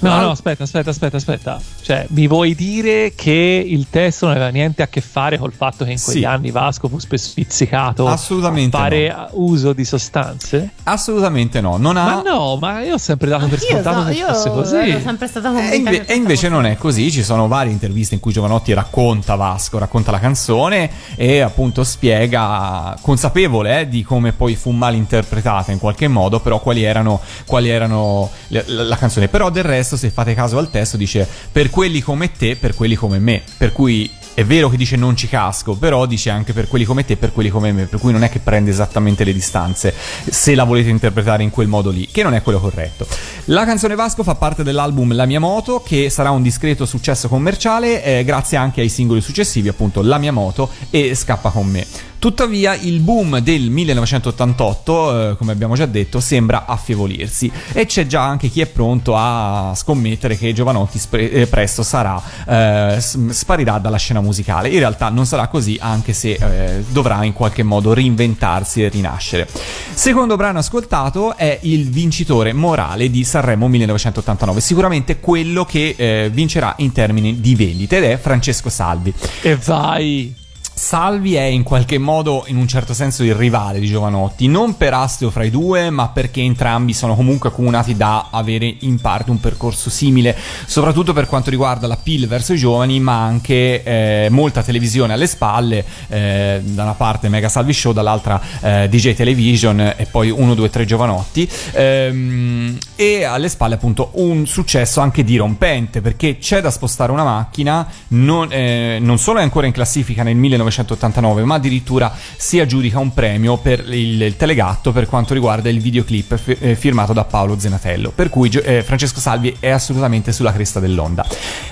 [0.00, 1.60] No, Al- no, aspetta, aspetta, aspetta, aspetta.
[1.80, 5.84] Cioè, mi vuoi dire che il testo non aveva niente a che fare col fatto
[5.84, 6.24] che in quegli Sì.
[6.24, 10.70] anni Vasco fu spesso spizzicato Assolutamente a fare uso di sostanze?
[10.84, 12.04] Assolutamente no, non ha...
[12.16, 14.76] Ma no, ma io ho sempre dato per scontato so, che io fosse così.
[14.76, 18.20] ero sempre stata E, inve- e invece non è così, ci sono varie interviste in
[18.20, 24.54] cui Giovanotti racconta Vasco, racconta la canzone e appunto spiega, consapevole eh, di come poi
[24.56, 29.28] fu mal interpretata in qualche modo, però quali erano, quali erano le- la, la canzone.
[29.28, 32.94] Però del resto, se fate caso al testo, dice per quelli come te, per quelli
[32.94, 36.66] come me, per cui è vero che dice non ci casco, però dice anche per
[36.66, 39.32] quelli come te, per quelli come me, per cui non è che prende esattamente le
[39.32, 39.94] distanze,
[40.28, 43.06] se la volete interpretare in quel modo lì, che non è quello corretto.
[43.46, 48.02] La canzone Vasco fa parte dell'album La mia moto, che sarà un discreto successo commerciale,
[48.02, 51.86] eh, grazie anche ai singoli successivi, appunto La mia moto e Scappa con me.
[52.24, 58.22] Tuttavia il boom del 1988, eh, come abbiamo già detto, sembra affievolirsi e c'è già
[58.22, 62.18] anche chi è pronto a scommettere che Giovanotti spre- eh, presto sarà,
[62.48, 64.68] eh, sparirà dalla scena musicale.
[64.68, 69.46] In realtà non sarà così, anche se eh, dovrà in qualche modo reinventarsi e rinascere.
[69.94, 76.74] Secondo brano ascoltato è il vincitore morale di Sanremo 1989, sicuramente quello che eh, vincerà
[76.78, 79.12] in termini di vendite ed è Francesco Salvi.
[79.42, 80.42] E vai!
[80.76, 84.92] Salvi è in qualche modo, in un certo senso, il rivale di Giovanotti, non per
[84.92, 89.38] astio fra i due, ma perché entrambi sono comunque accomunati da avere in parte un
[89.38, 94.64] percorso simile, soprattutto per quanto riguarda la PIL verso i giovani, ma anche eh, molta
[94.64, 100.06] televisione alle spalle, eh, da una parte Mega Salvi Show, dall'altra eh, DJ Television e
[100.10, 106.38] poi 1, 2, 3 Giovanotti, ehm, e alle spalle appunto un successo anche dirompente, perché
[106.38, 110.34] c'è da spostare una macchina, non, eh, non solo è ancora in classifica nel
[110.82, 116.36] 1989, ma addirittura si aggiudica un premio per il, telegatto per quanto riguarda il videoclip
[116.36, 118.10] fi- eh, firmato da Paolo Zenatello.
[118.10, 121.26] Per cui eh, Francesco Salvi è assolutamente sulla cresta dell'onda.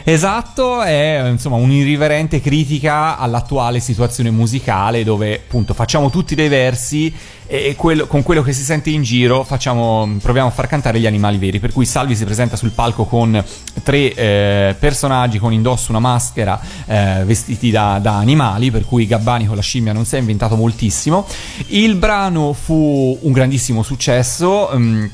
[0.04, 7.12] Esatto, è insomma un'irriverente critica all'attuale situazione musicale dove appunto facciamo tutti dei versi
[7.52, 11.06] e quello- con quello che si sente in giro facciamo, proviamo a far cantare gli
[11.06, 11.60] animali veri.
[11.60, 13.44] Per cui Salvi si presenta sul palco con
[13.82, 19.44] tre eh, personaggi con indosso una maschera eh, vestiti da, da animali, per cui Gabbani
[19.44, 21.26] con la scimmia non si è inventato moltissimo.
[21.66, 24.70] Il brano fu un grandissimo successo.
[24.74, 25.04] mm,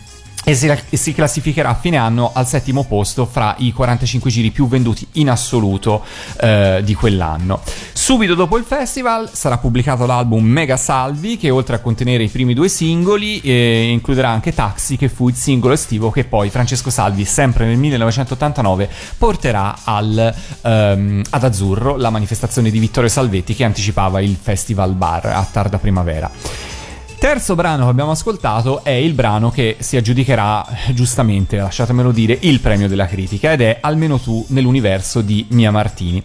[0.49, 4.67] e si, si classificherà a fine anno al settimo posto fra i 45 giri più
[4.67, 6.03] venduti in assoluto
[6.41, 7.61] eh, di quell'anno.
[7.93, 12.55] Subito dopo il festival sarà pubblicato l'album Mega Salvi che oltre a contenere i primi
[12.55, 17.27] due singoli eh, includerà anche Taxi che fu il singolo estivo che poi Francesco Salvi
[17.27, 18.89] sempre nel 1989
[19.19, 25.27] porterà al, ehm, ad Azzurro, la manifestazione di Vittorio Salvetti che anticipava il Festival Bar
[25.27, 26.78] a tarda primavera.
[27.19, 30.65] Terzo brano che abbiamo ascoltato è il brano che si aggiudicherà,
[30.95, 36.23] giustamente, lasciatemelo dire, il premio della critica ed è Almeno tu nell'universo di Mia Martini.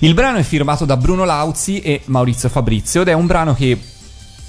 [0.00, 3.78] Il brano è firmato da Bruno Lauzi e Maurizio Fabrizio ed è un brano che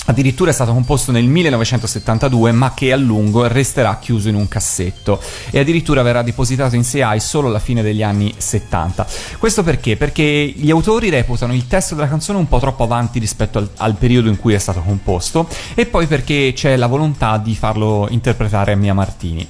[0.06, 5.22] Addirittura è stato composto nel 1972, ma che a lungo resterà chiuso in un cassetto
[5.50, 9.08] e addirittura verrà depositato in CI solo alla fine degli anni 70.
[9.38, 9.96] Questo perché?
[9.96, 13.96] Perché gli autori reputano il testo della canzone un po' troppo avanti rispetto al, al
[13.96, 18.74] periodo in cui è stato composto e poi perché c'è la volontà di farlo interpretare
[18.74, 19.48] a Mia Martini.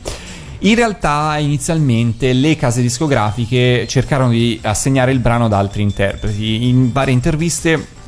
[0.66, 6.68] In realtà inizialmente le case discografiche cercarono di assegnare il brano ad altri interpreti.
[6.68, 8.02] In varie interviste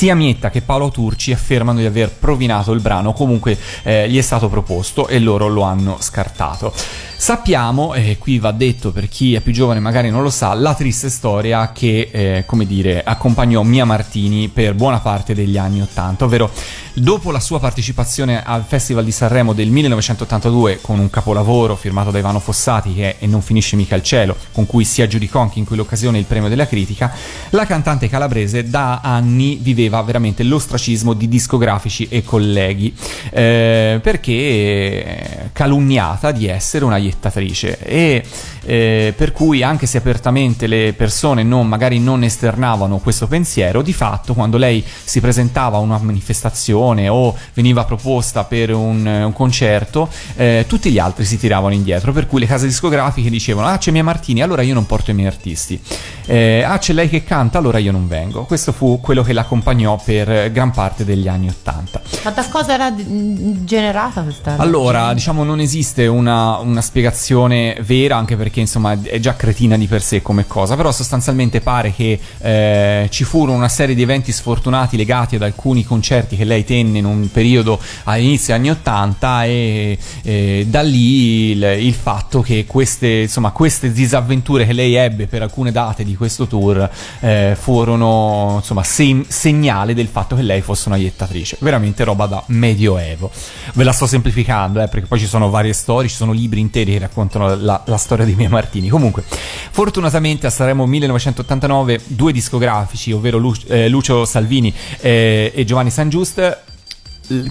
[0.00, 4.22] sia Mietta che Paolo Turci affermano di aver provinato il brano, comunque eh, gli è
[4.22, 6.72] stato proposto e loro lo hanno scartato.
[7.20, 10.72] Sappiamo, e qui va detto per chi è più giovane magari non lo sa, la
[10.72, 16.24] triste storia che, eh, come dire, accompagnò Mia Martini per buona parte degli anni Ottanta,
[16.24, 16.50] ovvero
[16.94, 22.18] dopo la sua partecipazione al Festival di Sanremo del 1982 con un capolavoro firmato da
[22.18, 25.58] Ivano Fossati che è E non finisce mica il cielo, con cui si aggiudicò anche
[25.58, 27.12] in quell'occasione il premio della critica,
[27.50, 32.94] la cantante calabrese da anni viveva veramente l'ostracismo di discografici e colleghi
[33.30, 37.78] eh, perché calunniata di essere una iettatrice.
[37.80, 38.22] E
[38.64, 43.92] eh, per cui anche se apertamente le persone non, magari non esternavano questo pensiero, di
[43.92, 50.08] fatto quando lei si presentava a una manifestazione o veniva proposta per un, un concerto,
[50.36, 53.90] eh, tutti gli altri si tiravano indietro, per cui le case discografiche dicevano ah c'è
[53.90, 55.80] Mia Martini, allora io non porto i miei artisti,
[56.26, 58.44] eh, ah c'è lei che canta, allora io non vengo.
[58.44, 62.00] Questo fu quello che l'accompagnò per gran parte degli anni Ottanta.
[62.24, 68.36] Ma da cosa era generata questa Allora, diciamo, non esiste una, una spiegazione vera, anche
[68.36, 73.08] perché insomma è già cretina di per sé come cosa, però sostanzialmente pare che eh,
[73.10, 77.04] ci furono una serie di eventi sfortunati legati ad alcuni concerti che lei tenne in
[77.04, 83.22] un periodo all'inizio degli anni 80 e, e da lì il, il fatto che queste,
[83.22, 86.88] insomma, queste disavventure che lei ebbe per alcune date di questo tour
[87.20, 89.24] eh, furono insomma sem-
[89.60, 93.30] segnale del fatto che lei fosse una iettatrice, veramente roba da medioevo.
[93.74, 96.92] Ve la sto semplificando, eh, perché poi ci sono varie storie, ci sono libri interi
[96.92, 98.88] che raccontano la, la storia di Mia Martini.
[98.88, 99.22] Comunque,
[99.70, 106.08] fortunatamente a Sanremo 1989 due discografici, ovvero Lu- eh, Lucio Salvini eh, e Giovanni San
[106.08, 106.68] Giust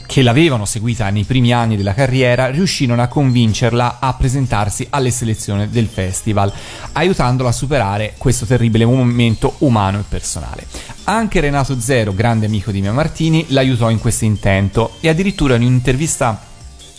[0.06, 5.69] che l'avevano seguita nei primi anni della carriera riuscirono a convincerla a presentarsi alle selezioni
[5.69, 6.51] del festival,
[6.93, 10.65] aiutandola a superare questo terribile momento umano e personale.
[11.06, 15.64] Anche Renato Zero, grande amico di Mia Martini, l'aiutò in questo intento e addirittura in
[15.64, 16.47] un'intervista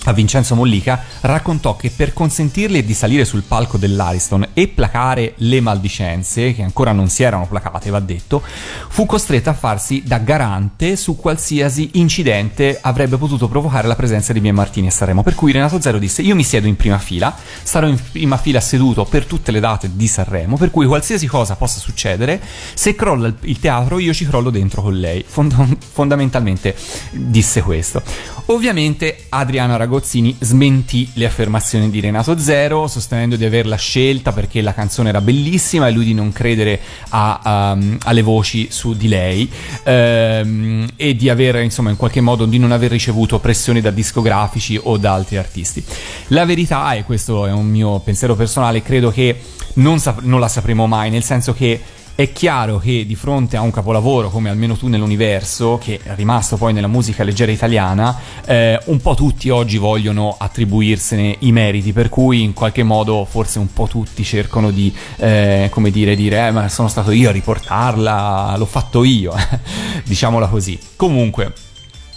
[0.05, 5.61] a Vincenzo Mollica, raccontò che per consentirle di salire sul palco dell'Ariston e placare le
[5.61, 8.43] maldicenze, che ancora non si erano placate, va detto,
[8.89, 14.41] fu costretta a farsi da garante su qualsiasi incidente avrebbe potuto provocare la presenza di
[14.41, 15.23] Mia Martini a Sanremo.
[15.23, 18.61] Per cui Renato Zero disse: Io mi siedo in prima fila, starò in prima fila
[18.61, 22.41] seduto per tutte le date di Sanremo, per cui qualsiasi cosa possa succedere,
[22.75, 25.23] se crolla il- teatro, io ci crollo dentro con lei.
[25.27, 26.75] Fond- fondamentalmente
[27.11, 28.03] disse questo.
[28.47, 34.73] Ovviamente Adriano Ragozzini smentì le affermazioni di Renato Zero, sostenendo di averla scelta perché la
[34.73, 39.51] canzone era bellissima e lui di non credere a- um, alle voci su di lei
[39.83, 44.79] ehm, e di aver, insomma, in qualche modo di non aver ricevuto pressioni da discografici
[44.81, 45.83] o da altri artisti.
[46.29, 49.41] La verità, e questo è un mio pensiero personale, credo che
[49.75, 51.81] non, sap- non la sapremo mai, nel senso che
[52.21, 56.59] è chiaro che di fronte a un capolavoro come Almeno tu nell'universo, che è rimasto
[56.59, 58.15] poi nella musica leggera italiana,
[58.45, 63.59] eh, un po' tutti oggi vogliono attribuirsene i meriti, per cui in qualche modo forse
[63.59, 67.33] un po' tutti cercano di, eh, come dire, dire, eh, ma sono stato io a
[67.33, 69.33] riportarla, l'ho fatto io,
[70.05, 70.79] diciamola così.
[70.97, 71.70] Comunque.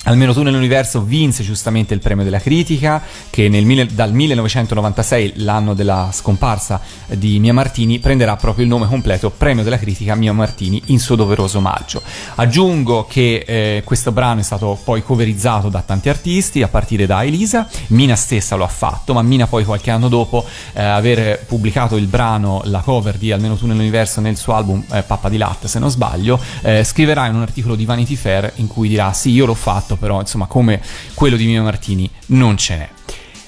[0.05, 6.09] Almeno tu nell'universo vinse giustamente il premio della critica che nel dal 1996, l'anno della
[6.11, 10.99] scomparsa di Mia Martini, prenderà proprio il nome completo Premio della critica Mia Martini in
[10.99, 12.01] suo doveroso omaggio.
[12.35, 17.23] Aggiungo che eh, questo brano è stato poi coverizzato da tanti artisti, a partire da
[17.23, 21.95] Elisa, Mina stessa lo ha fatto, ma Mina poi qualche anno dopo eh, aver pubblicato
[21.95, 25.67] il brano, la cover di Almeno tu nell'universo nel suo album eh, Pappa di latte,
[25.67, 29.31] se non sbaglio, eh, scriverà in un articolo di Vanity Fair in cui dirà sì,
[29.31, 30.81] io l'ho fatto, però insomma come
[31.13, 32.89] quello di Mia Martini non ce n'è.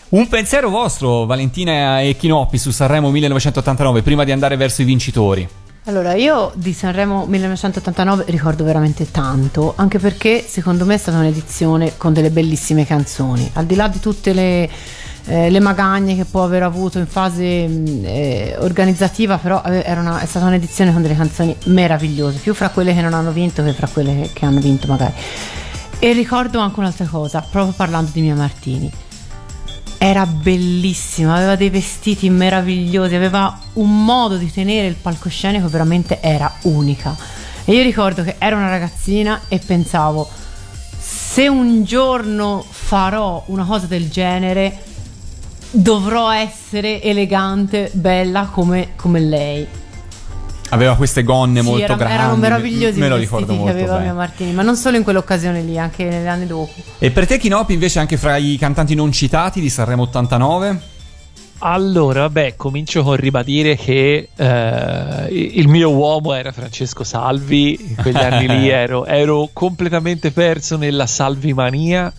[0.08, 5.48] Un pensiero vostro, Valentina e Chinoppi, su Sanremo 1989, prima di andare verso i vincitori.
[5.88, 11.94] Allora, io di Sanremo 1989 ricordo veramente tanto, anche perché secondo me è stata un'edizione
[11.98, 14.70] con delle bellissime canzoni, al di là di tutte le,
[15.26, 20.22] eh, le magagne che può aver avuto in fase mh, eh, organizzativa, però eh, una-
[20.22, 23.74] è stata un'edizione con delle canzoni meravigliose, più fra quelle che non hanno vinto che
[23.74, 25.14] fra quelle che, che hanno vinto magari.
[26.00, 28.92] E ricordo anche un'altra cosa, proprio parlando di Mia Martini.
[29.98, 36.52] Era bellissima, aveva dei vestiti meravigliosi, aveva un modo di tenere il palcoscenico veramente era
[36.64, 37.16] unica.
[37.64, 40.30] E io ricordo che ero una ragazzina e pensavo
[41.36, 44.84] se un giorno farò una cosa del genere
[45.70, 49.68] dovrò essere elegante, bella come, come lei.
[50.70, 52.14] Aveva queste gonne Sì, molto era- grandi.
[52.16, 54.12] erano meravigliosi Me lo ricordo che molto aveva bene.
[54.14, 56.72] Martini, ma non solo in quell'occasione lì, anche negli anni dopo.
[56.98, 60.94] E per te Chinoppi invece anche fra i cantanti non citati di Sanremo 89?
[61.60, 68.18] Allora, vabbè, comincio con ribadire che eh, il mio uomo era Francesco Salvi, in quegli
[68.18, 72.12] anni lì ero, ero completamente perso nella salvimania,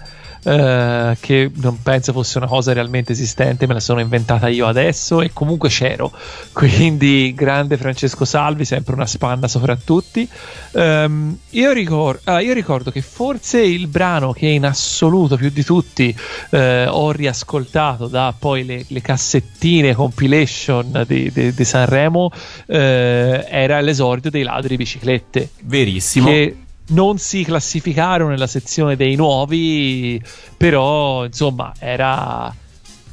[0.47, 5.21] eh, che non penso fosse una cosa realmente esistente, me la sono inventata io adesso
[5.21, 6.13] e comunque c'ero.
[6.53, 10.29] Quindi grande Francesco Salvi, sempre una spanna sopra tutti.
[10.73, 15.65] Ehm, io, ricor- ah, io ricordo che forse il brano che in assoluto più di
[15.65, 16.17] tutti
[16.51, 22.31] eh, ho riascoltato da poi le, le cassettine compilation di, di- di Sanremo
[22.67, 25.51] eh, era l'esordio dei ladri biciclette.
[25.63, 26.29] Verissimo.
[26.29, 26.57] Che
[26.89, 30.23] non si classificarono nella sezione dei nuovi,
[30.57, 32.55] però insomma era.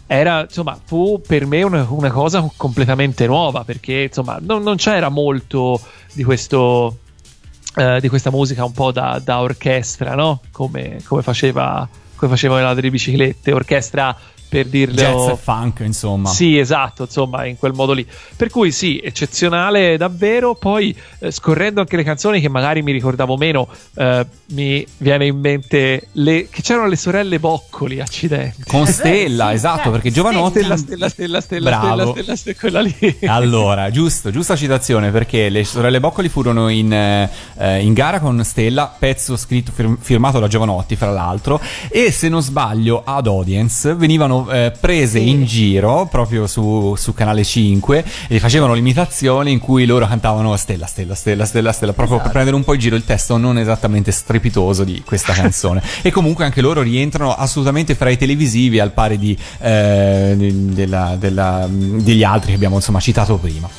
[0.06, 5.10] Era, insomma, fu per me una, una cosa completamente nuova perché insomma non, non c'era
[5.10, 5.80] molto
[6.12, 7.00] di questo
[7.76, 10.42] eh, di questa musica un po' da, da orchestra, no?
[10.52, 11.88] Come, come faceva
[12.24, 14.16] come facevano i ladri di biciclette, orchestra
[14.54, 16.30] per dirlo Jazz e funk, insomma.
[16.30, 18.06] sì, esatto, insomma, in quel modo lì.
[18.36, 20.54] Per cui sì, eccezionale davvero.
[20.54, 25.40] Poi eh, scorrendo anche le canzoni che magari mi ricordavo meno, eh, mi viene in
[25.40, 28.64] mente le, che c'erano le sorelle Boccoli, accidenti.
[28.68, 30.60] Con Stella, esatto, perché Giovanotti...
[30.60, 32.12] Stella, Stella, Stella, Stella, Bravo.
[32.12, 33.18] Stella, Stella, Stella, quella lì.
[33.26, 38.44] Allora, giusto, giusta citazione perché le sorelle Boccoli furono in, eh, eh, in gara con
[38.44, 41.60] Stella, pezzo scritto fir- firmato da Giovanotti, fra l'altro,
[41.90, 47.44] e se non sbaglio ad Audience venivano eh, prese in giro proprio su, su Canale
[47.44, 52.32] 5 e facevano l'imitazione in cui loro cantavano Stella, Stella, Stella, Stella, Stella, proprio per
[52.32, 55.82] prendere un po' in giro il testo non esattamente strepitoso di questa canzone.
[56.02, 61.68] e comunque anche loro rientrano assolutamente fra i televisivi al pari di, eh, della- della-
[61.70, 63.70] degli altri che abbiamo insomma citato prima.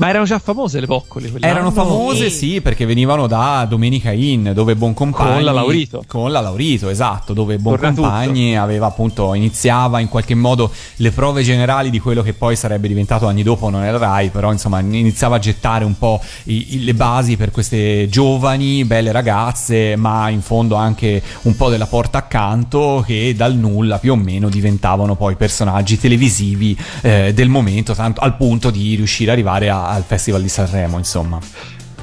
[0.00, 1.52] Ma erano già famose le quell'anno?
[1.52, 6.02] Erano famose, sì, perché venivano da Domenica Inn, dove Boncompagni Con la Laurito.
[6.06, 11.90] Con la Laurito, esatto, dove Boncompagni aveva appunto iniziava in qualche modo le prove generali
[11.90, 15.38] di quello che poi sarebbe diventato anni dopo non era Rai, però insomma iniziava a
[15.38, 20.76] gettare un po' i- i- le basi per queste giovani, belle ragazze, ma in fondo
[20.76, 25.98] anche un po' della porta accanto che dal nulla più o meno diventavano poi personaggi
[26.00, 30.48] televisivi eh, del momento, tanto al punto di riuscire ad arrivare a- al Festival di
[30.48, 31.38] Sanremo, insomma.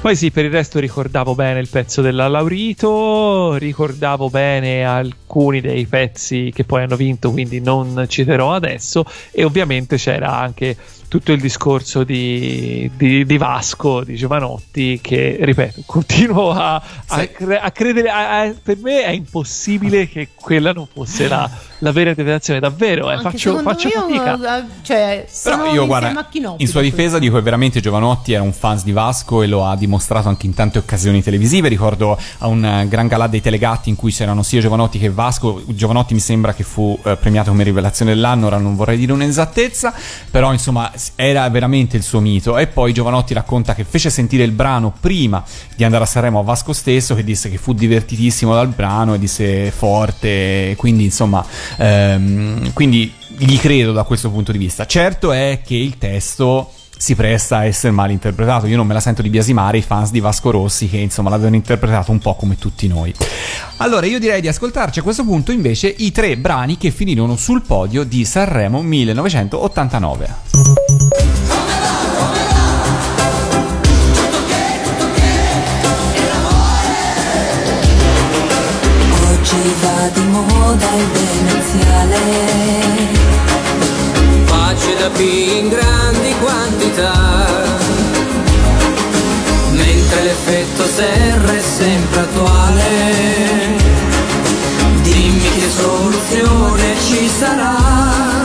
[0.00, 5.86] Poi sì, per il resto ricordavo bene il pezzo della Laurito, ricordavo bene alcuni dei
[5.86, 10.76] pezzi che poi hanno vinto, quindi non citerò adesso, e ovviamente c'era anche
[11.08, 17.58] tutto il discorso di, di- di Vasco, di Giovanotti, che, ripeto, continuo a, a cre-
[17.58, 22.60] a credere, a- per me è impossibile che quella non fosse la, la vera interpretazione,
[22.60, 24.58] davvero, eh, faccio, faccio fatica.
[24.58, 28.52] eh, cioè, sono Però io guarda, in sua difesa dico che veramente Giovanotti era un
[28.52, 31.68] fan di Vasco e lo ha dimostrato anche in tante occasioni televisive.
[31.68, 35.62] Ricordo a un eh, gran galà dei telegatti in cui c'erano sia Giovanotti che Vasco.
[35.66, 39.92] Giovanotti mi sembra che fu eh, premiato come rivelazione dell'anno, ora non vorrei dire un'esattezza,
[40.30, 42.58] però insomma era veramente il suo mito.
[42.58, 45.42] E poi Giovanotti racconta che fece sentire il brano prima
[45.76, 49.18] di andare a Sanremo a Vasco stesso, che disse che fu divertitissimo dal brano e
[49.18, 51.44] disse forte, quindi insomma,
[51.76, 54.86] ehm, quindi gli credo da questo punto di vista.
[54.86, 58.66] Certo è che il testo si presta a essere mal interpretato.
[58.66, 61.54] Io non me la sento di biasimare i fans di Vasco Rossi che insomma l'avevano
[61.54, 63.14] interpretato un po' come tutti noi.
[63.76, 67.62] Allora io direi di ascoltarci a questo punto invece i tre brani che finirono sul
[67.62, 70.34] podio di Sanremo 1989.
[79.30, 81.37] Oggi va di moda il
[81.68, 82.18] demenziale
[84.46, 87.76] Pace da P in grandi quantità.
[89.72, 93.76] Mentre l'effetto serra è sempre attuale.
[95.02, 98.37] Dimmi che soluzione ci sarà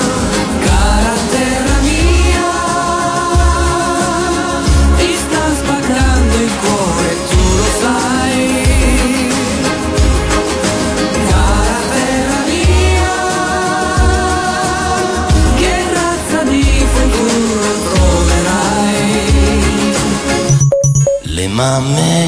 [21.54, 22.28] mamme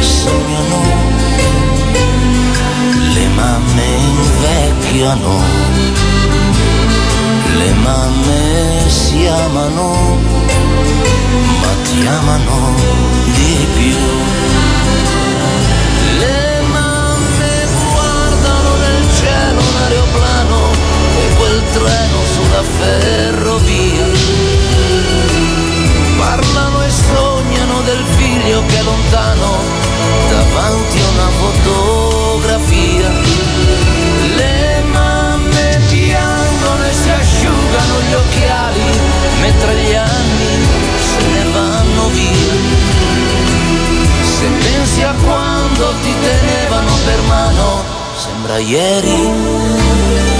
[0.00, 0.82] sognano,
[3.14, 5.40] le mamme invecchiano,
[7.56, 10.18] le mamme si amano,
[11.60, 12.74] ma ti amano
[13.34, 13.98] di più.
[16.18, 20.60] Le mamme guardano nel cielo un aeroplano
[21.16, 24.08] e quel treno sulla ferrovia.
[26.18, 26.69] Parlano
[28.40, 29.58] figlio che è lontano
[30.30, 33.10] davanti a una fotografia.
[34.36, 38.98] Le mamme piangono e si asciugano gli occhiali
[39.40, 40.66] mentre gli anni
[40.98, 42.54] se ne vanno via.
[44.22, 47.84] Se pensi a quando ti tenevano per mano,
[48.16, 50.39] sembra ieri.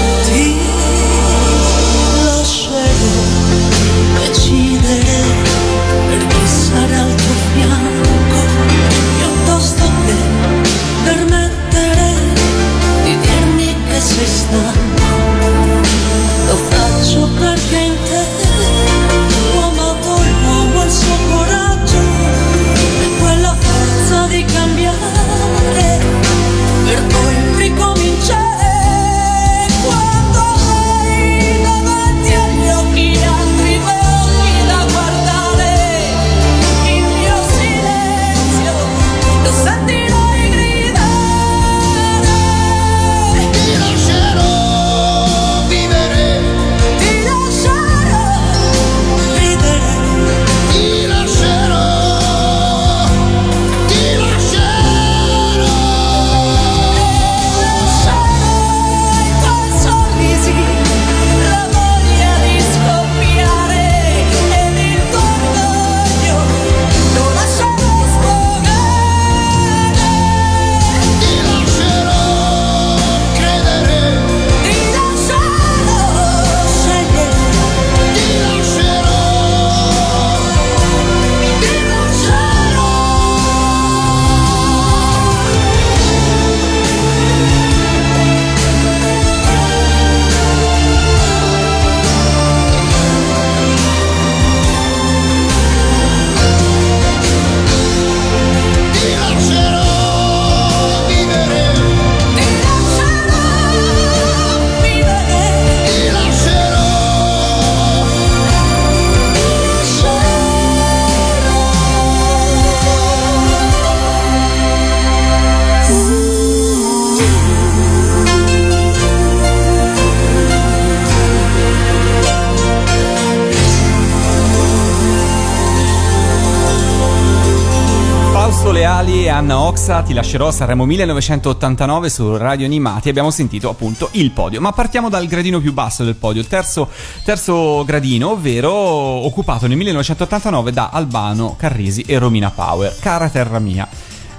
[129.81, 133.09] Anna Oxa, ti lascerò Sanremo 1989 su Radio Animati.
[133.09, 134.61] Abbiamo sentito appunto il podio.
[134.61, 136.87] Ma partiamo dal gradino più basso del podio, il terzo,
[137.23, 142.95] terzo gradino, ovvero occupato nel 1989 da Albano Carrisi e Romina Power.
[142.99, 143.89] Cara terra mia.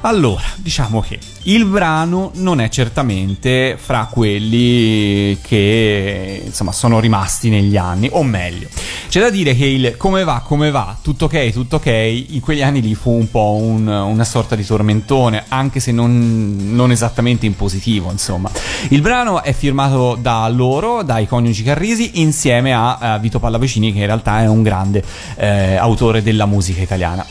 [0.05, 7.77] Allora, diciamo che il brano non è certamente fra quelli che insomma sono rimasti negli
[7.77, 8.67] anni, o meglio,
[9.09, 12.63] c'è da dire che il come va, come va, tutto ok, tutto ok, in quegli
[12.63, 17.47] anni lì fu un po' un- una sorta di tormentone, anche se non, non esattamente
[17.47, 18.51] in positivo, insomma.
[18.89, 24.01] Il brano è firmato da loro, dai coniugi Carrisi, insieme a, a Vito Pallavicini, che
[24.01, 25.05] in realtà è un grande
[25.37, 27.25] eh, autore della musica italiana.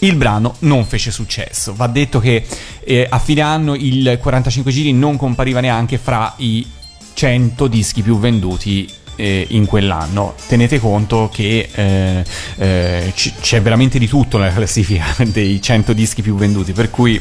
[0.00, 1.74] Il brano non fece successo.
[1.74, 2.44] Va detto che
[2.84, 6.66] eh, a fine anno il 45 giri non compariva neanche fra i
[7.14, 10.34] 100 dischi più venduti eh, in quell'anno.
[10.46, 12.24] Tenete conto che eh,
[12.56, 17.20] eh, c- c'è veramente di tutto nella classifica dei 100 dischi più venduti, per cui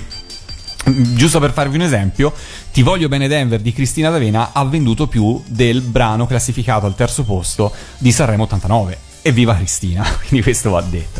[0.88, 2.32] Giusto per farvi un esempio,
[2.72, 7.24] Ti voglio bene Denver di Cristina D'Avena ha venduto più del brano classificato al terzo
[7.24, 9.15] posto di Sanremo 89.
[9.28, 11.20] Evviva Cristina, quindi questo va detto.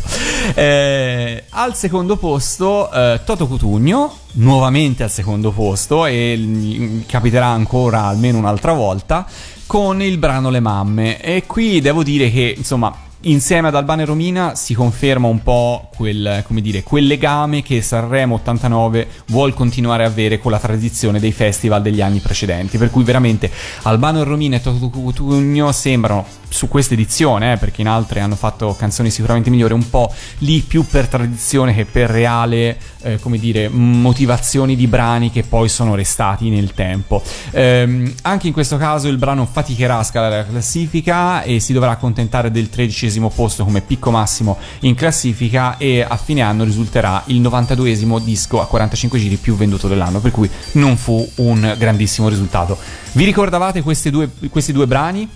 [0.54, 8.38] Eh, al secondo posto eh, Toto Cutugno, nuovamente al secondo posto e capiterà ancora almeno
[8.38, 9.26] un'altra volta
[9.66, 11.20] con il brano Le Mamme.
[11.20, 15.90] E qui devo dire che, insomma, insieme ad Albano e Romina si conferma un po'
[15.96, 21.32] quel, dire, quel legame che Sanremo 89 vuol continuare a avere con la tradizione dei
[21.32, 22.78] festival degli anni precedenti.
[22.78, 23.50] Per cui veramente
[23.82, 28.36] Albano e Romina e Toto Cutugno sembrano su questa edizione, eh, perché in altre hanno
[28.36, 33.38] fatto canzoni sicuramente migliori, un po' lì più per tradizione che per reale, eh, come
[33.38, 37.22] dire, motivazioni di brani che poi sono restati nel tempo.
[37.50, 41.90] Ehm, anche in questo caso il brano faticherà a scalare la classifica e si dovrà
[41.90, 47.40] accontentare del tredicesimo posto come picco massimo in classifica e a fine anno risulterà il
[47.40, 52.78] 92esimo disco a 45 giri più venduto dell'anno, per cui non fu un grandissimo risultato.
[53.12, 55.28] Vi ricordavate due, questi due brani?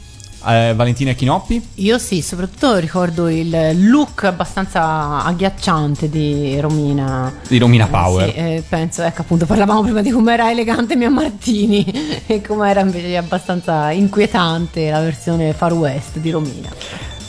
[0.46, 1.62] Eh, Valentina e Chinoppi?
[1.76, 7.32] Io sì, soprattutto ricordo il look abbastanza agghiacciante di Romina.
[7.46, 8.30] Di Romina Eh, Power.
[8.30, 11.84] sì, eh, penso, ecco appunto, parlavamo prima di come era elegante Mia Martini
[12.26, 16.68] e come era invece abbastanza inquietante la versione Far West di Romina.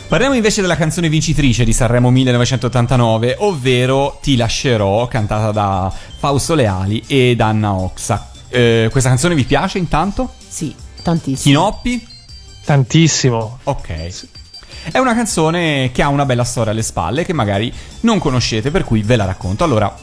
[0.07, 7.01] Parliamo invece della canzone vincitrice di Sanremo 1989, ovvero Ti lascerò, cantata da Fausto Leali
[7.07, 8.29] ed Anna Oxa.
[8.49, 10.33] Eh, questa canzone vi piace intanto?
[10.45, 11.41] Sì, tantissimo.
[11.43, 12.07] Chinoppi?
[12.63, 13.59] Tantissimo.
[13.63, 14.27] Ok.
[14.91, 17.71] È una canzone che ha una bella storia alle spalle che magari
[18.01, 19.63] non conoscete, per cui ve la racconto.
[19.63, 19.95] Allora,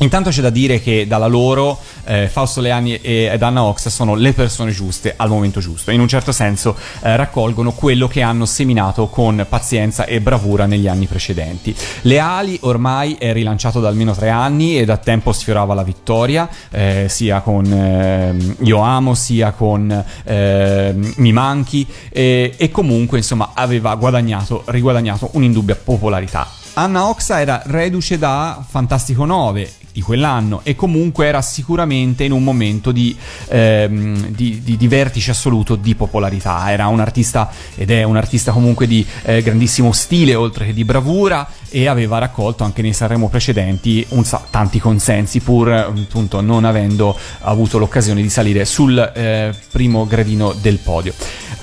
[0.00, 4.14] intanto c'è da dire che dalla loro eh, Fausto Leani e- ed Anna Ox sono
[4.14, 5.90] le persone giuste al momento giusto.
[5.90, 10.88] In un certo senso eh, raccolgono quello che hanno seminato con pazienza e bravura negli
[10.88, 11.74] anni precedenti.
[12.02, 17.06] Leali ormai è rilanciato da almeno tre anni e da tempo sfiorava la vittoria, eh,
[17.08, 24.62] sia con ehm, Io Amo, sia con ehm, Mi Manchi e, comunque insomma aveva guadagnato,
[24.66, 26.46] riguadagnato un'indubbia popolarità.
[26.74, 32.42] Anna Oxa era reduce da Fantastico 9 di quell'anno e comunque era sicuramente in un
[32.42, 33.16] momento di,
[33.48, 36.70] ehm, di- di- di vertice assoluto di popolarità.
[36.70, 40.84] Era un artista ed è un artista comunque di eh, grandissimo stile oltre che di
[40.84, 47.16] bravura e aveva raccolto anche nei Sanremo precedenti un tanti consensi pur appunto non avendo
[47.40, 51.14] avuto l'occasione di salire sul eh, primo gradino del podio.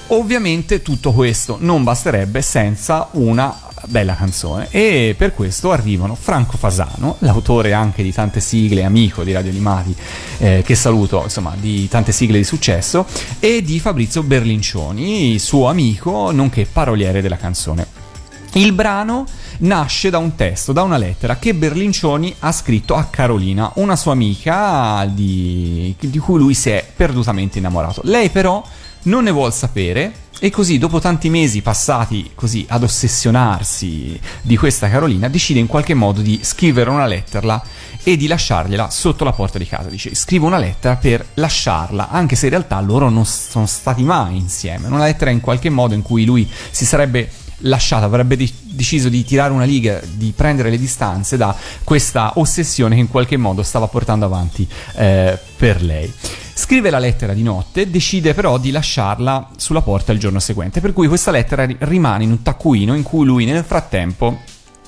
[0.08, 7.18] Ovviamente tutto questo non basterebbe senza una bella canzone e per questo arrivano Franco Fasano,
[7.20, 9.96] l'autore anche di tante sigle, amico di Radio Animati,
[10.40, 13.06] eh, che saluto, insomma, di tante sigle di successo,
[13.40, 18.06] e di Fabrizio Berlincioni, suo amico, nonché paroliere della canzone.
[18.54, 19.26] Il brano
[19.60, 24.14] nasce da un testo, da una lettera che Berlincioni ha scritto a Carolina, una sua
[24.14, 28.02] amica di, di cui lui si è perdutamente innamorato.
[28.06, 28.64] Lei però
[29.08, 34.90] non ne vuol sapere e così dopo tanti mesi passati così ad ossessionarsi di questa
[34.90, 37.62] Carolina decide in qualche modo di scrivere una lettera
[38.04, 39.90] e di lasciargliela sotto la porta di casa.
[39.90, 44.38] Dice scrivo una lettera per lasciarla, anche se in realtà loro non sono stati mai
[44.38, 44.88] insieme.
[44.88, 47.30] Una lettera in qualche modo in cui lui si sarebbe
[47.62, 52.96] lasciato, avrebbe de- deciso di tirare una liga, di prendere le distanze da questa ossessione
[52.96, 56.14] che in qualche modo stava portando avanti eh, per lei.
[56.58, 60.92] Scrive la lettera di notte, decide però di lasciarla sulla porta il giorno seguente, per
[60.92, 64.40] cui questa lettera ri- rimane in un taccuino in cui lui nel frattempo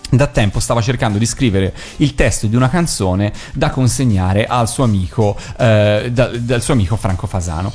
[0.09, 4.83] da tempo stava cercando di scrivere il testo di una canzone da consegnare al suo
[4.83, 7.71] amico, eh, da- dal suo amico Franco Fasano.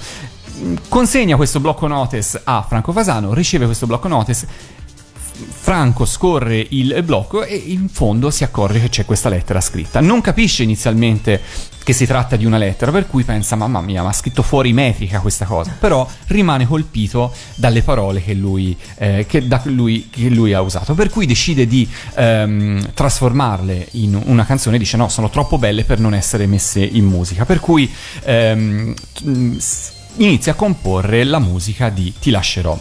[0.89, 4.49] Consegna questo blocco notice a Franco Fasano, riceve questo blocco notice,
[5.35, 10.01] Franco scorre il blocco e in fondo si accorge che c'è questa lettera scritta.
[10.01, 11.41] Non capisce inizialmente
[11.85, 14.73] che si tratta di una lettera, per cui pensa, mamma mia, ma ha scritto fuori
[14.73, 20.31] metrica questa cosa, però rimane colpito dalle parole che lui, eh, che da lui, che
[20.31, 25.29] lui ha usato, per cui decide di ehm, trasformarle in una canzone, dice no, sono
[25.29, 27.93] troppo belle per non essere messe in musica, per cui
[28.23, 28.95] ehm,
[30.17, 32.79] inizia a comporre la musica di Ti lascerò.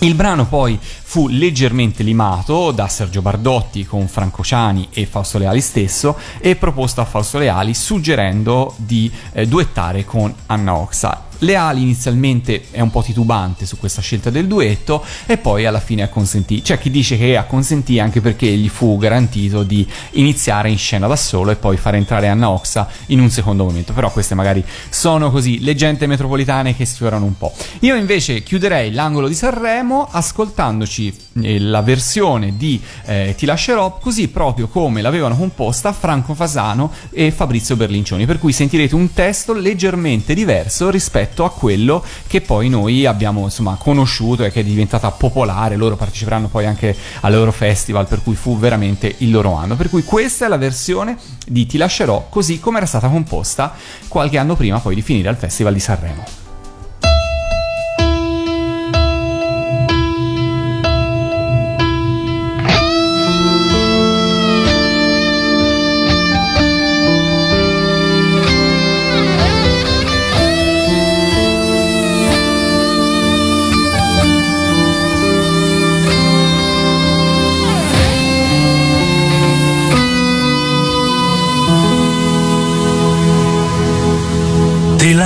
[0.00, 0.78] Il brano poi
[1.14, 7.00] fu leggermente limato da Sergio Bardotti con Franco Ciani e Fausto Leali stesso e proposto
[7.00, 11.26] a Fausto Leali suggerendo di eh, duettare con Anna Oxa.
[11.38, 16.02] Leali inizialmente è un po' titubante su questa scelta del duetto e poi alla fine
[16.02, 16.62] acconsentì.
[16.62, 21.16] C'è chi dice che acconsentì anche perché gli fu garantito di iniziare in scena da
[21.16, 23.92] solo e poi fare entrare Anna Oxa in un secondo momento.
[23.92, 27.52] Però queste magari sono così leggende metropolitane che sfiorano un po'.
[27.80, 31.03] Io invece chiuderei l'angolo di Sanremo ascoltandoci
[31.40, 37.30] eh, la versione di eh, Ti lascerò così proprio come l'avevano composta Franco Fasano e
[37.30, 38.26] Fabrizio Berlincioni.
[38.26, 43.76] Per cui sentirete un testo leggermente diverso rispetto a quello che poi noi abbiamo insomma
[43.76, 45.76] conosciuto e che è diventata popolare.
[45.76, 49.76] Loro parteciperanno poi anche all'Eurofestival, per cui fu veramente il loro anno.
[49.76, 51.16] Per cui questa è la versione
[51.46, 53.74] di Ti lascerò così come era stata composta
[54.08, 56.43] qualche anno prima poi di finire al Festival di Sanremo.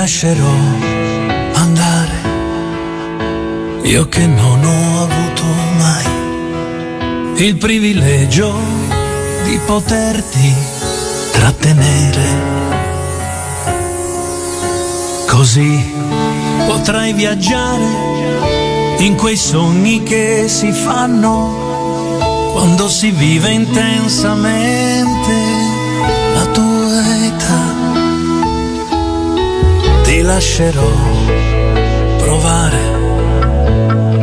[0.09, 0.55] Lascerò
[1.53, 2.17] andare,
[3.83, 5.43] io che non ho avuto
[5.77, 8.51] mai il privilegio
[9.43, 10.51] di poterti
[11.31, 12.27] trattenere.
[15.27, 15.93] Così
[16.65, 25.48] potrai viaggiare in quei sogni che si fanno quando si vive intensamente
[30.09, 30.89] ti lascerò
[32.17, 32.81] provare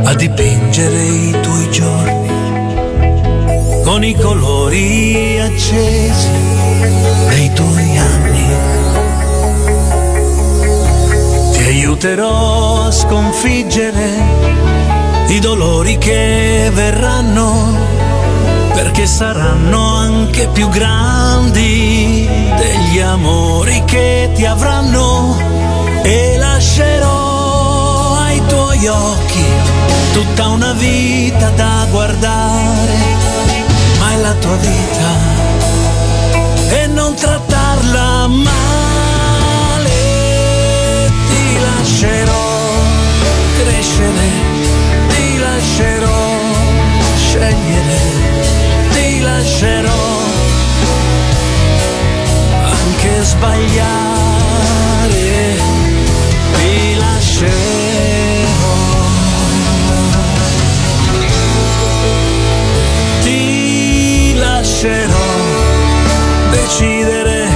[0.03, 2.31] a dipingere i tuoi giorni
[3.85, 6.29] con i colori accesi
[7.29, 8.47] dei tuoi anni.
[11.53, 14.11] Ti aiuterò a sconfiggere
[15.29, 17.77] i dolori che verranno
[18.75, 25.56] perché saranno anche più grandi degli amori che ti avranno
[26.09, 29.45] e lascerò ai tuoi occhi
[30.13, 32.95] tutta una vita da guardare,
[33.99, 35.35] ma è la tua vita
[36.69, 39.91] e non trattarla male,
[41.29, 42.55] ti lascerò
[43.59, 44.29] crescere,
[45.09, 46.39] ti lascerò
[47.17, 47.99] scegliere,
[48.93, 50.05] ti lascerò
[52.63, 53.85] anche sbagliare,
[57.37, 58.55] lascerò.
[63.23, 65.27] Ti lascerò
[66.51, 67.49] decidere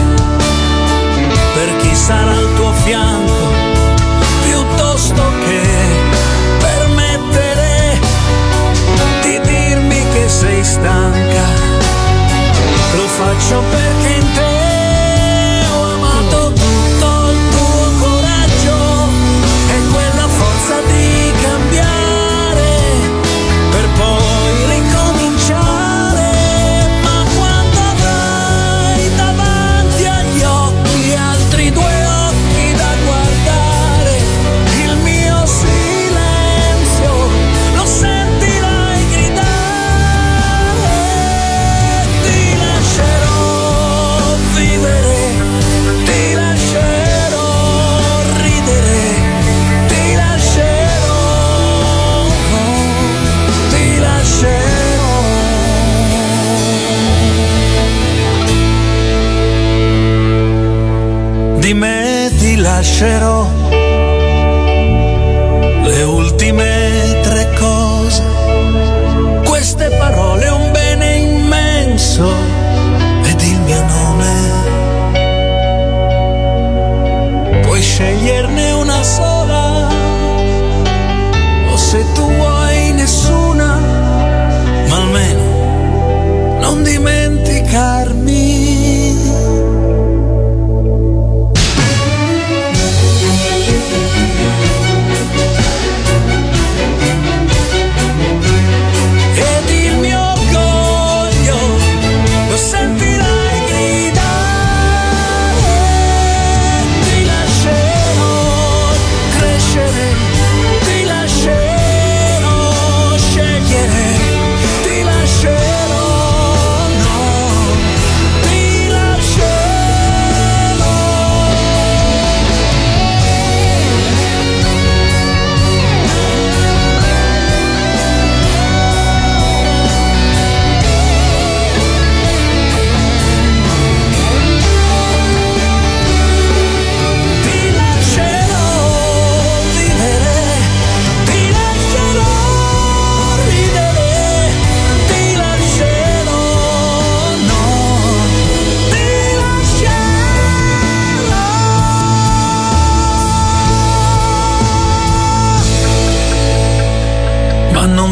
[1.54, 3.32] per chi sarà al tuo fianco,
[4.42, 5.62] piuttosto che
[6.58, 7.98] permettere
[9.22, 11.44] di dirmi che sei stanca.
[12.96, 14.32] Lo faccio perché in
[63.00, 63.59] ti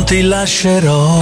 [0.08, 1.20] ti lascerò.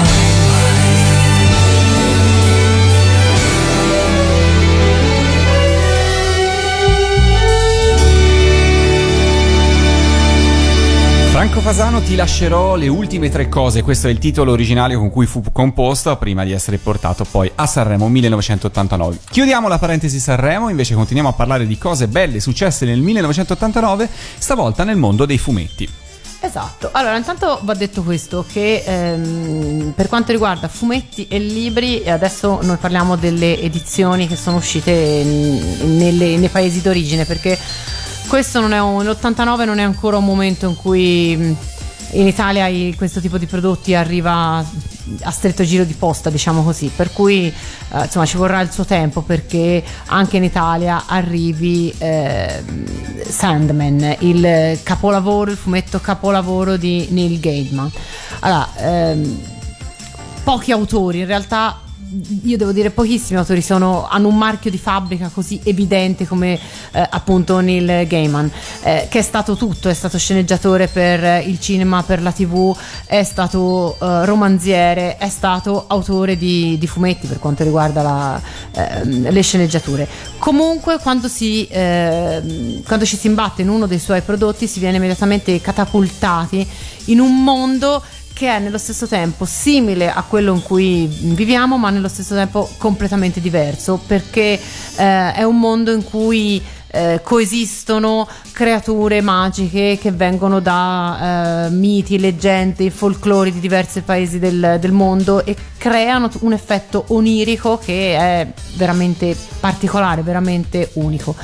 [11.30, 15.26] Franco Fasano ti lascerò le ultime tre cose, questo è il titolo originale con cui
[15.26, 19.18] fu composto prima di essere portato poi a Sanremo 1989.
[19.28, 24.08] Chiudiamo la parentesi Sanremo, invece continuiamo a parlare di cose belle successe nel 1989,
[24.38, 26.04] stavolta nel mondo dei fumetti.
[26.46, 32.60] Esatto, allora intanto va detto questo che ehm, per quanto riguarda fumetti e libri adesso
[32.62, 34.92] noi parliamo delle edizioni che sono uscite
[35.24, 37.58] nelle- nei paesi d'origine perché
[38.28, 43.20] questo non è un, l'89 non è ancora un momento in cui in Italia questo
[43.20, 44.64] tipo di prodotti arriva
[45.22, 46.90] a stretto giro di posta diciamo così.
[46.94, 52.84] Per cui eh, insomma ci vorrà il suo tempo perché anche in Italia arrivi ehm,
[53.28, 57.90] Sandman il capolavoro il fumetto capolavoro di Neil Gaiman.
[58.40, 59.40] Allora ehm,
[60.44, 61.80] pochi autori, in realtà
[62.44, 66.58] io devo dire pochissimi autori sono, hanno un marchio di fabbrica così evidente come
[66.92, 68.50] eh, appunto Neil Gaiman,
[68.82, 72.76] eh, che è stato tutto, è stato sceneggiatore per eh, il cinema, per la tv,
[73.06, 78.40] è stato eh, romanziere, è stato autore di, di fumetti per quanto riguarda la,
[78.72, 80.06] ehm, le sceneggiature.
[80.38, 84.98] Comunque quando, si, ehm, quando ci si imbatte in uno dei suoi prodotti si viene
[84.98, 86.66] immediatamente catapultati
[87.06, 88.02] in un mondo
[88.36, 92.68] che è nello stesso tempo simile a quello in cui viviamo, ma nello stesso tempo
[92.76, 94.60] completamente diverso, perché
[94.96, 102.18] eh, è un mondo in cui eh, coesistono creature magiche che vengono da eh, miti,
[102.18, 108.52] leggende, folclori di diversi paesi del, del mondo e creano un effetto onirico che è
[108.74, 111.34] veramente particolare, veramente unico.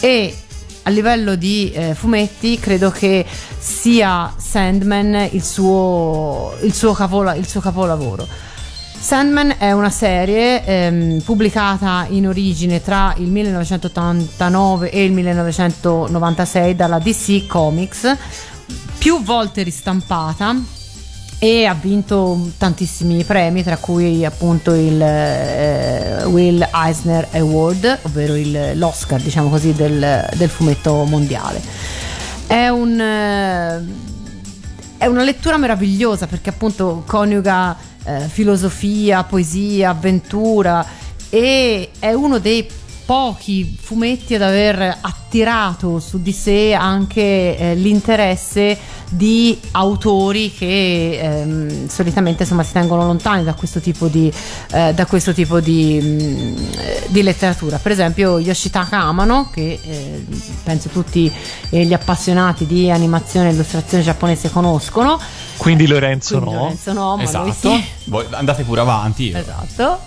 [0.00, 0.36] E
[0.86, 3.26] a livello di eh, fumetti credo che
[3.58, 8.26] sia Sandman il suo, il suo, capola- il suo capolavoro.
[8.98, 16.98] Sandman è una serie ehm, pubblicata in origine tra il 1989 e il 1996 dalla
[16.98, 18.16] DC Comics,
[18.98, 20.54] più volte ristampata
[21.38, 28.72] e ha vinto tantissimi premi, tra cui appunto il eh, Will Eisner Award, ovvero il-
[28.78, 31.60] l'Oscar, diciamo così, del, del fumetto mondiale.
[32.46, 32.98] È un.
[33.00, 34.04] eh,
[34.98, 40.84] è una lettura meravigliosa perché appunto coniuga eh, filosofia, poesia, avventura
[41.28, 42.66] e è uno dei
[43.06, 48.76] pochi fumetti ad aver attirato su di sé anche eh, l'interesse
[49.08, 54.30] di autori che ehm, solitamente insomma, si tengono lontani da questo tipo di,
[54.72, 57.78] eh, da questo tipo di, mh, eh, di letteratura.
[57.78, 60.24] Per esempio Yoshitaka Amano, che eh,
[60.64, 61.32] penso tutti
[61.70, 65.20] eh, gli appassionati di animazione e illustrazione giapponese conoscono.
[65.56, 66.62] Quindi Lorenzo Quindi no.
[66.62, 67.76] Lorenzo no, ma lui Esatto.
[67.76, 67.84] sì.
[68.04, 69.32] Voi andate pure avanti.
[69.32, 70.00] Esatto.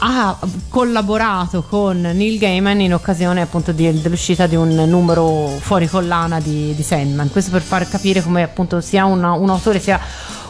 [0.00, 0.38] Ha
[0.68, 6.72] collaborato con Neil Gaiman in occasione appunto di- dell'uscita di un numero fuori collana di,
[6.74, 7.30] di Sandman.
[7.30, 9.98] Questo per far capire come appunto sia una- un autore, sia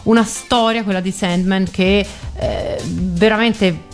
[0.04, 2.06] una storia, quella di Sandman, che
[2.36, 3.86] eh, veramente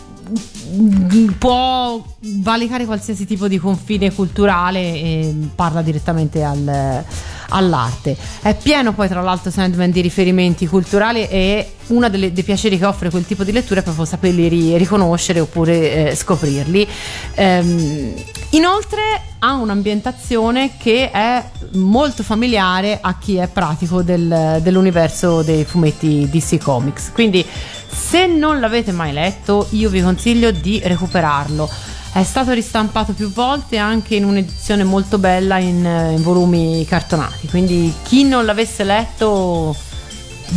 [1.37, 7.03] può valicare qualsiasi tipo di confine culturale e parla direttamente al-
[7.49, 8.15] all'arte.
[8.41, 13.09] È pieno poi tra l'altro Sandman di riferimenti culturali e uno dei piaceri che offre
[13.09, 16.87] quel tipo di lettura è proprio saperli ri- riconoscere oppure eh, scoprirli.
[17.35, 18.13] Ehm,
[18.51, 19.01] inoltre
[19.39, 21.43] ha un'ambientazione che è
[21.73, 27.11] molto familiare a chi è pratico del- dell'universo dei fumetti DC Comics.
[27.13, 27.45] Quindi
[27.87, 31.69] se non l'avete mai letto, io vi consiglio di recuperarlo.
[32.15, 37.45] È stato ristampato più volte anche in un'edizione molto bella in, eh, in volumi cartonati.
[37.49, 39.75] Quindi chi non l'avesse letto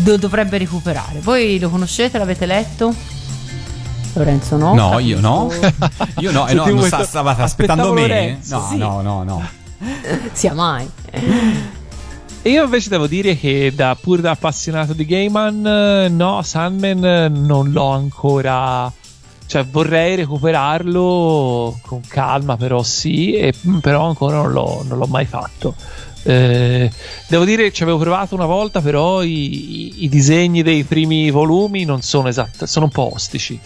[0.04, 1.18] lo dovrebbe recuperare.
[1.18, 2.16] Voi lo conoscete?
[2.16, 2.94] L'avete letto?
[4.12, 4.72] Lorenzo no?
[4.74, 5.08] No, Capisco.
[5.08, 5.50] io no.
[6.20, 8.02] Io no, e no, non sto- stavate aspettando me?
[8.02, 8.76] Lorenzo, No, sì.
[8.76, 9.48] no, no, no.
[10.32, 10.88] Sia mai.
[11.10, 17.04] E io invece devo dire che da pur da appassionato di Gaiman, eh, no, Sandman
[17.04, 18.92] eh, non l'ho ancora.
[19.48, 25.06] Cioè, vorrei recuperarlo con calma, però sì, e, mm, però ancora non l'ho, non l'ho
[25.06, 25.74] mai fatto.
[26.22, 26.90] Eh,
[27.28, 31.84] devo dire che ci avevo provato una volta, però i, i- disegni dei primi volumi
[31.84, 33.58] non sono esatti, sono un po' ostici.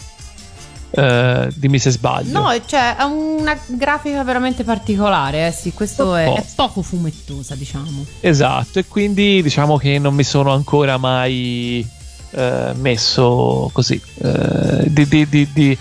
[0.94, 2.38] Eh, dimmi se sbaglio.
[2.38, 8.04] No, cioè ha una grafica veramente particolare, eh sì, questo è, è poco fumettosa, diciamo.
[8.20, 11.84] Esatto, e quindi diciamo che non mi sono ancora mai
[12.32, 15.78] eh, messo così eh, di, di- di- di-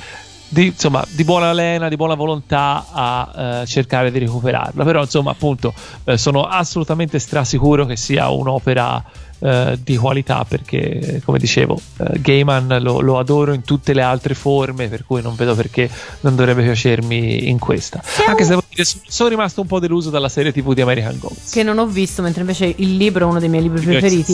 [0.66, 4.84] insomma, di buona lena, di buona volontà a eh, cercare di recuperarla.
[4.84, 5.74] Però, insomma, appunto,
[6.04, 9.02] eh, sono assolutamente strasicuro che sia un'opera
[9.42, 14.34] eh, di qualità perché come dicevo eh, Gaiman lo, lo adoro in tutte le altre
[14.36, 15.90] forme per cui non vedo perché
[16.22, 20.52] non dovrebbe piacermi in questa anche se dire, sono- rimasto un po' deluso dalla serie
[20.52, 23.50] tv di American Gods che non ho visto, mentre invece il libro è uno dei
[23.50, 24.34] miei libri preferiti.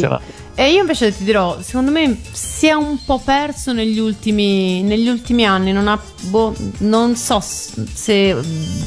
[0.56, 5.08] E io invece ti dirò, secondo me si è un po' perso negli ultimi, negli
[5.08, 5.72] ultimi anni.
[5.72, 8.36] Non, ha, boh, non so se,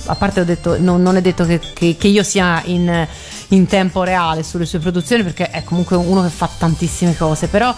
[0.06, 3.06] a parte ho detto, non, non è detto che, che- che io sia in,
[3.50, 7.74] in tempo reale sulle sue produzioni, perché è comunque uno che fa tantissime cose, però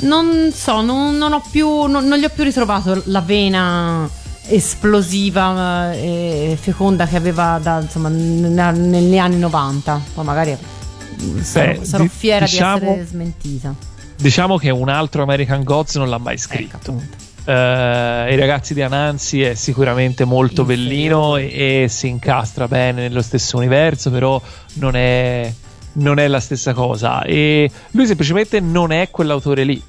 [0.00, 4.08] non so, non, non ho più, non, non gli ho più ritrovato la vena
[4.50, 10.00] esplosiva eh, e feconda che aveva da, insomma, negli anni 90.
[10.14, 10.56] Poi magari
[11.22, 13.74] mm, sarò, Beh, sarò fiera diciamo- di essere smentita.
[14.16, 19.40] diciamo che un altro American Gods non l'ha mai scritto Eh, I ragazzi di Anansi
[19.40, 24.38] è sicuramente molto bellino e, e si incastra bene nello stesso universo, però
[24.74, 25.50] non è,
[25.94, 27.22] non è la stessa cosa.
[27.22, 29.82] E lui semplicemente non è quell'autore lì.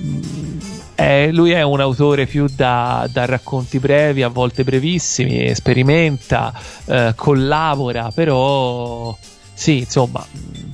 [0.00, 0.58] Mm,
[0.94, 6.52] è- lui è un autore più da, da racconti brevi, a volte brevissimi, sperimenta,
[6.84, 9.16] eh, collabora, però
[9.52, 10.70] sì, insomma, mm,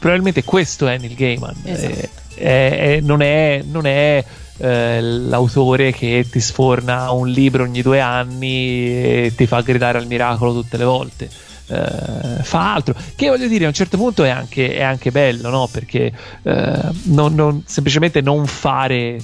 [0.00, 1.54] probabilmente questo è Neil Gaiman.
[1.62, 1.92] Esatto.
[1.92, 2.08] Eh,
[2.38, 4.24] è- non è, non è,
[4.58, 8.86] eh, l'autore che ti sforna un libro ogni due anni
[9.26, 11.28] e ti fa gridare al miracolo tutte le volte.
[11.70, 15.50] Eh, fa altro che voglio dire a un certo punto è anche, è anche bello
[15.50, 15.68] no?
[15.70, 16.10] perché
[16.42, 19.18] eh, non- non- semplicemente non fare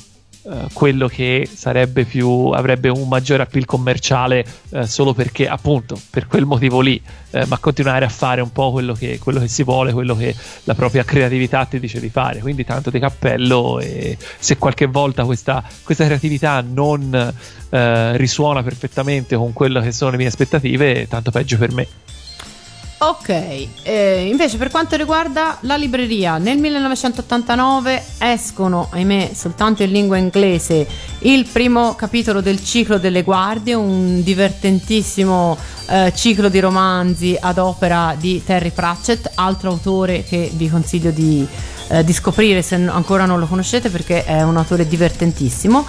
[0.47, 6.27] eh, quello che sarebbe più avrebbe un maggiore appeal commerciale eh, solo perché appunto per
[6.27, 7.01] quel motivo lì
[7.31, 10.35] eh, ma continuare a fare un po' quello che, quello che si vuole quello che
[10.65, 12.41] la propria creatività ti dice di fare.
[12.41, 17.35] Quindi tanto di cappello e se qualche volta questa, questa creatività non
[17.71, 21.87] eh, risuona perfettamente con quello che sono le mie aspettative tanto peggio per me
[22.97, 23.29] Ok,
[23.83, 30.87] eh, invece per quanto riguarda la libreria, nel 1989 escono, ahimè, soltanto in lingua inglese,
[31.19, 35.59] il primo capitolo del ciclo delle guardie, un divertentissimo
[35.89, 41.47] eh, ciclo di romanzi ad opera di Terry Pratchett, altro autore che vi consiglio di,
[41.89, 45.85] eh, di scoprire se ancora non lo conoscete perché è un autore divertentissimo.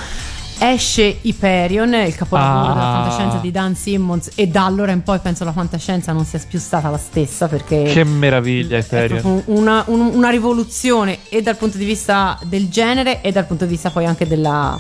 [0.58, 2.74] Esce Hyperion, il capolavoro Ah.
[2.74, 6.40] della fantascienza di Dan Simmons e da allora in poi penso la fantascienza non sia
[6.48, 11.78] più stata la stessa perché che meraviglia proprio una, un- una rivoluzione e dal punto
[11.78, 14.80] di vista del genere e dal punto di vista poi anche della,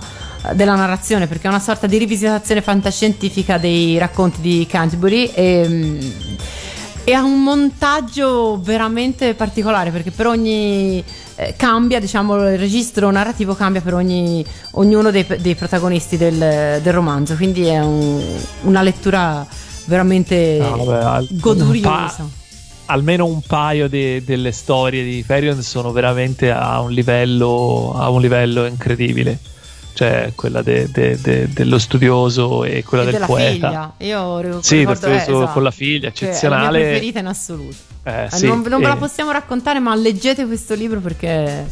[0.53, 5.99] della narrazione perché è una sorta di rivisitazione fantascientifica dei racconti di Canterbury e, mm,
[7.03, 11.03] e ha un montaggio veramente particolare perché per ogni
[11.37, 14.43] eh, cambia diciamo il registro narrativo cambia per ogni,
[14.73, 18.21] ognuno dei, dei protagonisti del, del romanzo quindi è un-
[18.63, 19.45] una lettura
[19.85, 21.87] veramente No, vabbè, goduriosa
[22.23, 22.25] pa-
[22.87, 28.21] almeno un paio de- delle storie di Hyperion sono veramente a un livello, a un
[28.21, 29.37] livello incredibile.
[29.95, 33.67] Cioè, quella de- de- de- dello studioso e quella e del poeta.
[33.69, 33.93] figlia.
[33.99, 36.77] Io ri- Sì, ricordo, del eh, studioso esatto, con la figlia, che È la eccezionale.
[36.79, 37.75] mia preferita in assoluto.
[38.03, 41.65] Eh, Eh, sì, non, non ve la e- possiamo raccontare, ma leggete questo libro perché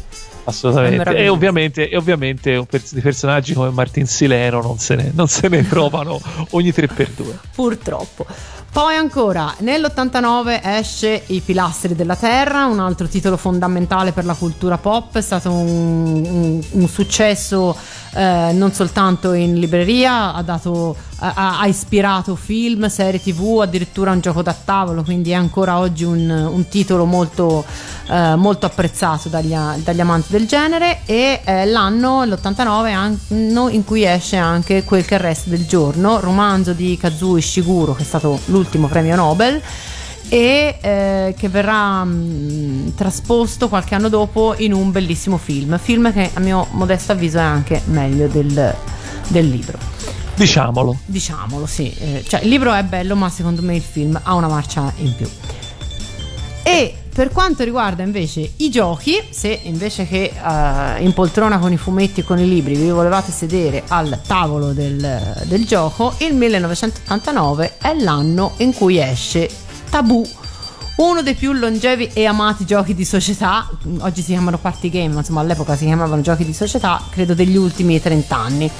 [0.45, 1.15] Assolutamente.
[1.15, 5.47] E ovviamente, e ovviamente pers- di personaggi come Martin Sileno non se ne, non se
[5.47, 6.19] ne trovano
[6.51, 7.23] ogni 3x2.
[7.55, 8.25] purtroppo.
[8.73, 14.77] Poi ancora, nell'89 esce I pilastri della terra, un altro titolo fondamentale per la cultura
[14.79, 17.77] pop, è stato un, un- un successo
[18.15, 24.19] eh, non soltanto in libreria, ha, dato- ha- ha ispirato film, serie tv, addirittura un
[24.19, 27.65] gioco da tavolo, quindi è ancora oggi un, un titolo molto,
[28.09, 34.05] eh, molto apprezzato dagli, dagli amanti del genere e è l'anno, l'89, anno in cui
[34.05, 38.87] esce anche Quel che resta del giorno, romanzo di Kazuo Ishiguro, che è stato l'ultimo
[38.87, 39.61] premio Nobel
[40.29, 46.31] e eh, che verrà mh, trasposto qualche anno dopo in un bellissimo film, film che
[46.33, 48.75] a mio modesto avviso è anche meglio del,
[49.27, 49.92] del libro.
[50.35, 50.97] Diciamolo.
[51.05, 51.93] Diciamolo, sì.
[51.97, 55.15] Eh, cioè, il libro è bello, ma secondo me il film ha una marcia in
[55.15, 55.29] più.
[56.63, 61.77] E per quanto riguarda invece i giochi, se invece che eh, in poltrona con i
[61.77, 67.77] fumetti e con i libri vi volevate sedere al tavolo del, del gioco, il 1989
[67.77, 69.47] è l'anno in cui esce
[69.89, 70.27] Tabù.
[70.95, 73.67] Uno dei più longevi e amati giochi di società,
[73.99, 77.55] oggi si chiamano party game, ma insomma all'epoca si chiamavano giochi di società, credo degli
[77.55, 78.71] ultimi 30 anni.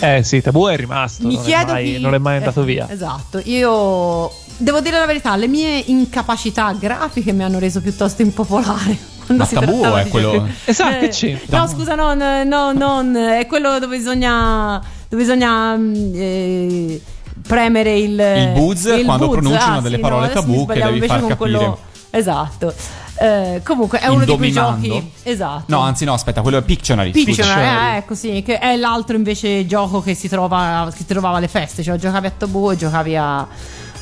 [0.00, 2.62] Eh sì, Tabù è rimasto, Mi non, chiedo è mai, chi- non è mai andato
[2.62, 2.86] eh, via.
[2.90, 8.96] Esatto, io devo dire la verità, le mie incapacità grafiche mi hanno reso piuttosto impopolare.
[9.34, 10.46] Ma si Tabù è di quello-.
[10.64, 11.58] Esatto, Eh, che c'entra?
[11.58, 17.00] No, scusa, no, no, no, non- è quello dove bisogna dove bisogna mm, eh,
[17.46, 21.06] premere il Il buzz quando pronunciano ah, delle sì, parole no, tabù che devi invece
[21.06, 21.50] far con capire.
[21.58, 21.78] quello-
[22.10, 22.74] Esatto.
[23.20, 25.10] Eh, comunque è uno di quei giochi.
[25.22, 25.64] Esatto.
[25.66, 27.10] No, anzi no, aspetta, quello è Pictionary.
[27.10, 31.38] Pictionary, eh, ecco sì, che è l'altro invece gioco che si, trova, che si trovava
[31.38, 33.46] alle feste, cioè giocavi a Tabù e giocavi a,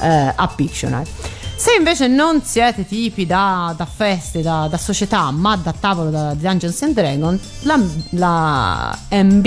[0.01, 1.09] eh, a Pictionary.
[1.57, 6.35] Se invece non siete tipi da, da feste, da, da società, ma da tavolo da
[6.35, 7.81] Dungeons and Dragons, la,
[8.11, 9.47] la MB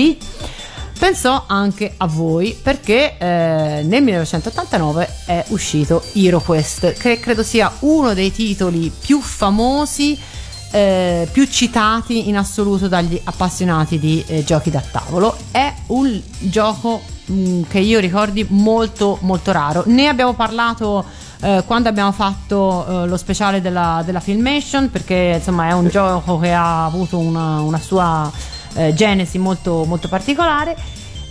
[1.00, 8.14] pensò anche a voi perché eh, nel 1989 è uscito HeroQuest, che credo sia uno
[8.14, 10.20] dei titoli più famosi
[10.72, 15.36] eh, più citati in assoluto dagli appassionati di eh, giochi da tavolo.
[15.50, 19.84] È un gioco mh, che io ricordi molto molto raro.
[19.88, 21.06] Ne abbiamo parlato
[21.42, 26.38] eh, quando abbiamo fatto eh, lo speciale della, della Filmation perché insomma è un gioco
[26.38, 28.30] che ha avuto una, una sua
[28.80, 30.76] eh, genesi molto, molto particolare.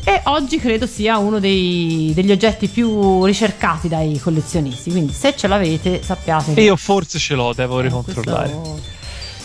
[0.04, 4.90] E oggi credo sia uno dei- degli oggetti più ricercati dai collezionisti.
[4.90, 8.96] Quindi se ce l'avete sappiate che E io forse ce l'ho, devo ricontrollare.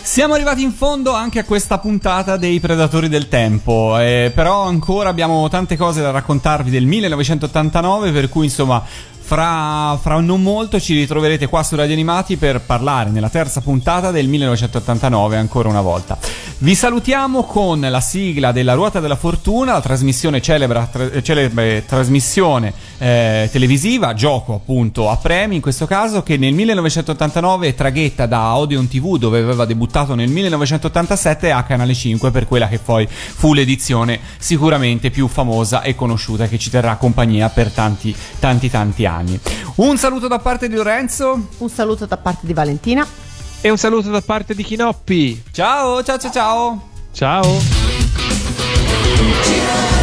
[0.05, 5.07] Siamo arrivati in fondo anche a questa puntata dei Predatori del Tempo, eh, però ancora
[5.07, 8.83] abbiamo tante cose da raccontarvi del 1989, per cui insomma
[9.23, 14.11] fra, fra non molto ci ritroverete qua su Radio Animati per parlare nella terza puntata
[14.11, 16.17] del 1989 ancora una volta.
[16.57, 22.73] Vi salutiamo con la sigla della Ruota della Fortuna, la trasmissione celebra, tra- celebre trasmissione
[23.03, 28.87] eh, televisiva, gioco appunto a premi in questo caso, che nel 1989 traghetta da Odeon
[28.87, 34.21] TV dove aveva debuttato nel 1987 a Canale 5 per quella che poi fu l'edizione
[34.37, 39.37] sicuramente più famosa e conosciuta che ci terrà compagnia per tanti tanti tanti anni.
[39.75, 41.49] Un saluto da parte di Lorenzo.
[41.57, 43.05] Un saluto da parte di Valentina.
[43.59, 45.43] E un saluto da parte di Chinoppi.
[45.51, 46.89] Ciao, ciao, ciao, ciao.
[47.11, 47.59] Ciao.
[49.43, 50.02] Ci